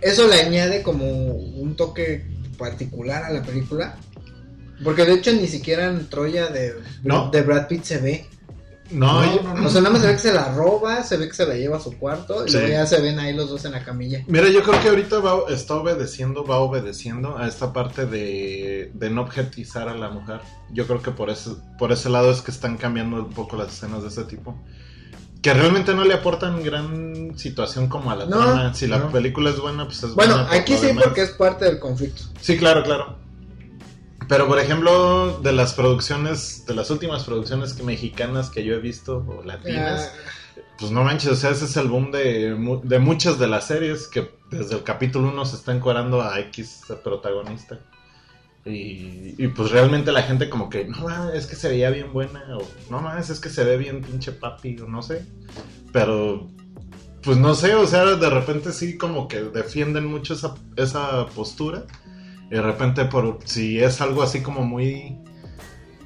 eso 0.01 0.28
le 0.28 0.41
añade 0.41 0.84
como 0.84 1.05
un 1.05 1.78
toque 1.78 2.26
particular 2.57 3.24
a 3.24 3.32
la 3.32 3.43
película. 3.43 3.95
Porque 4.84 5.05
de 5.05 5.13
hecho 5.13 5.32
ni 5.32 5.47
siquiera 5.47 5.86
en 5.86 6.09
Troya 6.09 6.47
de, 6.47 6.74
No. 7.03 7.32
de 7.32 7.41
Brad 7.43 7.67
Pitt 7.67 7.84
se 7.84 7.97
ve. 7.99 8.26
No, 8.91 9.21
No, 9.23 9.41
no, 9.43 9.53
no. 9.55 9.67
O 9.67 9.69
sea, 9.69 9.81
nada 9.81 9.93
más 9.93 10.01
se 10.01 10.07
ve 10.07 10.13
que 10.13 10.19
se 10.19 10.33
la 10.33 10.53
roba, 10.53 11.03
se 11.03 11.17
ve 11.17 11.27
que 11.27 11.33
se 11.33 11.45
la 11.45 11.55
lleva 11.55 11.77
a 11.77 11.79
su 11.79 11.97
cuarto 11.97 12.45
y 12.47 12.51
luego 12.51 12.67
ya 12.67 12.85
se 12.85 12.99
ven 13.01 13.19
ahí 13.19 13.35
los 13.35 13.49
dos 13.49 13.63
en 13.65 13.73
la 13.73 13.83
camilla. 13.83 14.23
Mira, 14.27 14.49
yo 14.49 14.63
creo 14.63 14.81
que 14.81 14.89
ahorita 14.89 15.19
va, 15.19 15.41
está 15.49 15.75
obedeciendo, 15.75 16.43
va 16.43 16.57
obedeciendo 16.57 17.37
a 17.37 17.47
esta 17.47 17.71
parte 17.71 18.05
de, 18.05 18.91
de 18.93 19.09
no 19.09 19.21
objetizar 19.21 19.87
a 19.89 19.95
la 19.95 20.09
mujer. 20.09 20.39
Yo 20.71 20.87
creo 20.87 21.01
que 21.01 21.11
por 21.11 21.29
ese, 21.29 21.51
por 21.77 21.91
ese 21.91 22.09
lado 22.09 22.31
es 22.31 22.41
que 22.41 22.51
están 22.51 22.77
cambiando 22.77 23.17
un 23.17 23.29
poco 23.33 23.55
las 23.57 23.73
escenas 23.73 24.01
de 24.01 24.09
ese 24.09 24.23
tipo. 24.23 24.55
Que 25.41 25.53
realmente 25.53 25.93
no 25.93 26.03
le 26.03 26.15
aportan 26.15 26.61
gran 26.63 27.37
situación 27.37 27.87
como 27.87 28.11
a 28.11 28.15
la 28.15 28.25
No, 28.25 28.37
trama. 28.37 28.73
Si 28.73 28.87
la 28.87 29.07
película 29.09 29.51
es 29.51 29.59
buena, 29.59 29.85
pues 29.85 30.03
es 30.03 30.13
Bueno, 30.13 30.33
buena. 30.33 30.49
por 30.49 30.57
aquí 30.57 30.75
sí 30.75 30.87
porque 31.01 31.21
es 31.21 31.29
parte 31.29 31.65
del 31.65 31.79
conflicto. 31.79 32.23
Sí, 32.41 32.57
claro, 32.57 32.83
claro. 32.83 33.17
Pero 34.30 34.47
por 34.47 34.59
ejemplo, 34.59 35.39
de 35.39 35.51
las 35.51 35.73
producciones, 35.73 36.63
de 36.67 36.75
las 36.75 36.91
últimas 36.91 37.23
producciones 37.23 37.73
que 37.73 37.82
mexicanas 37.82 38.51
que 38.51 38.63
yo 38.63 38.75
he 38.75 38.80
visto, 38.80 39.25
o 39.27 39.43
latinas, 39.43 40.13
Ah, 40.13 40.63
pues 40.77 40.91
no 40.91 41.03
manches, 41.03 41.32
o 41.32 41.36
sea, 41.36 41.49
ese 41.49 41.65
es 41.65 41.75
el 41.77 41.88
boom 41.88 42.11
de, 42.11 42.55
de 42.84 42.99
muchas 42.99 43.39
de 43.39 43.47
las 43.47 43.65
series 43.65 44.07
que 44.07 44.30
desde 44.51 44.75
el 44.75 44.84
capítulo 44.84 45.30
1 45.30 45.45
se 45.45 45.55
está 45.55 45.75
encuadrando 45.75 46.21
a 46.21 46.39
X 46.41 46.84
protagonista. 47.03 47.80
Y, 48.65 49.34
y 49.38 49.47
pues 49.47 49.71
realmente 49.71 50.11
la 50.11 50.21
gente 50.21 50.47
como 50.47 50.69
que, 50.69 50.86
no 50.86 50.99
mames, 51.05 51.34
es 51.34 51.45
que 51.47 51.55
se 51.55 51.69
veía 51.69 51.89
bien 51.89 52.13
buena, 52.13 52.43
o 52.55 52.61
no 52.91 53.01
mames, 53.01 53.32
es 53.32 53.39
que 53.39 53.49
se 53.49 53.63
ve 53.63 53.77
bien 53.77 54.01
pinche 54.01 54.32
papi, 54.32 54.77
o 54.80 54.88
no 54.88 55.01
sé. 55.01 55.25
Pero, 55.91 56.47
pues 57.23 57.38
no 57.38 57.55
sé, 57.55 57.73
o 57.73 57.88
sea, 57.88 58.05
de 58.05 58.30
repente 58.30 58.73
sí 58.73 58.95
como 58.95 59.27
que 59.27 59.41
defienden 59.41 60.05
mucho 60.05 60.36
esa, 60.36 60.53
esa 60.75 61.25
postura. 61.27 61.86
Y 62.51 62.55
de 62.55 62.61
repente, 62.61 63.05
por 63.05 63.39
si 63.45 63.79
es 63.79 64.01
algo 64.01 64.23
así 64.23 64.41
como 64.41 64.63
muy 64.63 65.17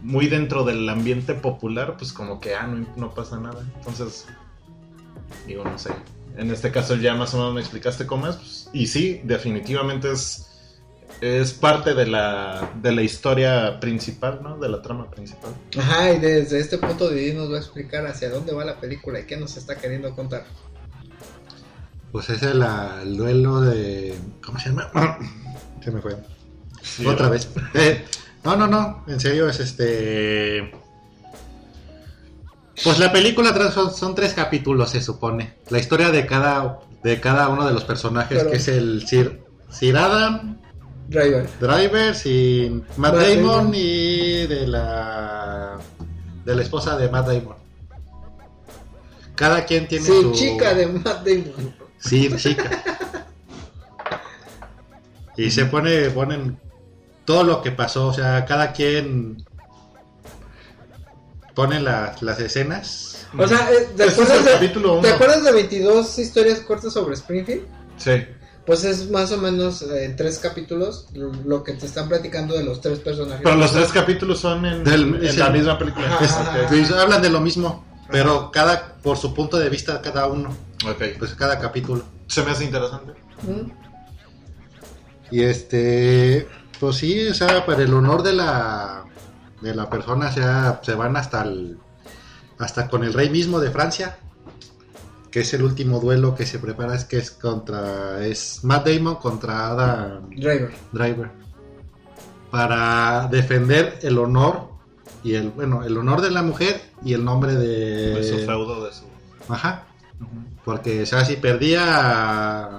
muy 0.01 0.27
dentro 0.27 0.65
del 0.65 0.87
ambiente 0.89 1.33
popular, 1.33 1.95
pues 1.97 2.11
como 2.11 2.41
que, 2.41 2.53
ah, 2.55 2.67
no, 2.67 2.85
no 2.97 3.13
pasa 3.13 3.39
nada. 3.39 3.63
Entonces, 3.77 4.25
digo, 5.47 5.63
no 5.63 5.77
sé. 5.79 5.91
En 6.37 6.51
este 6.51 6.71
caso 6.71 6.95
ya 6.95 7.13
más 7.15 7.33
o 7.33 7.37
menos 7.37 7.53
me 7.53 7.61
explicaste 7.61 8.05
cómo 8.05 8.27
es. 8.27 8.35
pues, 8.35 8.69
y 8.73 8.87
sí, 8.87 9.21
definitivamente 9.23 10.11
es, 10.11 10.49
es 11.21 11.53
parte 11.53 11.93
de 11.93 12.05
la, 12.07 12.69
de 12.81 12.91
la 12.91 13.01
historia 13.01 13.79
principal, 13.79 14.41
¿no? 14.43 14.57
De 14.57 14.67
la 14.67 14.81
trama 14.81 15.09
principal. 15.09 15.51
Ajá, 15.79 16.11
y 16.11 16.19
desde 16.19 16.59
este 16.59 16.77
punto 16.79 17.07
de 17.09 17.15
vista 17.15 17.37
nos 17.39 17.49
va 17.51 17.55
a 17.55 17.59
explicar 17.59 18.05
hacia 18.05 18.29
dónde 18.29 18.51
va 18.53 18.65
la 18.65 18.81
película 18.81 19.21
y 19.21 19.25
qué 19.25 19.37
nos 19.37 19.55
está 19.55 19.77
queriendo 19.77 20.13
contar. 20.15 20.43
Pues 22.11 22.29
ese 22.29 22.49
es 22.49 22.55
la- 22.55 22.99
el 23.03 23.15
duelo 23.15 23.61
de. 23.61 24.13
¿Cómo 24.45 24.59
se 24.59 24.69
llama? 24.69 24.91
Se 25.83 25.91
me 25.91 26.01
fue. 26.01 26.15
Sí, 26.84 27.05
Otra 27.07 27.29
vez. 27.29 27.49
Eh, 27.73 28.05
no, 28.43 28.55
no, 28.55 28.67
no. 28.67 29.03
En 29.07 29.19
serio, 29.19 29.47
es 29.49 29.59
este. 29.59 30.71
Pues 32.84 32.99
la 32.99 33.11
película 33.11 33.53
son, 33.71 33.93
son 33.93 34.13
tres 34.15 34.34
capítulos, 34.34 34.89
se 34.91 35.01
supone. 35.01 35.55
La 35.69 35.79
historia 35.79 36.09
de 36.11 36.25
cada, 36.25 36.79
de 37.03 37.19
cada 37.21 37.47
uno 37.49 37.65
de 37.65 37.73
los 37.73 37.86
personajes, 37.86 38.38
Pero- 38.39 38.51
que 38.51 38.57
es 38.57 38.67
el 38.67 39.07
Sir, 39.07 39.41
Sir 39.69 39.95
Adam, 39.97 40.57
Driver. 41.07 41.47
Driver, 41.59 42.15
sin 42.15 42.79
Matt 42.97 43.13
Matt 43.13 43.15
Damon, 43.15 43.45
Damon. 43.45 43.71
y 43.75 44.47
de 44.47 44.67
la 44.67 45.77
de 46.43 46.55
la 46.55 46.61
esposa 46.61 46.97
de 46.97 47.09
Matt 47.09 47.27
Damon. 47.27 47.55
Cada 49.36 49.63
quien 49.65 49.88
tiene 49.88 50.05
Sí, 50.05 50.11
su 50.21 50.31
chica 50.34 50.73
de 50.73 50.88
Matt 50.88 51.25
Damon. 51.25 51.75
Sí, 51.99 52.29
chica. 52.38 52.84
Y 55.36 55.49
se 55.49 55.65
pone, 55.65 56.11
ponen 56.11 56.59
todo 57.26 57.43
lo 57.43 57.61
que 57.61 57.71
pasó, 57.71 58.07
o 58.07 58.13
sea, 58.13 58.45
cada 58.45 58.71
quien 58.74 59.43
pone 61.55 61.80
las, 61.80 62.21
las 62.21 62.39
escenas. 62.39 63.28
O 63.38 63.47
sea, 63.47 63.69
eh, 63.71 63.89
¿te, 63.95 64.05
es 64.05 64.13
acuerdas 64.13 64.38
el 64.38 64.59
de, 64.59 64.69
¿te 64.69 64.80
1. 64.80 65.01
acuerdas 65.07 65.43
de 65.43 65.51
22 65.51 66.19
historias 66.19 66.59
cortas 66.61 66.93
sobre 66.93 67.13
Springfield? 67.15 67.63
Sí. 67.97 68.11
Pues 68.65 68.86
es 68.86 69.09
más 69.09 69.32
o 69.32 69.38
menos 69.38 69.82
eh, 69.82 70.05
en 70.05 70.15
tres 70.15 70.39
capítulos 70.39 71.07
lo, 71.13 71.32
lo 71.45 71.63
que 71.63 71.74
te 71.74 71.86
están 71.86 72.07
platicando 72.07 72.55
de 72.55 72.63
los 72.63 72.80
tres 72.82 72.99
personajes. 72.99 73.41
Pero 73.43 73.55
los 73.57 73.74
tres 73.74 73.91
capítulos 73.91 74.39
son 74.39 74.65
en, 74.65 74.84
Del- 74.84 75.15
en 75.24 75.39
la 75.39 75.47
el- 75.47 75.53
misma 75.53 75.78
película. 75.78 76.07
Ajá, 76.07 76.26
Es- 76.26 76.32
ajá. 76.32 76.65
pues, 76.69 76.91
hablan 76.91 77.21
de 77.21 77.30
lo 77.30 77.41
mismo, 77.41 77.86
pero 78.09 78.51
cada 78.51 78.95
por 79.03 79.17
su 79.17 79.34
punto 79.34 79.57
de 79.59 79.69
vista 79.69 80.01
cada 80.01 80.28
uno, 80.28 80.55
Ok. 80.89 81.03
pues 81.19 81.34
cada 81.36 81.59
capítulo. 81.59 82.03
Se 82.28 82.41
me 82.43 82.51
hace 82.51 82.63
interesante. 82.63 83.11
¿Mm? 83.43 83.69
Y 85.32 85.41
este, 85.43 86.47
pues 86.84 86.97
sí, 86.97 87.27
o 87.27 87.34
sea, 87.34 87.65
para 87.65 87.84
el 87.84 87.93
honor 87.93 88.23
de 88.23 88.34
la 88.34 89.05
de 89.61 89.73
la 89.73 89.89
persona, 89.89 90.27
o 90.27 90.31
sea, 90.34 90.81
se 90.84 90.95
van 90.95 91.15
hasta 91.15 91.43
el 91.43 91.77
hasta 92.59 92.89
con 92.89 93.03
el 93.03 93.13
rey 93.13 93.29
mismo 93.29 93.59
de 93.61 93.71
Francia, 93.71 94.17
que 95.31 95.39
es 95.39 95.53
el 95.53 95.63
último 95.63 96.01
duelo 96.01 96.36
que 96.36 96.45
se 96.45 96.59
prepara, 96.59 96.93
es 96.95 97.05
que 97.05 97.17
es 97.17 97.31
contra 97.31 98.25
es 98.25 98.63
Matt 98.63 98.88
Damon 98.88 99.15
contra 99.15 99.67
Adam 99.67 100.29
Driver. 100.29 100.73
Driver 100.91 101.43
para 102.51 103.29
defender 103.31 103.97
el 104.01 104.19
honor 104.19 104.69
y 105.23 105.34
el 105.36 105.51
bueno, 105.51 105.84
el 105.86 105.97
honor 105.97 106.19
de 106.19 106.31
la 106.31 106.43
mujer 106.43 106.81
y 107.03 107.13
el 107.13 107.23
nombre 107.23 107.55
de 107.55 108.13
De 108.13 108.23
su 108.23 108.45
feudo, 108.45 108.84
de 108.86 108.91
su. 108.93 109.05
Ajá. 109.47 109.86
Porque, 110.65 111.01
o 111.01 111.05
sea, 111.05 111.23
si 111.23 111.38
perdía 111.38 112.69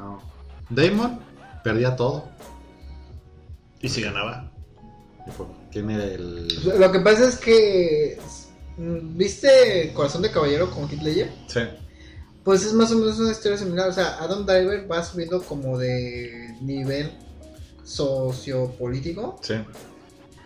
Damon, 0.68 1.18
perdía 1.64 1.96
todo. 1.96 2.33
Y 3.84 3.88
si 3.90 4.00
ganaba. 4.00 4.50
Tiene 5.70 6.14
el. 6.14 6.48
Lo 6.78 6.90
que 6.90 7.00
pasa 7.00 7.28
es 7.28 7.36
que. 7.36 8.18
¿Viste 8.78 9.92
Corazón 9.94 10.22
de 10.22 10.30
Caballero 10.30 10.70
con 10.70 10.88
Heath 10.88 11.02
Ledger? 11.02 11.30
Sí. 11.46 11.60
Pues 12.42 12.64
es 12.64 12.72
más 12.72 12.90
o 12.92 12.96
menos 12.96 13.18
una 13.18 13.30
historia 13.30 13.58
similar. 13.58 13.90
O 13.90 13.92
sea, 13.92 14.16
Adam 14.20 14.46
Driver 14.46 14.90
va 14.90 15.04
subiendo 15.04 15.42
como 15.42 15.76
de 15.76 16.56
nivel 16.62 17.12
sociopolítico. 17.84 19.38
Sí. 19.42 19.56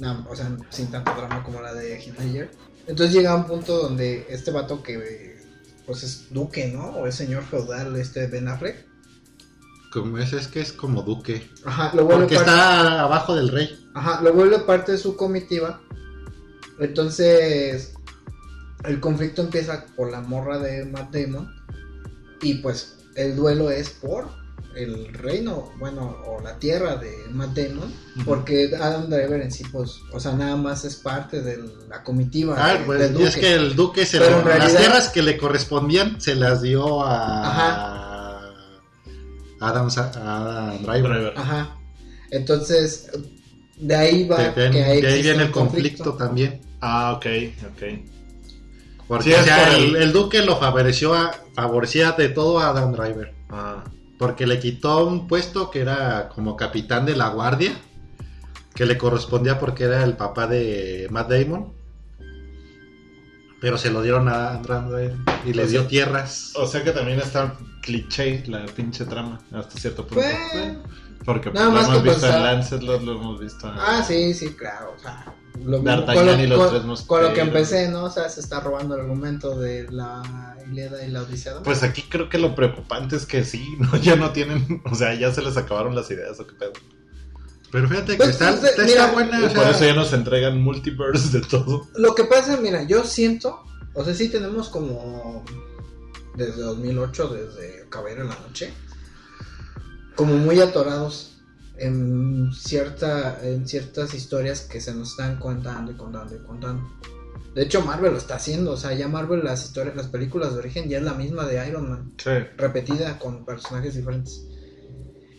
No, 0.01 0.27
o 0.29 0.35
sea, 0.35 0.51
sin 0.71 0.91
tanto 0.91 1.15
drama 1.15 1.45
como 1.45 1.63
la 1.63 1.73
de 1.75 1.95
Heath 1.95 2.19
Ledger. 2.19 2.51
Entonces 2.89 3.15
llega 3.15 3.37
un 3.37 3.47
punto 3.47 3.79
donde 3.79 4.27
este 4.29 4.51
vato 4.51 4.83
que 4.83 5.39
pues 5.87 6.03
es 6.03 6.27
duque, 6.31 6.73
¿no? 6.75 6.89
O 6.89 7.07
es 7.07 7.15
señor 7.15 7.45
feudal, 7.45 7.95
este 7.95 8.27
Ben 8.27 8.49
Affleck. 8.49 8.88
Como 9.93 10.19
es, 10.19 10.33
es 10.33 10.49
que 10.49 10.61
es 10.61 10.73
como 10.73 11.03
duque. 11.03 11.51
Ajá, 11.65 11.91
lo 11.95 12.05
vuelve 12.05 12.23
Porque 12.23 12.37
parte, 12.37 12.51
está 12.51 13.01
abajo 13.03 13.35
del 13.35 13.49
rey. 13.49 13.89
ajá, 13.95 14.21
lo 14.23 14.33
vuelve 14.35 14.59
parte 14.61 14.93
de 14.93 14.99
su 14.99 15.17
comitiva. 15.17 15.81
Entonces 16.79 17.95
el 18.85 19.01
conflicto 19.01 19.43
empieza 19.43 19.87
por 19.97 20.11
la 20.11 20.21
morra 20.21 20.59
de 20.59 20.85
Matt 20.85 21.13
Damon. 21.15 21.53
Y 22.43 22.55
pues 22.55 22.97
el 23.17 23.35
duelo 23.35 23.71
es 23.71 23.91
por 23.91 24.29
el 24.77 25.13
reino, 25.13 25.73
bueno, 25.81 26.17
o 26.25 26.41
la 26.41 26.57
tierra 26.59 26.95
de 26.97 27.13
Matt 27.33 27.57
Damon. 27.57 27.93
Porque 28.25 28.71
Adam 28.81 29.09
Driver 29.09 29.41
en 29.41 29.51
sí, 29.51 29.65
pues, 29.73 29.97
o 30.13 30.21
sea, 30.21 30.33
nada 30.35 30.55
más 30.55 30.85
es 30.85 30.95
parte 30.97 31.41
de 31.43 31.59
la 31.89 32.05
comitiva 32.05 32.55
Ah, 32.57 32.75
de- 32.75 32.85
pues, 32.85 33.01
del 33.01 33.21
es 33.23 33.37
que 33.37 33.55
el 33.55 33.75
duque 33.75 34.07
se 34.07 34.21
realidad- 34.21 34.59
las 34.59 34.77
tierras 34.77 35.09
que 35.09 35.23
le 35.23 35.37
correspondían 35.37 36.21
se 36.21 36.37
las 36.37 36.63
dio 36.63 37.03
a 37.05 38.08
Adam, 39.61 39.89
Adam 39.89 40.83
Driver. 40.83 41.11
Driver. 41.11 41.33
Ajá. 41.37 41.77
Entonces, 42.31 43.11
de 43.77 43.95
ahí 43.97 44.27
va 44.29 44.37
De- 44.39 44.63
de- 44.65 44.71
que 44.71 44.79
de 44.79 45.09
ahí 45.09 45.23
viene 45.23 45.45
el 45.45 45.51
conflicto, 45.51 46.15
también. 46.15 46.61
Ah, 46.81 47.13
ok, 47.17 47.27
ok. 47.73 47.83
Porque 49.07 49.25
Sí, 49.25 49.33
es 49.33 49.41
o 49.41 49.45
sea, 49.45 49.65
por 49.65 49.75
el, 49.75 49.85
el- 49.97 50.03
el 50.03 50.13
duque 50.13 50.43
lo 50.43 50.57
favoreció 50.59 51.15
a, 51.15 51.33
favorecía 51.55 52.13
de 52.13 52.29
todo 52.29 52.59
a 52.59 52.69
Adam 52.71 52.93
Driver. 52.93 53.35
Ah, 53.51 53.85
Porque 54.19 54.47
le 54.47 54.59
quitó 54.59 55.07
un 55.07 55.27
puesto 55.29 55.71
que 55.71 55.81
era 55.81 56.29
como 56.35 56.57
capitán 56.57 57.07
de 57.07 57.17
la 57.17 57.29
guardia, 57.29 57.73
que 58.75 58.85
le 58.85 58.99
correspondía 58.99 59.59
porque 59.59 59.85
era 59.85 60.05
el 60.05 60.17
papá 60.17 60.47
de 60.47 61.07
Matt 61.11 61.31
Damon. 61.31 61.73
Pero 63.61 63.77
se 63.79 63.91
lo 63.91 64.03
dieron 64.03 64.29
a 64.29 64.55
Driver 64.59 65.17
y 65.45 65.53
le 65.53 65.65
O 65.65 65.67
dio 65.67 65.87
tierras. 65.87 66.53
o 66.55 66.67
sea 66.67 66.85
que 66.85 66.93
también 66.93 67.19
está 67.19 67.55
cliché 67.83 68.45
la 68.47 68.65
pinche 68.67 69.05
trama 69.05 69.41
hasta 69.53 69.79
cierto 69.79 70.07
punto. 70.07 70.25
Bueno. 70.53 70.83
Porque 71.25 71.51
Nada 71.51 71.67
lo 71.67 71.73
más 71.73 71.89
hemos 71.89 72.03
visto 72.05 72.27
en 72.27 72.43
Lancelot, 72.43 73.03
lo 73.03 73.13
hemos 73.13 73.41
visto 73.41 73.67
en... 73.69 73.75
Ah, 73.79 74.03
sí, 74.07 74.33
sí, 74.33 74.51
claro. 74.55 74.95
O 74.97 74.99
sea, 74.99 75.35
lo 75.57 75.79
mismo- 75.79 75.83
D'Artagnan 75.85 76.27
con, 76.27 76.27
lo, 76.39 76.43
y 76.43 76.47
los 76.47 76.59
con- 76.59 76.71
tres 76.87 77.07
con 77.07 77.23
lo 77.23 77.33
que 77.35 77.41
empecé, 77.41 77.89
¿no? 77.91 78.05
O 78.05 78.11
sea, 78.11 78.29
se 78.29 78.41
está 78.41 78.61
robando 78.61 78.95
el 78.95 79.01
argumento 79.03 79.59
de 79.59 79.91
la 79.91 80.57
Ilíada 80.71 81.05
y 81.05 81.11
la 81.11 81.23
Odisea. 81.23 81.55
Pues 81.65 81.83
aquí 81.83 82.03
creo 82.09 82.29
que 82.29 82.39
lo 82.39 82.55
preocupante 82.55 83.17
es 83.17 83.27
que 83.27 83.45
sí, 83.45 83.67
¿no? 83.81 83.97
ya 83.97 84.15
no 84.17 84.31
tienen, 84.31 84.81
o 84.91 84.95
sea, 84.95 85.15
ya 85.15 85.33
se 85.33 85.43
les 85.43 85.57
acabaron 85.57 85.95
las 85.95 86.11
ideas 86.11 86.39
o 86.41 86.47
qué 86.47 86.55
pedo. 86.55 86.73
Pero 87.71 87.89
fíjate 87.89 88.13
que 88.13 88.19
Pues, 88.19 88.31
está, 88.31 88.51
pues, 88.57 88.65
está- 88.65 88.83
mira, 88.85 89.03
está 89.03 89.13
buena. 89.13 89.47
O 89.47 89.53
por 89.55 89.67
eso 89.69 89.85
ya 89.85 89.95
nos 89.95 90.13
entregan 90.13 90.61
multiverse 90.61 91.39
de 91.39 91.45
todo. 91.47 91.87
Lo 91.97 92.15
que 92.15 92.25
pasa, 92.25 92.57
mira, 92.57 92.83
yo 92.85 93.05
siento, 93.05 93.65
o 93.95 94.05
sea, 94.05 94.15
sí 94.15 94.29
tenemos 94.29 94.69
como 94.71 95.45
desde 96.37 96.63
2008, 96.63 97.29
desde 97.29 97.87
Caballero 97.91 98.23
en 98.23 98.29
la 98.29 98.39
Noche, 98.41 98.73
como 100.15 100.35
muy 100.37 100.61
atorados 100.61 101.35
en 101.77 102.51
cierta 102.53 103.39
en 103.43 103.69
ciertas 103.69 104.13
historias 104.15 104.63
que 104.63 104.81
se 104.81 104.93
nos 104.95 105.11
están 105.11 105.39
contando 105.39 105.93
y 105.93 105.95
contando 105.97 106.35
y 106.35 106.39
contando. 106.39 106.89
De 107.55 107.63
hecho, 107.65 107.83
Marvel 107.83 108.13
lo 108.13 108.19
está 108.19 108.37
haciendo. 108.37 108.73
O 108.73 108.77
sea, 108.77 108.93
ya 108.95 109.09
Marvel, 109.09 109.43
las 109.45 109.65
historias, 109.65 109.95
las 109.97 110.07
películas 110.09 110.53
de 110.53 110.59
origen 110.61 110.89
ya 110.89 110.99
es 110.99 111.05
la 111.05 111.15
misma 111.15 111.45
de 111.47 111.67
Iron 111.69 111.89
Man. 111.91 112.13
Sí. 112.17 112.31
repetida 112.57 113.19
con 113.19 113.45
personajes 113.45 113.95
diferentes. 113.95 114.45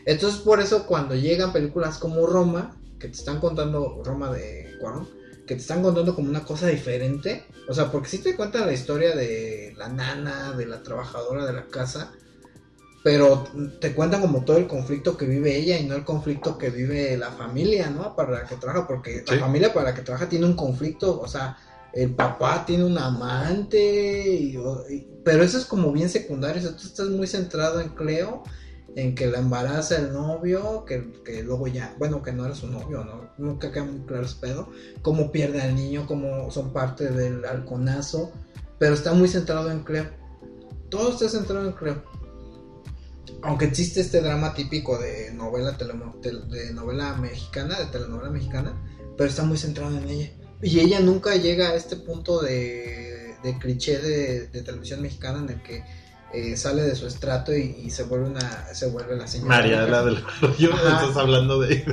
Entonces, 0.06 0.39
por 0.41 0.60
eso 0.60 0.86
cuando 0.86 1.16
llegan 1.16 1.54
películas 1.54 1.97
como 1.97 2.26
Roma, 2.26 2.76
que 3.00 3.08
te 3.08 3.16
están 3.18 3.39
contando, 3.39 4.02
Roma 4.04 4.32
de 4.32 4.76
Cuarón, 4.80 5.08
que 5.45 5.56
te 5.56 5.62
están 5.62 5.82
contando 5.82 6.16
como 6.16 6.30
una 6.30 6.43
cosa 6.43 6.68
diferente, 6.68 7.45
o 7.68 7.74
sea, 7.74 7.91
porque 7.91 8.10
sí 8.10 8.20
te 8.20 8.36
cuentan 8.36 8.66
la 8.68 8.74
historia 8.74 9.16
de 9.16 9.74
la 9.78 9.88
nana, 9.89 10.52
de 10.54 10.66
la 10.66 10.84
trabajadora 10.84 11.45
de 11.45 11.54
la 11.54 11.66
casa, 11.68 12.12
pero 13.04 13.45
te 13.80 13.93
cuentan 13.93 14.22
como 14.22 14.43
todo 14.43 14.58
el 14.58 14.68
conflicto 14.68 15.16
que 15.16 15.26
vive 15.26 15.56
ella 15.56 15.78
y 15.80 15.86
no 15.86 15.95
el 15.95 16.04
conflicto 16.04 16.58
que 16.58 16.70
vive 16.70 17.18
la 17.18 17.32
familia, 17.32 17.89
¿no? 17.89 18.16
Para 18.16 18.32
la 18.32 18.45
que 18.45 18.58
trabaja, 18.58 18.88
porque 18.88 19.20
Sí. 19.26 19.36
la 19.36 19.39
familia 19.39 19.74
para 19.74 19.89
la 19.91 19.95
que 19.95 20.02
trabaja 20.02 20.28
tiene 20.28 20.45
un 20.45 20.56
conflicto, 20.56 21.20
o 21.20 21.28
sea, 21.28 21.58
el 21.93 22.14
papá 22.14 22.66
tiene 22.66 22.84
un 22.84 22.97
amante, 22.97 23.80
y- 24.30 24.58
y- 24.89 25.08
pero 25.24 25.43
eso 25.43 25.58
es 25.58 25.66
como 25.66 25.91
bien 25.91 26.10
secundario, 26.10 26.62
o 26.62 26.66
sea, 26.68 26.76
tú 26.76 26.86
estás 26.88 27.08
muy 27.08 27.26
centrado 27.26 27.80
en 27.80 27.89
Cleo, 27.89 28.43
en 28.96 29.16
que 29.16 29.28
la 29.28 29.40
embaraza 29.40 29.98
el 29.98 30.14
novio, 30.14 30.86
que, 30.86 31.14
que 31.24 31.44
luego 31.44 31.68
ya, 31.68 31.96
bueno, 31.98 32.22
que 32.22 32.32
no 32.32 32.46
era 32.46 32.56
su 32.56 32.68
novio, 32.68 33.04
¿no? 33.04 33.30
Nunca 33.38 33.72
queda 33.72 33.86
muy 33.86 34.02
claro 34.06 34.26
ese 34.26 34.36
pedo, 34.40 34.70
cómo 35.02 35.32
pierde 35.32 35.62
al 35.62 35.76
niño, 35.76 36.06
cómo 36.08 36.50
son 36.52 36.74
parte 36.74 37.10
del 37.10 37.46
halconazo, 37.46 38.32
pero 38.78 38.94
está 38.94 39.14
muy 39.14 39.28
centrado 39.28 39.72
en 39.72 39.84
Cleo. 39.84 40.10
Todo 40.90 41.12
está 41.12 41.30
centrado 41.30 41.66
en 41.68 41.74
Cleo. 41.74 42.04
Aunque 43.42 43.66
existe 43.66 44.02
este 44.02 44.22
drama 44.22 44.54
típico 44.54 44.98
de 44.98 45.32
novela, 45.34 45.72
de 45.72 46.74
novela 46.74 47.14
mexicana, 47.16 47.80
de 47.80 47.86
telenovela 47.86 48.32
mexicana, 48.32 48.74
pero 49.18 49.30
está 49.30 49.44
muy 49.44 49.58
centrado 49.58 49.98
en 49.98 50.10
ella. 50.10 50.32
Y 50.62 50.80
ella 50.80 51.00
nunca 51.00 51.36
llega 51.36 51.70
a 51.70 51.76
este 51.76 51.96
punto 51.96 52.42
de, 52.42 53.36
de 53.44 53.58
cliché 53.60 54.00
de 54.00 54.62
televisión 54.62 55.02
mexicana 55.02 55.40
en 55.40 55.50
el 55.50 55.64
que 55.64 55.84
eh, 56.34 56.55
sale 56.55 56.84
de 56.84 56.95
su 56.95 57.07
estrato 57.07 57.55
y, 57.55 57.82
y 57.84 57.89
se 57.89 58.03
vuelve 58.03 58.27
una 58.27 58.73
se 58.73 58.88
vuelve 58.88 59.15
la 59.15 59.27
señora. 59.27 59.49
María, 59.49 59.82
la 59.88 60.03
del 60.03 60.23
rollo, 60.41 60.73
estás 60.75 61.17
hablando 61.17 61.59
de. 61.59 61.84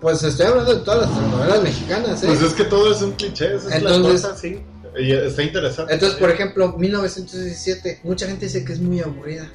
Pues 0.00 0.22
estoy 0.22 0.46
hablando 0.46 0.74
de 0.76 0.84
todas 0.84 1.06
las 1.06 1.14
telenovelas 1.14 1.62
mexicanas, 1.62 2.22
¿eh? 2.22 2.26
Pues 2.28 2.42
es 2.42 2.54
que 2.54 2.64
todo 2.64 2.90
es 2.90 3.02
un 3.02 3.12
cliché, 3.12 3.54
esa 3.54 3.76
es 3.76 3.82
la 3.82 4.00
cosa, 4.00 4.36
sí. 4.36 4.62
Y 4.98 5.12
está 5.12 5.42
interesante. 5.42 5.92
Entonces, 5.92 6.18
por 6.18 6.30
ejemplo, 6.30 6.72
1917, 6.76 8.00
mucha 8.02 8.26
gente 8.26 8.46
dice 8.46 8.64
que 8.64 8.72
es 8.72 8.80
muy 8.80 9.00
aburrida. 9.00 9.48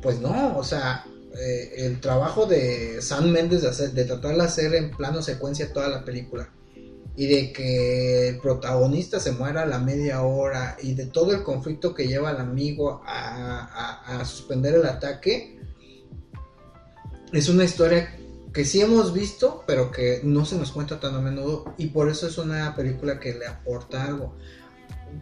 Pues 0.00 0.20
no, 0.20 0.56
o 0.56 0.62
sea, 0.62 1.04
eh, 1.36 1.74
el 1.78 2.00
trabajo 2.00 2.46
de 2.46 3.02
Sam 3.02 3.30
Méndez 3.30 3.62
de, 3.62 3.68
hacer, 3.68 3.90
de 3.90 4.04
tratar 4.04 4.36
de 4.36 4.42
hacer 4.42 4.74
en 4.74 4.90
plano 4.92 5.22
secuencia 5.22 5.72
toda 5.72 5.88
la 5.88 6.04
película 6.04 6.48
y 7.16 7.26
de 7.26 7.52
que 7.52 8.28
el 8.30 8.38
protagonista 8.38 9.20
se 9.20 9.32
muera 9.32 9.62
a 9.62 9.66
la 9.66 9.78
media 9.78 10.22
hora 10.22 10.76
y 10.82 10.94
de 10.94 11.06
todo 11.06 11.32
el 11.32 11.42
conflicto 11.42 11.94
que 11.94 12.08
lleva 12.08 12.30
al 12.30 12.40
amigo 12.40 13.02
a, 13.06 14.22
suspender 14.24 14.74
el 14.74 14.86
ataque, 14.86 15.58
es 17.32 17.48
una 17.48 17.64
historia 17.64 18.16
que 18.52 18.64
sí 18.64 18.80
hemos 18.80 19.12
visto, 19.12 19.64
pero 19.66 19.90
que 19.90 20.20
no 20.24 20.44
se 20.44 20.56
nos 20.56 20.72
cuenta 20.72 21.00
tan 21.00 21.14
a 21.14 21.20
menudo 21.20 21.74
y 21.78 21.86
por 21.88 22.08
eso 22.08 22.26
es 22.26 22.38
una 22.38 22.74
película 22.74 23.18
que 23.20 23.34
le 23.34 23.46
aporta 23.46 24.04
algo. 24.04 24.34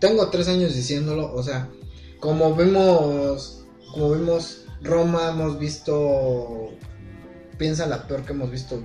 Tengo 0.01 0.29
tres 0.29 0.49
años 0.49 0.75
diciéndolo, 0.75 1.33
o 1.35 1.43
sea, 1.43 1.69
como 2.21 2.55
vimos, 2.55 3.67
como 3.93 4.13
vimos 4.13 4.65
Roma, 4.83 5.31
hemos 5.31 5.59
visto, 5.59 6.71
piensa 7.59 7.87
la 7.87 8.07
peor 8.07 8.25
que 8.25 8.33
hemos 8.33 8.51
visto. 8.51 8.83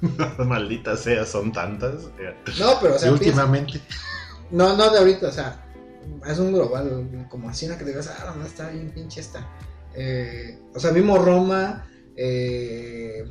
Maldita 0.38 0.96
sea, 0.96 1.24
son 1.24 1.52
tantas. 1.52 1.94
No, 2.58 2.78
pero 2.80 2.94
o 2.94 2.98
sea, 2.98 3.12
últimamente. 3.12 3.80
no, 4.50 4.76
no 4.76 4.90
de 4.90 4.98
ahorita, 4.98 5.28
o 5.28 5.32
sea, 5.32 5.64
es 6.26 6.38
un 6.38 6.52
global, 6.52 7.26
como 7.28 7.48
así 7.48 7.66
una 7.66 7.78
que 7.78 7.84
digas, 7.84 8.08
ah, 8.08 8.34
no, 8.36 8.44
está 8.44 8.70
bien 8.70 8.90
pinche 8.90 9.20
esta. 9.20 9.46
Eh, 9.94 10.58
o 10.74 10.80
sea, 10.80 10.90
vimos 10.90 11.24
Roma, 11.24 11.88
eh, 12.16 13.24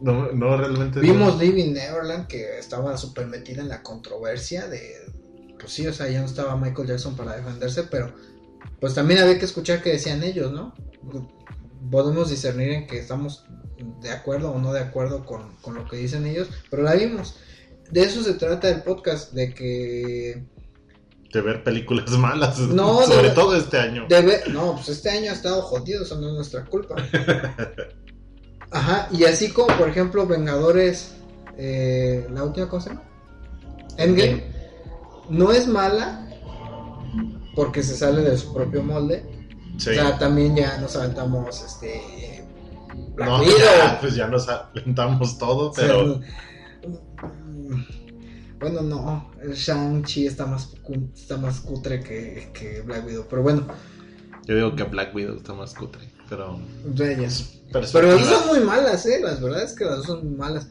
No, 0.00 0.32
no 0.32 0.56
realmente. 0.56 1.00
Vimos 1.00 1.38
Living 1.38 1.72
Neverland 1.72 2.26
que 2.26 2.58
estaba 2.58 2.96
súper 2.96 3.26
metida 3.26 3.62
en 3.62 3.68
la 3.68 3.82
controversia 3.82 4.68
de, 4.68 5.12
pues 5.58 5.72
sí, 5.72 5.86
o 5.86 5.92
sea, 5.92 6.08
ya 6.08 6.20
no 6.20 6.26
estaba 6.26 6.56
Michael 6.56 6.88
Jackson 6.88 7.16
para 7.16 7.36
defenderse, 7.36 7.84
pero 7.84 8.12
pues 8.80 8.94
también 8.94 9.20
había 9.20 9.38
que 9.38 9.44
escuchar 9.44 9.82
qué 9.82 9.90
decían 9.92 10.22
ellos, 10.22 10.52
¿no? 10.52 10.74
Podemos 11.90 12.30
discernir 12.30 12.70
en 12.70 12.86
que 12.86 12.98
estamos 12.98 13.46
de 14.00 14.10
acuerdo 14.10 14.50
o 14.52 14.58
no 14.58 14.72
de 14.72 14.80
acuerdo 14.80 15.24
con, 15.24 15.56
con 15.62 15.74
lo 15.74 15.88
que 15.88 15.96
dicen 15.96 16.26
ellos, 16.26 16.48
pero 16.70 16.82
la 16.82 16.94
vimos. 16.94 17.36
De 17.90 18.02
eso 18.02 18.22
se 18.22 18.34
trata 18.34 18.68
el 18.70 18.82
podcast, 18.82 19.32
de 19.32 19.52
que 19.54 20.44
De 21.32 21.40
ver 21.40 21.62
películas 21.64 22.10
malas. 22.18 22.58
No, 22.58 23.02
sobre 23.06 23.28
de- 23.30 23.34
todo 23.34 23.56
este 23.56 23.78
año. 23.78 24.06
de 24.08 24.22
ver- 24.22 24.48
no, 24.50 24.74
pues 24.76 24.88
este 24.90 25.10
año 25.10 25.30
ha 25.30 25.34
estado 25.34 25.62
jodido, 25.62 26.02
eso 26.02 26.20
no 26.20 26.28
es 26.28 26.34
nuestra 26.34 26.64
culpa. 26.64 26.96
Ajá, 28.70 29.08
y 29.12 29.24
así 29.24 29.50
como 29.50 29.76
por 29.76 29.88
ejemplo 29.88 30.26
Vengadores, 30.26 31.12
eh, 31.56 32.26
la 32.32 32.42
última 32.42 32.68
cosa, 32.68 33.00
Endgame, 33.98 34.42
no 35.28 35.52
es 35.52 35.66
mala 35.68 36.28
porque 37.54 37.82
se 37.84 37.96
sale 37.96 38.22
de 38.22 38.36
su 38.36 38.52
propio 38.52 38.82
molde. 38.82 39.24
Sí. 39.78 39.90
O 39.90 39.94
sea, 39.94 40.18
también 40.18 40.56
ya 40.56 40.76
nos 40.78 40.96
aventamos 40.96 41.62
este 41.62 42.00
Black 43.14 43.28
No, 43.28 43.40
Widow. 43.40 43.58
ya, 43.58 43.98
pues 44.00 44.14
ya 44.14 44.28
nos 44.28 44.48
aventamos 44.48 45.38
todo, 45.38 45.72
pero. 45.72 46.20
Bueno, 48.58 48.80
no, 48.80 49.30
Shang-Chi 49.52 50.26
está 50.26 50.46
más, 50.46 50.72
está 51.14 51.36
más 51.36 51.60
cutre 51.60 52.00
que, 52.00 52.50
que 52.54 52.80
Black 52.80 53.06
Widow, 53.06 53.26
pero 53.28 53.42
bueno, 53.42 53.66
Yo 54.46 54.56
digo 54.56 54.74
que 54.74 54.84
Black 54.84 55.14
Widow 55.14 55.36
está 55.36 55.52
más 55.52 55.74
cutre. 55.74 56.02
Pero. 56.28 56.58
de 56.84 57.14
ellas. 57.14 57.60
Pero 57.70 58.12
las 58.12 58.26
son 58.26 58.46
muy 58.48 58.60
malas, 58.60 59.04
¿eh? 59.06 59.20
Las 59.22 59.40
verdad 59.40 59.62
es 59.62 59.72
que 59.72 59.84
las 59.84 59.98
dos 59.98 60.06
son 60.06 60.26
muy 60.26 60.36
malas. 60.36 60.68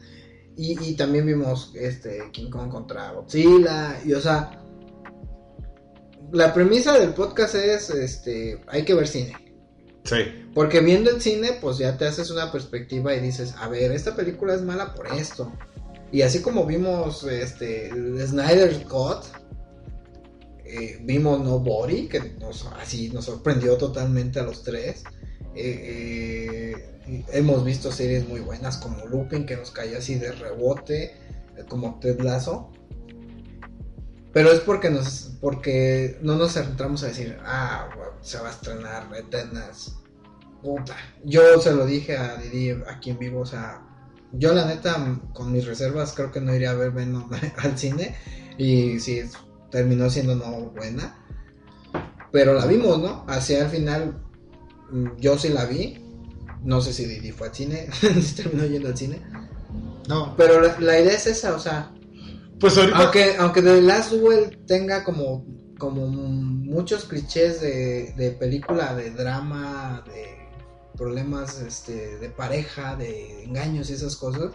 Y, 0.56 0.78
y 0.84 0.94
también 0.94 1.26
vimos 1.26 1.72
este 1.74 2.30
King 2.32 2.50
Kong 2.50 2.70
contra 2.70 3.10
Godzilla. 3.12 4.00
Y 4.04 4.12
o 4.12 4.20
sea, 4.20 4.64
la 6.32 6.52
premisa 6.52 6.98
del 6.98 7.10
podcast 7.10 7.54
es, 7.54 7.90
este, 7.90 8.60
hay 8.68 8.84
que 8.84 8.94
ver 8.94 9.06
cine. 9.06 9.36
Sí. 10.04 10.16
Porque 10.54 10.80
viendo 10.80 11.10
el 11.10 11.20
cine, 11.20 11.58
pues 11.60 11.78
ya 11.78 11.96
te 11.96 12.06
haces 12.06 12.30
una 12.30 12.52
perspectiva 12.52 13.14
y 13.14 13.20
dices, 13.20 13.54
a 13.58 13.68
ver, 13.68 13.90
esta 13.92 14.14
película 14.14 14.54
es 14.54 14.62
mala 14.62 14.94
por 14.94 15.08
esto. 15.08 15.52
Y 16.12 16.22
así 16.22 16.40
como 16.42 16.64
vimos 16.66 17.24
este 17.24 17.90
Snyder's 17.90 18.84
Cut, 18.84 19.24
eh, 20.64 20.98
vimos 21.02 21.40
Nobody, 21.40 22.08
que 22.08 22.20
nos, 22.38 22.66
así 22.80 23.08
nos 23.08 23.24
sorprendió 23.24 23.76
totalmente 23.76 24.38
a 24.38 24.44
los 24.44 24.62
tres. 24.62 25.04
Eh, 25.54 26.74
eh, 27.06 27.24
hemos 27.32 27.64
visto 27.64 27.92
series 27.92 28.28
muy 28.28 28.40
buenas 28.40 28.76
como 28.78 29.06
Lupin, 29.06 29.46
que 29.46 29.56
nos 29.56 29.70
cayó 29.70 29.98
así 29.98 30.16
de 30.16 30.32
rebote, 30.32 31.04
eh, 31.56 31.64
como 31.68 31.98
Ted 32.00 32.20
Lasso. 32.20 32.70
Pero 34.34 34.50
es 34.50 34.58
porque 34.60 34.90
nos 34.90 35.30
porque 35.40 36.18
no 36.20 36.34
nos 36.34 36.54
centramos 36.54 37.04
a 37.04 37.06
decir, 37.06 37.38
ah, 37.44 37.88
se 38.20 38.38
va 38.40 38.48
a 38.48 38.50
estrenar 38.50 39.08
Eternas. 39.16 39.94
Puta. 40.60 40.96
Yo 41.24 41.60
se 41.60 41.72
lo 41.72 41.86
dije 41.86 42.16
a 42.16 42.36
Didi 42.36 42.82
aquí 42.88 43.10
en 43.10 43.18
vivo, 43.18 43.40
o 43.40 43.46
sea, 43.46 43.80
yo 44.32 44.52
la 44.52 44.64
neta 44.64 45.20
con 45.32 45.52
mis 45.52 45.66
reservas 45.66 46.14
creo 46.14 46.32
que 46.32 46.40
no 46.40 46.52
iría 46.52 46.72
a 46.72 46.74
ver 46.74 46.90
Venom 46.90 47.30
al 47.58 47.78
cine 47.78 48.16
y 48.58 48.98
sí 48.98 49.22
terminó 49.70 50.10
siendo 50.10 50.34
no 50.34 50.70
buena. 50.70 51.16
Pero 52.32 52.54
la 52.54 52.66
vimos, 52.66 52.98
¿no? 52.98 53.24
Hacia 53.28 53.60
el 53.60 53.68
final 53.68 54.20
mm, 54.90 55.16
yo 55.18 55.38
sí 55.38 55.50
la 55.50 55.64
vi. 55.64 56.00
No 56.64 56.80
sé 56.80 56.92
si 56.92 57.04
Didi 57.04 57.30
fue 57.30 57.48
al 57.48 57.54
cine, 57.54 57.88
si 58.20 58.34
terminó 58.34 58.66
yendo 58.66 58.88
al 58.88 58.96
cine. 58.96 59.22
No, 60.08 60.34
Pero 60.36 60.60
la, 60.60 60.78
la 60.80 60.98
idea 60.98 61.12
es 61.12 61.26
esa, 61.26 61.54
o 61.54 61.58
sea, 61.58 61.93
Pues 62.64 62.78
ahorita. 62.78 62.98
aunque, 62.98 63.36
aunque 63.38 63.62
The 63.62 63.80
Last 63.82 64.12
Duel 64.12 64.58
tenga 64.66 65.04
como, 65.04 65.44
como 65.78 66.06
muchos 66.06 67.04
clichés 67.04 67.60
de, 67.60 68.14
de 68.16 68.30
película, 68.32 68.94
de 68.94 69.10
drama, 69.10 70.02
de 70.06 70.48
problemas 70.96 71.60
este, 71.60 72.18
de 72.18 72.28
pareja, 72.30 72.96
de 72.96 73.44
engaños 73.44 73.90
y 73.90 73.94
esas 73.94 74.16
cosas, 74.16 74.52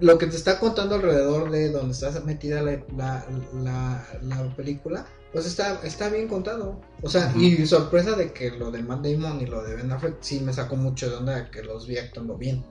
lo 0.00 0.18
que 0.18 0.26
te 0.26 0.34
está 0.36 0.58
contando 0.58 0.96
alrededor 0.96 1.50
de 1.50 1.70
donde 1.70 1.92
está 1.92 2.10
metida 2.22 2.60
la, 2.62 2.84
la, 2.96 3.24
la- 3.54 4.06
la 4.22 4.56
película, 4.56 5.06
pues 5.32 5.46
está, 5.46 5.80
está 5.84 6.08
bien 6.08 6.26
contado. 6.26 6.80
O 7.02 7.08
sea, 7.08 7.32
y 7.36 7.64
sorpresa 7.66 8.16
de 8.16 8.32
que 8.32 8.50
lo 8.50 8.72
de 8.72 8.82
Matt 8.82 9.04
Damon 9.06 9.40
y 9.40 9.46
lo 9.46 9.62
de 9.62 9.76
Ben 9.76 9.92
Affleck 9.92 10.16
sí 10.22 10.40
me 10.40 10.52
sacó 10.52 10.74
mucho 10.74 11.08
de 11.08 11.16
onda 11.16 11.50
que 11.52 11.62
los 11.62 11.86
vi 11.86 11.98
actuando 11.98 12.36
bien. 12.36 12.64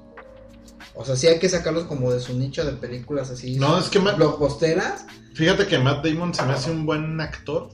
O 0.95 1.05
sea, 1.05 1.15
sí 1.15 1.27
hay 1.27 1.39
que 1.39 1.49
sacarlos 1.49 1.85
como 1.85 2.11
de 2.11 2.19
su 2.19 2.33
nicho 2.37 2.65
de 2.65 2.73
películas 2.73 3.29
así. 3.29 3.55
No, 3.57 3.77
es 3.77 3.89
que 3.89 3.99
Matt- 3.99 4.17
blockbusteras. 4.17 5.05
Fíjate 5.33 5.67
que 5.67 5.79
Matt 5.79 6.05
Damon 6.05 6.33
se 6.33 6.43
me 6.43 6.53
hace 6.53 6.71
un 6.71 6.85
buen 6.85 7.19
actor. 7.21 7.69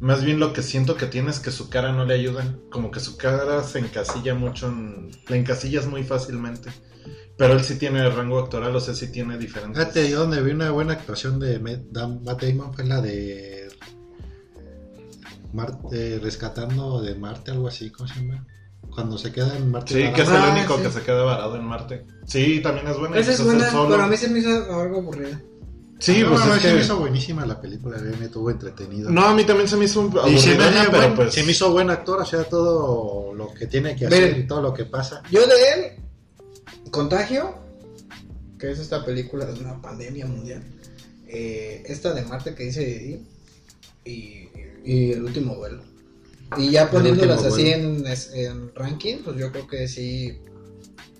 Más 0.00 0.24
bien 0.24 0.38
lo 0.40 0.52
que 0.52 0.62
siento 0.62 0.96
que 0.96 1.06
tiene 1.06 1.30
es 1.30 1.40
que 1.40 1.50
su 1.50 1.68
cara 1.70 1.92
no 1.92 2.04
le 2.04 2.14
ayuda. 2.14 2.56
Como 2.70 2.90
que 2.90 3.00
su 3.00 3.16
cara 3.16 3.62
se 3.64 3.80
encasilla 3.80 4.34
mucho 4.34 4.68
en... 4.68 5.10
La 5.28 5.36
encasillas 5.36 5.86
muy 5.86 6.02
fácilmente. 6.04 6.70
Pero 7.36 7.54
él 7.54 7.62
sí 7.62 7.76
tiene 7.78 8.08
rango 8.10 8.38
actoral, 8.40 8.74
o 8.74 8.80
sea, 8.80 8.94
sí 8.94 9.12
tiene 9.12 9.38
diferentes... 9.38 9.78
Fíjate, 9.78 10.10
yo 10.10 10.20
donde 10.20 10.42
vi 10.42 10.50
una 10.50 10.70
buena 10.72 10.94
actuación 10.94 11.38
de 11.38 11.58
Matt 11.60 11.80
Dam- 11.92 12.20
Matt 12.24 12.42
Damon 12.42 12.74
fue 12.74 12.84
la 12.84 13.00
de 13.00 13.68
Marte, 15.52 16.18
Rescatando 16.20 17.00
de 17.00 17.14
Marte, 17.14 17.50
algo 17.52 17.68
así, 17.68 17.90
¿cómo 17.90 18.08
se 18.08 18.20
llama? 18.20 18.46
Cuando 18.98 19.16
se 19.18 19.30
queda 19.32 19.56
en 19.56 19.70
Marte. 19.70 19.94
Sí, 19.94 20.12
que 20.12 20.22
es 20.22 20.28
el 20.28 20.36
Ah, 20.36 20.54
único 20.56 20.76
sí. 20.76 20.82
que 20.82 20.90
se 20.90 21.02
queda 21.02 21.22
varado 21.22 21.56
en 21.56 21.64
Marte. 21.64 22.04
Sí, 22.26 22.60
también 22.60 22.88
es 22.88 22.98
buena. 22.98 23.18
Esa 23.18 23.32
es 23.32 23.44
buena, 23.44 23.64
el 23.66 23.70
solo. 23.70 23.90
pero 23.90 24.02
a 24.02 24.06
mí 24.08 24.16
se 24.16 24.28
me 24.28 24.40
hizo 24.40 24.50
algo 24.80 24.98
aburrida. 24.98 25.40
Sí, 26.00 26.20
no, 26.22 26.30
pues 26.30 26.46
no, 26.46 26.54
es 26.54 26.62
que... 26.62 26.74
me 26.74 26.80
hizo 26.82 26.98
buenísima 26.98 27.46
la 27.46 27.60
película, 27.60 27.98
me 27.98 28.28
tuvo 28.28 28.50
entretenido. 28.50 29.10
No, 29.10 29.24
a 29.24 29.34
mí 29.34 29.44
también 29.44 29.68
se 29.68 29.76
me 29.76 29.84
hizo 29.86 30.00
un 30.00 30.12
y 30.32 30.38
se 30.38 30.50
me, 30.56 30.64
pero 30.72 30.90
buen- 30.92 31.14
pues... 31.16 31.34
se 31.34 31.42
me 31.42 31.50
hizo 31.52 31.72
buen 31.72 31.90
actor, 31.90 32.20
o 32.20 32.24
sea, 32.24 32.44
todo 32.44 33.34
lo 33.34 33.52
que 33.54 33.66
tiene 33.66 33.96
que 33.96 34.06
hacer 34.06 34.22
Miren. 34.28 34.44
y 34.44 34.46
todo 34.46 34.62
lo 34.62 34.72
que 34.74 34.84
pasa. 34.84 35.22
Yo 35.30 35.40
de 35.46 35.54
él, 35.54 36.90
Contagio, 36.90 37.54
que 38.58 38.70
es 38.70 38.78
esta 38.78 39.04
película 39.04 39.44
de 39.46 39.58
una 39.60 39.80
pandemia 39.80 40.26
mundial. 40.26 40.62
eh, 41.26 41.82
esta 41.86 42.14
de 42.14 42.22
Marte 42.22 42.54
que 42.54 42.64
dice 42.64 42.84
Didi, 42.84 43.26
y, 44.04 44.48
y 44.84 45.12
El 45.12 45.24
último 45.24 45.54
duelo. 45.56 45.82
Y 46.56 46.70
ya 46.70 46.90
poniéndolas 46.90 47.44
así 47.44 47.68
en, 47.70 48.04
en 48.06 48.74
ranking, 48.74 49.18
pues 49.24 49.36
yo 49.36 49.52
creo 49.52 49.66
que 49.66 49.86
sí. 49.86 50.40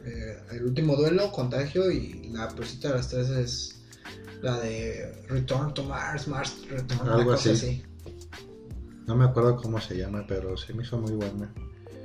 eh, 0.05 0.37
el 0.53 0.65
último 0.65 0.97
duelo, 0.97 1.31
Contagio, 1.33 1.91
y 1.91 2.31
la 2.33 2.49
peorcita 2.49 2.89
de 2.89 2.95
las 2.95 3.09
tres 3.09 3.29
es 3.29 3.75
la 4.41 4.59
de 4.61 5.25
Return 5.29 5.75
to 5.75 5.83
Mars, 5.85 6.29
Mars 6.29 6.57
Return, 6.71 7.01
una 7.03 7.15
Algo 7.15 7.33
cosa 7.33 7.51
así. 7.51 7.67
así. 7.67 7.83
No 9.07 9.17
me 9.17 9.25
acuerdo 9.25 9.57
cómo 9.57 9.81
se 9.81 9.97
llama, 9.97 10.25
pero 10.27 10.57
se 10.57 10.73
me 10.75 10.83
hizo 10.83 10.99
muy 10.99 11.13
buena. 11.13 11.53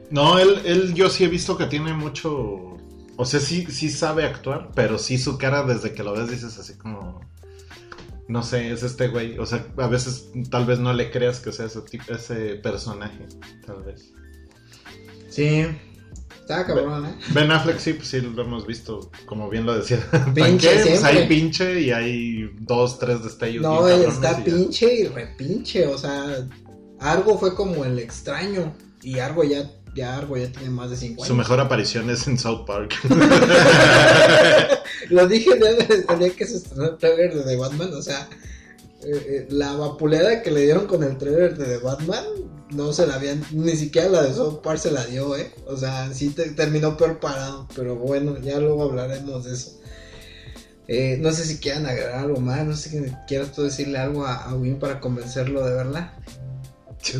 No, 0.09 0.39
él, 0.39 0.61
él 0.65 0.93
yo 0.93 1.09
sí 1.09 1.23
he 1.23 1.27
visto 1.27 1.57
que 1.57 1.65
tiene 1.67 1.93
mucho... 1.93 2.77
O 3.15 3.25
sea, 3.25 3.39
sí, 3.39 3.65
sí 3.69 3.89
sabe 3.89 4.25
actuar, 4.25 4.71
pero 4.75 4.97
sí 4.97 5.17
su 5.17 5.37
cara 5.37 5.63
desde 5.63 5.93
que 5.93 6.03
lo 6.03 6.13
ves 6.13 6.29
dices 6.29 6.57
así 6.57 6.73
como... 6.75 7.21
No 8.27 8.43
sé, 8.43 8.71
es 8.71 8.83
este 8.83 9.09
güey. 9.09 9.37
O 9.37 9.45
sea, 9.45 9.65
a 9.77 9.87
veces 9.87 10.31
tal 10.49 10.65
vez 10.65 10.79
no 10.79 10.93
le 10.93 11.11
creas 11.11 11.39
que 11.39 11.51
sea 11.51 11.65
ese, 11.65 11.81
tipo, 11.81 12.13
ese 12.13 12.55
personaje, 12.55 13.25
tal 13.65 13.83
vez. 13.83 14.11
Sí, 15.29 15.65
está 16.39 16.65
cabrón, 16.65 17.05
¿eh? 17.05 17.15
Ben 17.33 17.51
Affleck 17.51 17.79
sí, 17.79 17.93
pues 17.93 18.07
sí 18.07 18.21
lo 18.21 18.43
hemos 18.43 18.67
visto, 18.67 19.11
como 19.25 19.49
bien 19.49 19.65
lo 19.65 19.75
decía. 19.75 19.99
Pinche 20.33 20.69
pues 20.83 21.03
hay 21.03 21.27
pinche 21.27 21.81
y 21.81 21.91
hay 21.91 22.49
dos, 22.59 22.99
tres 22.99 23.23
destellos. 23.23 23.63
No, 23.63 23.87
él 23.87 24.03
está 24.03 24.39
y 24.39 24.43
pinche 24.43 24.93
y 24.93 25.07
repinche, 25.07 25.87
o 25.87 25.97
sea, 25.97 26.47
Argo 26.99 27.37
fue 27.37 27.55
como 27.55 27.83
el 27.83 27.99
extraño 27.99 28.73
y 29.01 29.19
Argo 29.19 29.43
ya, 29.43 29.69
ya 29.95 30.17
Argo 30.17 30.37
ya 30.37 30.51
tiene 30.51 30.69
más 30.69 30.89
de 30.89 30.97
5 30.97 31.25
Su 31.25 31.35
mejor 31.35 31.59
aparición 31.59 32.09
es 32.09 32.27
en 32.27 32.37
South 32.37 32.65
Park. 32.65 32.93
Lo 35.09 35.27
dije 35.27 35.51
el 35.53 35.59
día, 35.59 35.73
de- 35.73 36.05
el 36.09 36.19
día 36.19 36.29
que 36.35 36.45
se 36.47 36.57
estrenó 36.57 36.85
el 36.85 36.97
trailer 36.97 37.33
de 37.35 37.43
The 37.43 37.57
Batman, 37.57 37.93
o 37.93 38.01
sea, 38.01 38.27
eh, 39.03 39.11
eh, 39.11 39.47
la 39.49 39.73
vapuleada 39.73 40.41
que 40.41 40.51
le 40.51 40.61
dieron 40.61 40.87
con 40.87 41.03
el 41.03 41.17
trailer 41.17 41.57
de 41.57 41.65
The 41.65 41.77
Batman, 41.79 42.23
no 42.71 42.93
se 42.93 43.05
la 43.05 43.15
habían, 43.15 43.43
ni 43.51 43.75
siquiera 43.75 44.09
la 44.09 44.23
de 44.23 44.33
South 44.33 44.61
Park 44.63 44.79
se 44.79 44.91
la 44.91 45.05
dio, 45.05 45.35
eh. 45.35 45.53
O 45.67 45.77
sea, 45.77 46.11
sí 46.13 46.29
te- 46.29 46.51
terminó 46.51 46.97
peor 46.97 47.19
parado, 47.19 47.67
pero 47.75 47.95
bueno, 47.95 48.37
ya 48.39 48.59
luego 48.59 48.83
hablaremos 48.83 49.43
de 49.45 49.53
eso. 49.53 49.79
Eh, 50.87 51.17
no 51.21 51.31
sé 51.31 51.45
si 51.45 51.59
quieran 51.59 51.85
agregar 51.85 52.15
algo 52.15 52.39
más, 52.41 52.65
no 52.65 52.75
sé 52.75 52.89
si 52.89 52.97
quieras 53.27 53.51
tú 53.53 53.63
decirle 53.63 53.99
algo 53.99 54.25
a, 54.25 54.35
a 54.45 54.55
Win 54.55 54.79
para 54.79 54.99
convencerlo 54.99 55.65
de 55.65 55.73
verla. 55.73 56.13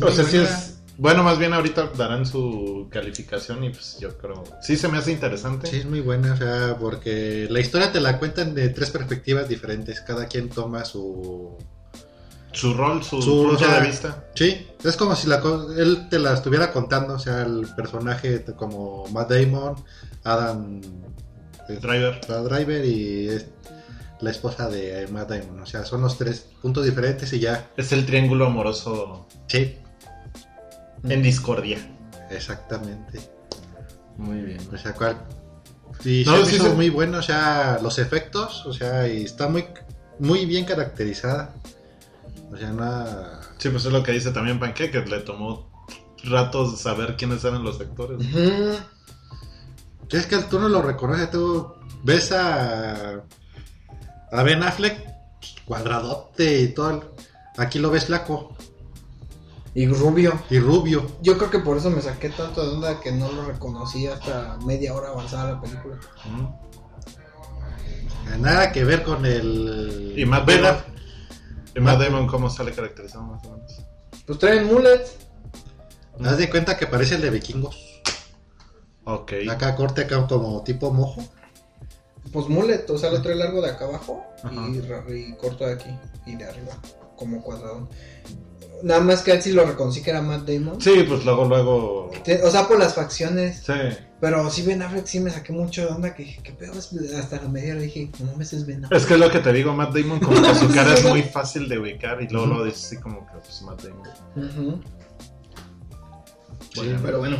O 0.02 0.10
sea, 0.10 0.24
sí 0.24 0.38
es. 0.38 0.73
Bueno, 0.96 1.24
más 1.24 1.38
bien 1.38 1.52
ahorita 1.52 1.90
darán 1.96 2.24
su 2.24 2.88
calificación 2.90 3.64
y 3.64 3.70
pues 3.70 3.98
yo 3.98 4.16
creo. 4.16 4.44
Sí 4.62 4.76
se 4.76 4.88
me 4.88 4.98
hace 4.98 5.12
interesante. 5.12 5.66
Sí, 5.66 5.78
es 5.78 5.86
muy 5.86 6.00
buena, 6.00 6.34
o 6.34 6.36
sea, 6.36 6.76
porque 6.78 7.48
la 7.50 7.60
historia 7.60 7.90
te 7.90 8.00
la 8.00 8.18
cuentan 8.18 8.54
de 8.54 8.68
tres 8.68 8.90
perspectivas 8.90 9.48
diferentes. 9.48 10.00
Cada 10.00 10.26
quien 10.26 10.48
toma 10.48 10.84
su. 10.84 11.56
Su 12.52 12.74
rol, 12.74 13.02
su, 13.02 13.20
Su, 13.20 13.30
punto 13.30 13.56
o 13.56 13.58
sea, 13.58 13.80
de 13.80 13.86
vista. 13.88 14.24
Sí, 14.34 14.68
es 14.84 14.96
como 14.96 15.16
si 15.16 15.26
la, 15.26 15.42
él 15.76 16.08
te 16.08 16.20
la 16.20 16.34
estuviera 16.34 16.70
contando, 16.70 17.14
o 17.14 17.18
sea, 17.18 17.42
el 17.42 17.66
personaje 17.74 18.44
como 18.56 19.08
Matt 19.08 19.32
Damon, 19.32 19.74
Adam 20.22 20.80
eh, 21.68 21.78
Driver. 21.82 22.20
Driver 22.20 22.84
y 22.84 23.28
la 24.20 24.30
esposa 24.30 24.68
de 24.68 25.08
Matt 25.08 25.30
Damon. 25.30 25.60
O 25.60 25.66
sea, 25.66 25.84
son 25.84 26.02
los 26.02 26.16
tres 26.16 26.46
puntos 26.62 26.84
diferentes 26.84 27.32
y 27.32 27.40
ya. 27.40 27.70
Es 27.76 27.90
el 27.90 28.06
triángulo 28.06 28.46
amoroso 28.46 29.26
Sí, 29.48 29.76
en 31.04 31.22
discordia. 31.22 31.78
exactamente. 32.30 33.20
Muy 34.16 34.40
bien. 34.40 34.60
O 34.72 34.76
sea, 34.78 34.92
cual. 34.94 35.16
Sí, 36.02 36.24
No, 36.26 36.36
se 36.36 36.40
me 36.42 36.46
sí, 36.46 36.56
hizo 36.56 36.64
sí. 36.70 36.72
muy 36.76 36.90
bueno, 36.90 37.18
o 37.18 37.22
sea, 37.22 37.78
los 37.82 37.98
efectos, 37.98 38.64
o 38.66 38.72
sea, 38.72 39.06
y 39.08 39.22
está 39.24 39.48
muy, 39.48 39.66
muy 40.18 40.44
bien 40.46 40.64
caracterizada. 40.64 41.54
O 42.52 42.56
sea, 42.56 42.70
nada. 42.72 43.40
Sí, 43.58 43.68
pues 43.70 43.84
es 43.84 43.92
lo 43.92 44.02
que 44.02 44.12
dice 44.12 44.30
también 44.32 44.58
Panque, 44.60 44.90
que 44.90 45.00
le 45.00 45.20
tomó 45.20 45.70
ratos 46.24 46.80
saber 46.80 47.16
quiénes 47.16 47.44
eran 47.44 47.62
los 47.64 47.80
actores. 47.80 48.18
Es 50.10 50.26
que 50.26 50.38
tú 50.38 50.58
no 50.60 50.68
lo 50.68 50.80
reconoces, 50.82 51.30
tú 51.30 51.74
ves 52.04 52.30
a, 52.32 53.22
a 54.30 54.42
Ben 54.42 54.62
Affleck 54.62 55.02
pues, 55.40 55.54
cuadradote 55.64 56.60
y 56.60 56.68
todo. 56.68 56.90
el- 56.90 57.02
Aquí 57.56 57.78
lo 57.78 57.90
ves 57.90 58.06
flaco 58.06 58.56
Y 59.76 59.88
Rubio. 59.88 60.40
y 60.50 60.60
rubio. 60.60 61.04
Yo 61.20 61.36
creo 61.36 61.50
que 61.50 61.58
por 61.58 61.76
eso 61.76 61.90
me 61.90 62.00
saqué 62.00 62.30
tanto 62.30 62.62
de 62.64 62.74
onda 62.74 63.00
que 63.00 63.10
no 63.10 63.30
lo 63.32 63.44
reconocí 63.44 64.06
hasta 64.06 64.56
media 64.64 64.94
hora 64.94 65.08
avanzada 65.08 65.52
la 65.54 65.60
película. 65.60 65.98
Ujú. 66.26 66.54
Nada 68.38 68.72
que 68.72 68.84
ver 68.84 69.02
con 69.02 69.26
el. 69.26 70.14
Y 70.16 70.24
Matt 70.26 70.48
Damon. 70.48 70.76
¿Y 71.74 71.80
Matt 71.80 72.00
Damon 72.00 72.26
cómo 72.28 72.48
sale 72.48 72.72
caracterizado 72.72 73.24
más 73.24 73.44
o 73.44 73.50
menos? 73.50 73.82
Pues 74.26 74.38
traen 74.38 74.66
mullet. 74.66 75.04
Haz 76.24 76.38
de 76.38 76.48
cuenta 76.48 76.76
que 76.76 76.86
parece 76.86 77.16
el 77.16 77.22
de 77.22 77.30
vikingos. 77.30 77.76
Ok. 79.04 79.32
Acá 79.50 79.74
corte 79.74 80.02
acá 80.02 80.26
como 80.26 80.62
tipo 80.62 80.92
mojo. 80.92 81.22
Pues 82.32 82.48
mullet, 82.48 82.88
o 82.88 82.96
sea, 82.98 83.10
lo 83.10 83.20
trae 83.22 83.34
largo 83.34 83.60
de 83.60 83.70
acá 83.70 83.84
abajo 83.84 84.24
y, 84.50 84.78
y 85.12 85.36
corto 85.36 85.66
de 85.66 85.74
aquí 85.74 85.90
y 86.26 86.36
de 86.36 86.44
arriba, 86.44 86.72
como 87.16 87.42
cuadrado. 87.42 87.88
Nada 88.82 89.00
más 89.00 89.22
que 89.22 89.32
él 89.32 89.40
sí 89.40 89.52
lo 89.52 89.64
reconocí 89.64 90.02
que 90.02 90.10
era 90.10 90.20
Matt 90.20 90.46
Damon. 90.48 90.80
Sí, 90.80 91.04
pues 91.08 91.24
luego, 91.24 91.44
luego. 91.46 92.10
O 92.44 92.50
sea, 92.50 92.68
por 92.68 92.78
las 92.78 92.94
facciones. 92.94 93.62
Sí. 93.64 93.72
Pero 94.20 94.50
sí, 94.50 94.62
Ben 94.62 94.82
Affleck 94.82 95.06
sí 95.06 95.20
me 95.20 95.30
saqué 95.30 95.52
mucho 95.52 95.82
de 95.82 95.88
onda. 95.88 96.14
Que 96.14 96.24
dije, 96.24 96.40
¿qué 96.42 96.52
pedo? 96.52 96.72
es?" 96.78 96.92
Hasta 97.14 97.36
la 97.42 97.48
media 97.48 97.74
le 97.74 97.82
dije, 97.82 98.10
no 98.20 98.34
me 98.36 98.44
es 98.44 98.66
Ben 98.66 98.84
Affleck. 98.84 99.00
Es 99.00 99.06
que 99.06 99.14
es 99.14 99.20
lo 99.20 99.30
que 99.30 99.38
te 99.40 99.52
digo, 99.52 99.72
Matt 99.74 99.94
Damon, 99.94 100.20
como 100.20 100.42
que 100.42 100.54
su 100.54 100.68
cara 100.74 100.94
es 100.94 101.04
muy 101.04 101.22
fácil 101.22 101.68
de 101.68 101.78
ubicar 101.78 102.20
y 102.22 102.28
luego 102.28 102.46
lo 102.46 102.64
dices 102.64 102.84
así 102.86 102.96
como 102.98 103.26
que 103.26 103.32
pues 103.38 103.62
Matt 103.62 103.82
Damon. 103.82 104.08
Ujú. 104.36 104.80
Bueno, 106.76 106.98
Pero 107.02 107.18
bueno. 107.18 107.36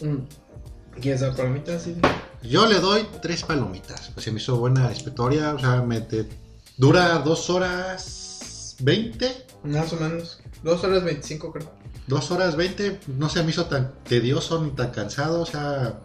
Mm. 0.00 1.00
¿Quieres 1.00 1.20
dar 1.20 1.34
palomitas? 1.36 1.82
Sí. 1.82 1.96
Yo 2.42 2.66
le 2.66 2.80
doy 2.80 3.06
tres 3.22 3.42
palomitas. 3.44 4.10
Pues 4.14 4.24
se 4.24 4.32
me 4.32 4.40
hizo 4.40 4.56
buena 4.56 4.90
historia. 4.92 5.54
O 5.54 5.58
sea, 5.58 5.82
me 5.82 6.00
te- 6.00 6.28
dura 6.76 7.18
dos 7.18 7.50
horas 7.50 8.76
veinte. 8.80 9.46
Más 9.62 9.92
o 9.92 9.96
menos. 9.96 10.40
Dos 10.66 10.82
horas 10.82 11.04
25, 11.04 11.52
creo. 11.52 11.70
Dos 12.08 12.30
horas 12.32 12.56
veinte. 12.56 12.98
No 13.06 13.28
se 13.28 13.42
me 13.44 13.50
hizo 13.50 13.66
tan 13.66 13.92
tedioso 14.02 14.60
ni 14.60 14.70
tan 14.72 14.90
cansado. 14.90 15.42
O 15.42 15.46
sea, 15.46 16.00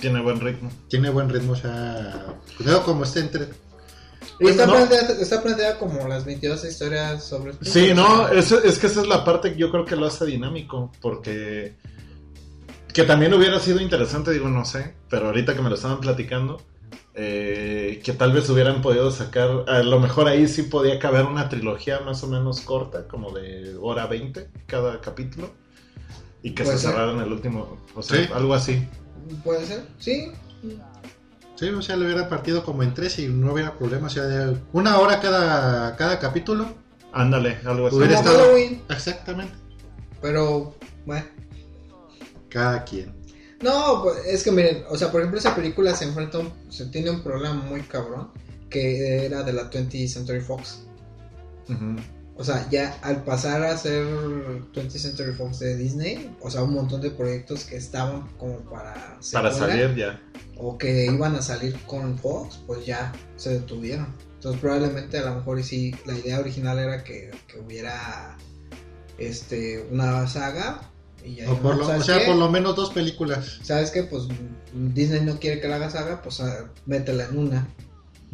Tiene 0.00 0.22
buen 0.22 0.40
ritmo. 0.40 0.70
tiene 0.88 1.10
buen 1.10 1.28
ritmo. 1.28 1.52
O 1.52 1.56
sea, 1.56 2.36
veo 2.60 2.82
como 2.82 3.04
este 3.04 3.20
entre. 3.20 3.48
Y 4.40 4.48
está, 4.48 4.66
no. 4.66 4.72
planteada, 4.74 5.20
está 5.20 5.42
planteada 5.42 5.78
como 5.78 6.08
las 6.08 6.24
22 6.24 6.64
historias 6.64 7.22
sobre 7.22 7.52
Sí, 7.60 7.92
no, 7.94 8.28
es, 8.28 8.50
es 8.50 8.78
que 8.78 8.86
esa 8.86 9.02
es 9.02 9.06
la 9.06 9.24
parte 9.26 9.52
que 9.52 9.58
yo 9.58 9.70
creo 9.70 9.84
que 9.84 9.94
lo 9.94 10.06
hace 10.06 10.24
dinámico, 10.24 10.90
porque 11.02 11.76
que 12.94 13.02
también 13.04 13.34
hubiera 13.34 13.60
sido 13.60 13.78
interesante, 13.80 14.32
digo, 14.32 14.48
no 14.48 14.64
sé, 14.64 14.94
pero 15.10 15.26
ahorita 15.26 15.54
que 15.54 15.60
me 15.60 15.68
lo 15.68 15.74
estaban 15.74 16.00
platicando, 16.00 16.62
eh, 17.18 18.00
que 18.04 18.12
tal 18.12 18.32
vez 18.32 18.48
hubieran 18.50 18.82
podido 18.82 19.10
sacar, 19.10 19.64
a 19.68 19.82
lo 19.82 19.98
mejor 20.00 20.28
ahí 20.28 20.46
sí 20.48 20.62
podía 20.64 20.98
caber 20.98 21.24
una 21.24 21.48
trilogía 21.48 22.00
más 22.00 22.22
o 22.22 22.26
menos 22.26 22.60
corta, 22.60 23.08
como 23.08 23.32
de 23.32 23.74
hora 23.80 24.06
20 24.06 24.48
cada 24.66 25.00
capítulo, 25.00 25.50
y 26.42 26.50
que 26.52 26.62
se 26.64 26.70
Puede 26.72 26.78
ser. 26.78 26.90
cerrara 26.90 27.12
en 27.12 27.20
el 27.20 27.32
último, 27.32 27.78
o 27.94 28.02
sea, 28.02 28.18
Sí. 28.24 28.30
algo 28.34 28.52
así. 28.54 28.86
¿Puede 29.42 29.64
ser? 29.66 29.84
Sí. 29.98 30.30
Sí, 31.56 31.68
o 31.70 31.80
sea, 31.80 31.96
le 31.96 32.04
hubiera 32.04 32.28
partido 32.28 32.62
como 32.62 32.82
en 32.82 32.92
tres 32.92 33.18
y 33.18 33.28
no 33.28 33.54
hubiera 33.54 33.72
problema. 33.78 34.08
O 34.08 34.10
sea, 34.10 34.24
de 34.24 34.58
una 34.74 34.98
hora 34.98 35.20
cada, 35.20 35.96
cada 35.96 36.18
capítulo. 36.18 36.66
Ándale, 37.14 37.56
algo 37.64 37.86
así. 37.86 37.96
Hubiera 37.96 38.16
estado- 38.16 38.38
Halloween. 38.40 38.82
Exactamente. 38.90 39.54
Pero, 40.20 40.74
bueno. 41.06 41.24
Cada 42.50 42.84
quien. 42.84 43.15
No, 43.66 44.04
pues, 44.04 44.24
es 44.26 44.44
que 44.44 44.52
miren, 44.52 44.84
o 44.88 44.96
sea, 44.96 45.10
por 45.10 45.20
ejemplo, 45.20 45.40
esa 45.40 45.56
película 45.56 45.92
se 45.92 46.04
enfrenta 46.04 46.38
a 46.38 46.42
un, 46.42 46.52
se 46.70 46.86
tiene 46.86 47.10
un 47.10 47.20
problema 47.24 47.54
muy 47.54 47.82
cabrón 47.82 48.30
que 48.70 49.26
era 49.26 49.42
de 49.42 49.52
la 49.52 49.68
20th 49.68 50.08
Century 50.08 50.40
Fox. 50.40 50.84
O 52.36 52.44
sea, 52.44 52.68
ya 52.70 52.96
al 53.02 53.24
pasar 53.24 53.64
a 53.64 53.76
ser 53.76 54.04
20th 54.06 54.90
Century 54.90 55.32
Fox 55.32 55.58
de 55.58 55.76
Disney, 55.76 56.36
o 56.40 56.48
sea, 56.48 56.62
un 56.62 56.74
montón 56.74 57.00
de 57.00 57.10
proyectos 57.10 57.64
que 57.64 57.76
estaban 57.76 58.28
como 58.38 58.58
para 58.70 59.18
Para 59.32 59.50
salir 59.52 59.96
ya. 59.96 60.22
o 60.56 60.78
que 60.78 61.06
iban 61.06 61.34
a 61.34 61.42
salir 61.42 61.76
con 61.86 62.16
Fox, 62.18 62.60
pues 62.68 62.86
ya 62.86 63.12
se 63.34 63.54
detuvieron. 63.54 64.14
Entonces 64.34 64.60
probablemente 64.60 65.18
a 65.18 65.24
lo 65.24 65.36
mejor 65.36 65.58
y 65.58 65.64
sí, 65.64 65.94
la 66.04 66.16
idea 66.16 66.38
original 66.38 66.78
era 66.78 67.02
que, 67.02 67.32
que 67.48 67.58
hubiera 67.58 68.36
este 69.18 69.88
una 69.90 70.28
saga 70.28 70.92
y 71.26 71.36
ya 71.36 71.50
O, 71.50 71.56
por 71.60 71.76
lo- 71.76 71.84
o 71.84 71.86
¿sabes 71.88 72.06
sea, 72.06 72.20
qué? 72.20 72.26
por 72.26 72.36
lo 72.36 72.50
menos 72.50 72.76
dos 72.76 72.90
películas. 72.90 73.58
¿Sabes 73.62 73.90
qué? 73.90 74.04
Pues 74.04 74.24
Disney 74.72 75.22
no 75.22 75.38
quiere 75.40 75.60
que 75.60 75.68
la 75.68 75.76
haga 75.76 75.90
saga, 75.90 76.22
pues 76.22 76.40
ah, 76.40 76.70
métela 76.86 77.24
en 77.26 77.38
una 77.38 77.68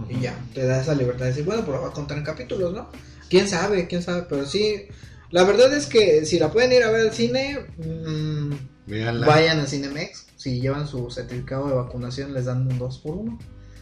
y 0.09 0.21
ya, 0.21 0.35
te 0.55 0.65
da 0.67 0.81
esa 0.81 0.95
libertad 0.95 1.27
de 1.27 1.31
decir, 1.31 1.45
bueno, 1.45 1.65
la 1.71 1.79
va 1.79 1.89
a 1.89 1.93
contar 1.93 2.19
en 2.19 2.25
capítulos, 2.25 2.73
¿no? 2.73 2.89
¿Quién 3.29 3.49
sabe? 3.49 3.87
¿Quién 3.87 4.03
sabe? 4.03 4.27
Pero 4.29 4.47
sí, 4.47 4.83
la 5.31 5.45
verdad 5.45 5.73
es 5.75 5.87
que 5.87 6.25
si 6.27 6.39
la 6.39 6.51
pueden 6.51 6.73
ir 6.73 6.83
a 6.83 6.91
ver 6.91 7.03
al 7.09 7.13
cine, 7.13 7.59
mm, 7.79 8.51
Véanla. 8.87 9.27
vayan 9.27 9.61
a 9.61 9.67
Cinemex. 9.67 10.27
Si 10.37 10.61
llevan 10.61 10.89
su 10.89 11.09
certificado 11.11 11.69
de 11.69 11.75
vacunación, 11.75 12.35
les 12.35 12.47
dan 12.47 12.67
un 12.67 12.79
2 12.79 12.99
por 12.99 13.15
1 13.17 13.39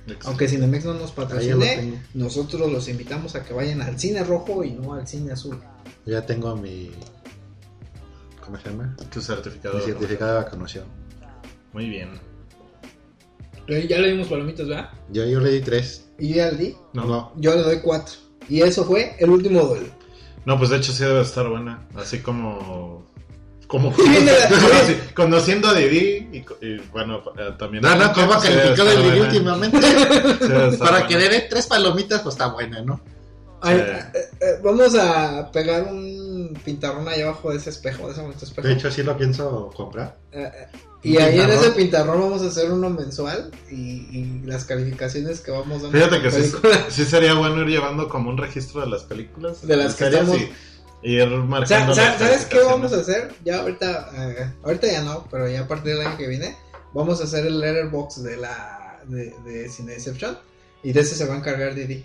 Exacto. 0.07 0.29
Aunque 0.29 0.49
Cinemex 0.49 0.85
no 0.85 0.95
nos 0.95 1.11
lo 1.11 1.15
patrocine, 1.15 2.01
nosotros 2.15 2.71
los 2.71 2.89
invitamos 2.89 3.35
a 3.37 3.43
que 3.45 3.55
vayan 3.55 3.81
al 3.81 3.99
cine 3.99 4.25
rojo 4.25 4.65
y 4.65 4.73
no 4.73 4.95
al 4.95 5.07
cine 5.07 5.33
azul. 5.33 5.59
Ya 6.07 6.25
tengo 6.27 6.57
mi. 6.57 6.91
¿Cómo 8.45 8.59
se 8.59 8.71
llama? 8.71 8.97
Tu 9.13 9.21
certificado. 9.21 9.77
Mi 9.79 9.83
certificado 9.85 10.33
de 10.39 10.45
vacunación. 10.45 10.85
Muy 11.73 11.89
bien. 11.89 12.19
Ya 13.89 13.99
le 13.99 14.11
dimos 14.11 14.27
palomitas, 14.27 14.67
¿verdad? 14.67 14.91
Yo, 15.11 15.25
yo 15.27 15.39
le 15.41 15.51
di 15.51 15.61
tres. 15.61 16.09
Y 16.19 16.41
al 16.41 16.59
di, 16.59 16.75
No. 16.93 17.05
No. 17.05 17.33
yo 17.37 17.55
le 17.55 17.63
doy 17.63 17.79
4. 17.81 18.15
Y 18.49 18.63
eso 18.63 18.85
fue 18.85 19.15
el 19.21 19.31
último 19.31 19.61
duelo. 19.63 19.87
No, 20.45 20.59
pues 20.59 20.71
de 20.71 20.79
hecho 20.79 20.93
sí 20.93 21.05
debe 21.05 21.21
estar 21.21 21.49
buena. 21.49 21.87
Así 21.95 22.19
como. 22.21 23.09
Como 23.69 23.95
conociendo 25.15 25.69
a 25.69 25.75
Didi 25.75 26.29
y, 26.33 26.67
y, 26.67 26.79
bueno, 26.91 27.23
eh, 27.39 27.55
también. 27.57 27.85
No, 27.85 27.95
no, 27.95 28.13
¿cómo 28.13 28.33
ha 28.33 28.41
calificado 28.43 28.91
el 28.91 28.97
Didi 28.97 29.09
buena. 29.11 29.25
últimamente? 29.27 29.79
Sí 29.81 30.77
Para 30.79 30.91
buena. 30.91 31.07
que 31.07 31.17
dé 31.17 31.41
tres 31.49 31.67
palomitas, 31.69 32.21
pues 32.23 32.35
está 32.35 32.49
buena, 32.49 32.83
¿no? 32.83 33.01
Ay, 33.61 33.77
Sí. 33.77 33.83
eh, 34.19 34.21
eh, 34.41 34.61
vamos 34.65 34.97
a 34.97 35.49
pegar 35.53 35.85
un 35.85 36.20
pintarrón 36.65 37.09
ahí 37.09 37.21
abajo 37.23 37.51
de 37.51 37.57
ese 37.59 37.71
espejo, 37.71 38.07
de 38.07 38.13
ese 38.13 38.21
bonito 38.23 38.45
espejo. 38.45 38.67
De 38.69 38.75
hecho, 38.75 38.91
sí 38.91 39.03
lo 39.03 39.17
pienso 39.17 39.71
comprar. 39.77 40.17
Eh, 40.33 40.51
eh, 40.55 40.67
y 41.03 41.17
ahí 41.19 41.41
en 41.41 41.51
ese 41.51 41.71
pintarrón 41.71 42.21
vamos 42.21 42.43
a 42.43 42.47
hacer 42.47 42.71
uno 42.71 42.91
mensual 42.91 43.51
y, 43.71 43.75
y 44.11 44.43
las 44.45 44.65
calificaciones 44.65 45.41
que 45.41 45.51
vamos 45.51 45.83
dando. 45.83 45.97
Fíjate 45.99 46.21
que 46.23 46.31
sí, 46.31 46.53
sí 46.91 47.05
sería 47.05 47.35
bueno 47.35 47.63
ir 47.63 47.69
llevando 47.69 48.09
como 48.09 48.31
un 48.31 48.37
registro 48.39 48.81
de 48.83 48.89
las 48.89 49.05
películas. 49.05 49.67
De 49.67 49.77
las 49.77 49.95
que 49.95 50.09
estamos- 50.09 50.37
Y, 50.37 50.51
y 51.03 51.17
ir 51.23 51.29
marcando. 51.29 51.95
las 51.95 52.19
¿Sabes 52.19 52.45
qué 52.47 52.59
vamos 52.61 52.93
a 52.93 52.97
hacer? 53.01 53.33
Ya 53.45 53.61
ahorita, 53.61 54.11
eh, 54.15 54.53
ahorita 54.63 54.87
ya 54.87 55.03
no, 55.03 55.27
pero 55.31 55.49
ya 55.49 55.63
a 55.63 55.69
partir 55.69 55.97
del 55.97 56.07
año 56.07 56.19
que 56.19 56.27
viene, 56.29 56.57
vamos 56.93 57.21
a 57.21 57.25
hacer 57.25 57.47
el 57.47 57.59
letterbox 57.61 58.23
de 58.23 58.37
la 58.37 59.01
de, 59.07 59.35
de 59.45 59.69
Cineception 59.71 60.37
y 60.83 60.93
de 60.93 61.01
ese 61.01 61.15
se 61.15 61.25
va 61.25 61.35
a 61.35 61.39
encargar 61.39 61.75
Didi. 61.75 62.05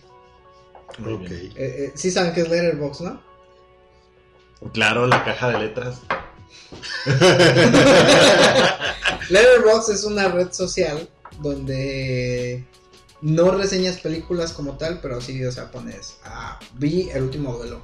Ok. 1.02 1.30
Eh, 1.30 1.52
eh, 1.58 1.92
sí 1.96 2.12
saben 2.12 2.34
que 2.34 2.42
es 2.42 2.50
letterbox, 2.50 3.02
¿no? 3.02 3.22
Claro, 4.74 5.08
la 5.08 5.24
caja 5.24 5.50
de 5.52 5.60
letras. 5.60 6.02
Letterboxd 9.30 9.90
es 9.92 10.04
una 10.04 10.28
red 10.30 10.52
social 10.52 11.10
donde 11.42 12.66
no 13.22 13.52
reseñas 13.52 13.98
películas 14.00 14.54
como 14.54 14.78
tal, 14.78 15.00
pero 15.02 15.22
sí, 15.22 15.44
o 15.44 15.52
sea, 15.52 15.72
pones, 15.72 16.18
ah, 16.24 16.60
vi 16.76 17.10
el 17.12 17.24
último 17.24 17.54
duelo, 17.54 17.82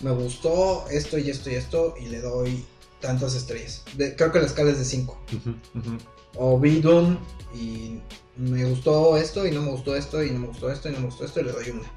me 0.00 0.10
gustó 0.12 0.86
esto 0.90 1.18
y 1.18 1.30
esto 1.30 1.50
y 1.50 1.54
esto 1.54 1.94
y 2.00 2.06
le 2.06 2.20
doy 2.20 2.64
tantas 3.00 3.34
estrellas. 3.34 3.82
De- 3.94 4.14
creo 4.16 4.32
que 4.32 4.40
la 4.40 4.46
escala 4.46 4.70
es 4.70 4.78
de 4.78 4.84
5. 4.84 5.20
Ujú. 5.36 5.50
Ujú. 5.78 5.98
O 6.36 6.58
vi 6.58 6.80
Dune 6.80 7.18
y 7.54 8.00
me 8.36 8.64
gustó 8.64 9.16
esto 9.16 9.46
y 9.46 9.50
no 9.50 9.62
me 9.62 9.70
gustó 9.70 9.96
esto 9.96 10.22
y 10.22 10.30
no 10.30 10.40
me 10.40 10.46
gustó 10.48 10.70
esto 10.70 10.88
y 10.88 10.92
no 10.92 11.00
me 11.00 11.06
gustó 11.06 11.24
esto 11.24 11.40
y 11.40 11.44
le 11.44 11.52
doy 11.52 11.70
una. 11.70 11.90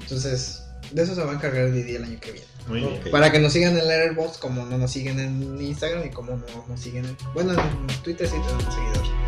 Entonces, 0.00 0.62
de 0.92 1.02
eso 1.02 1.14
se 1.14 1.22
va 1.24 1.32
a 1.32 1.34
encargar 1.34 1.72
Didi 1.72 1.96
el 1.96 2.04
año 2.04 2.18
que 2.20 2.32
viene. 2.32 2.46
Muy 2.66 2.80
bien. 2.80 3.00
Ok. 3.00 3.10
Para 3.10 3.30
que 3.30 3.38
nos 3.38 3.52
sigan 3.52 3.76
en 3.76 3.86
Letterboxd 3.86 4.40
como 4.40 4.64
no 4.64 4.78
nos 4.78 4.90
siguen 4.90 5.18
en 5.18 5.60
Instagram 5.60 6.06
y 6.06 6.10
como 6.10 6.32
no 6.32 6.44
nos 6.68 6.80
siguen 6.80 7.04
en... 7.04 7.16
Bueno, 7.34 7.52
en 7.52 8.02
Twitter 8.02 8.26
sí 8.26 8.36
tenemos 8.46 8.74
seguidores. 8.74 9.23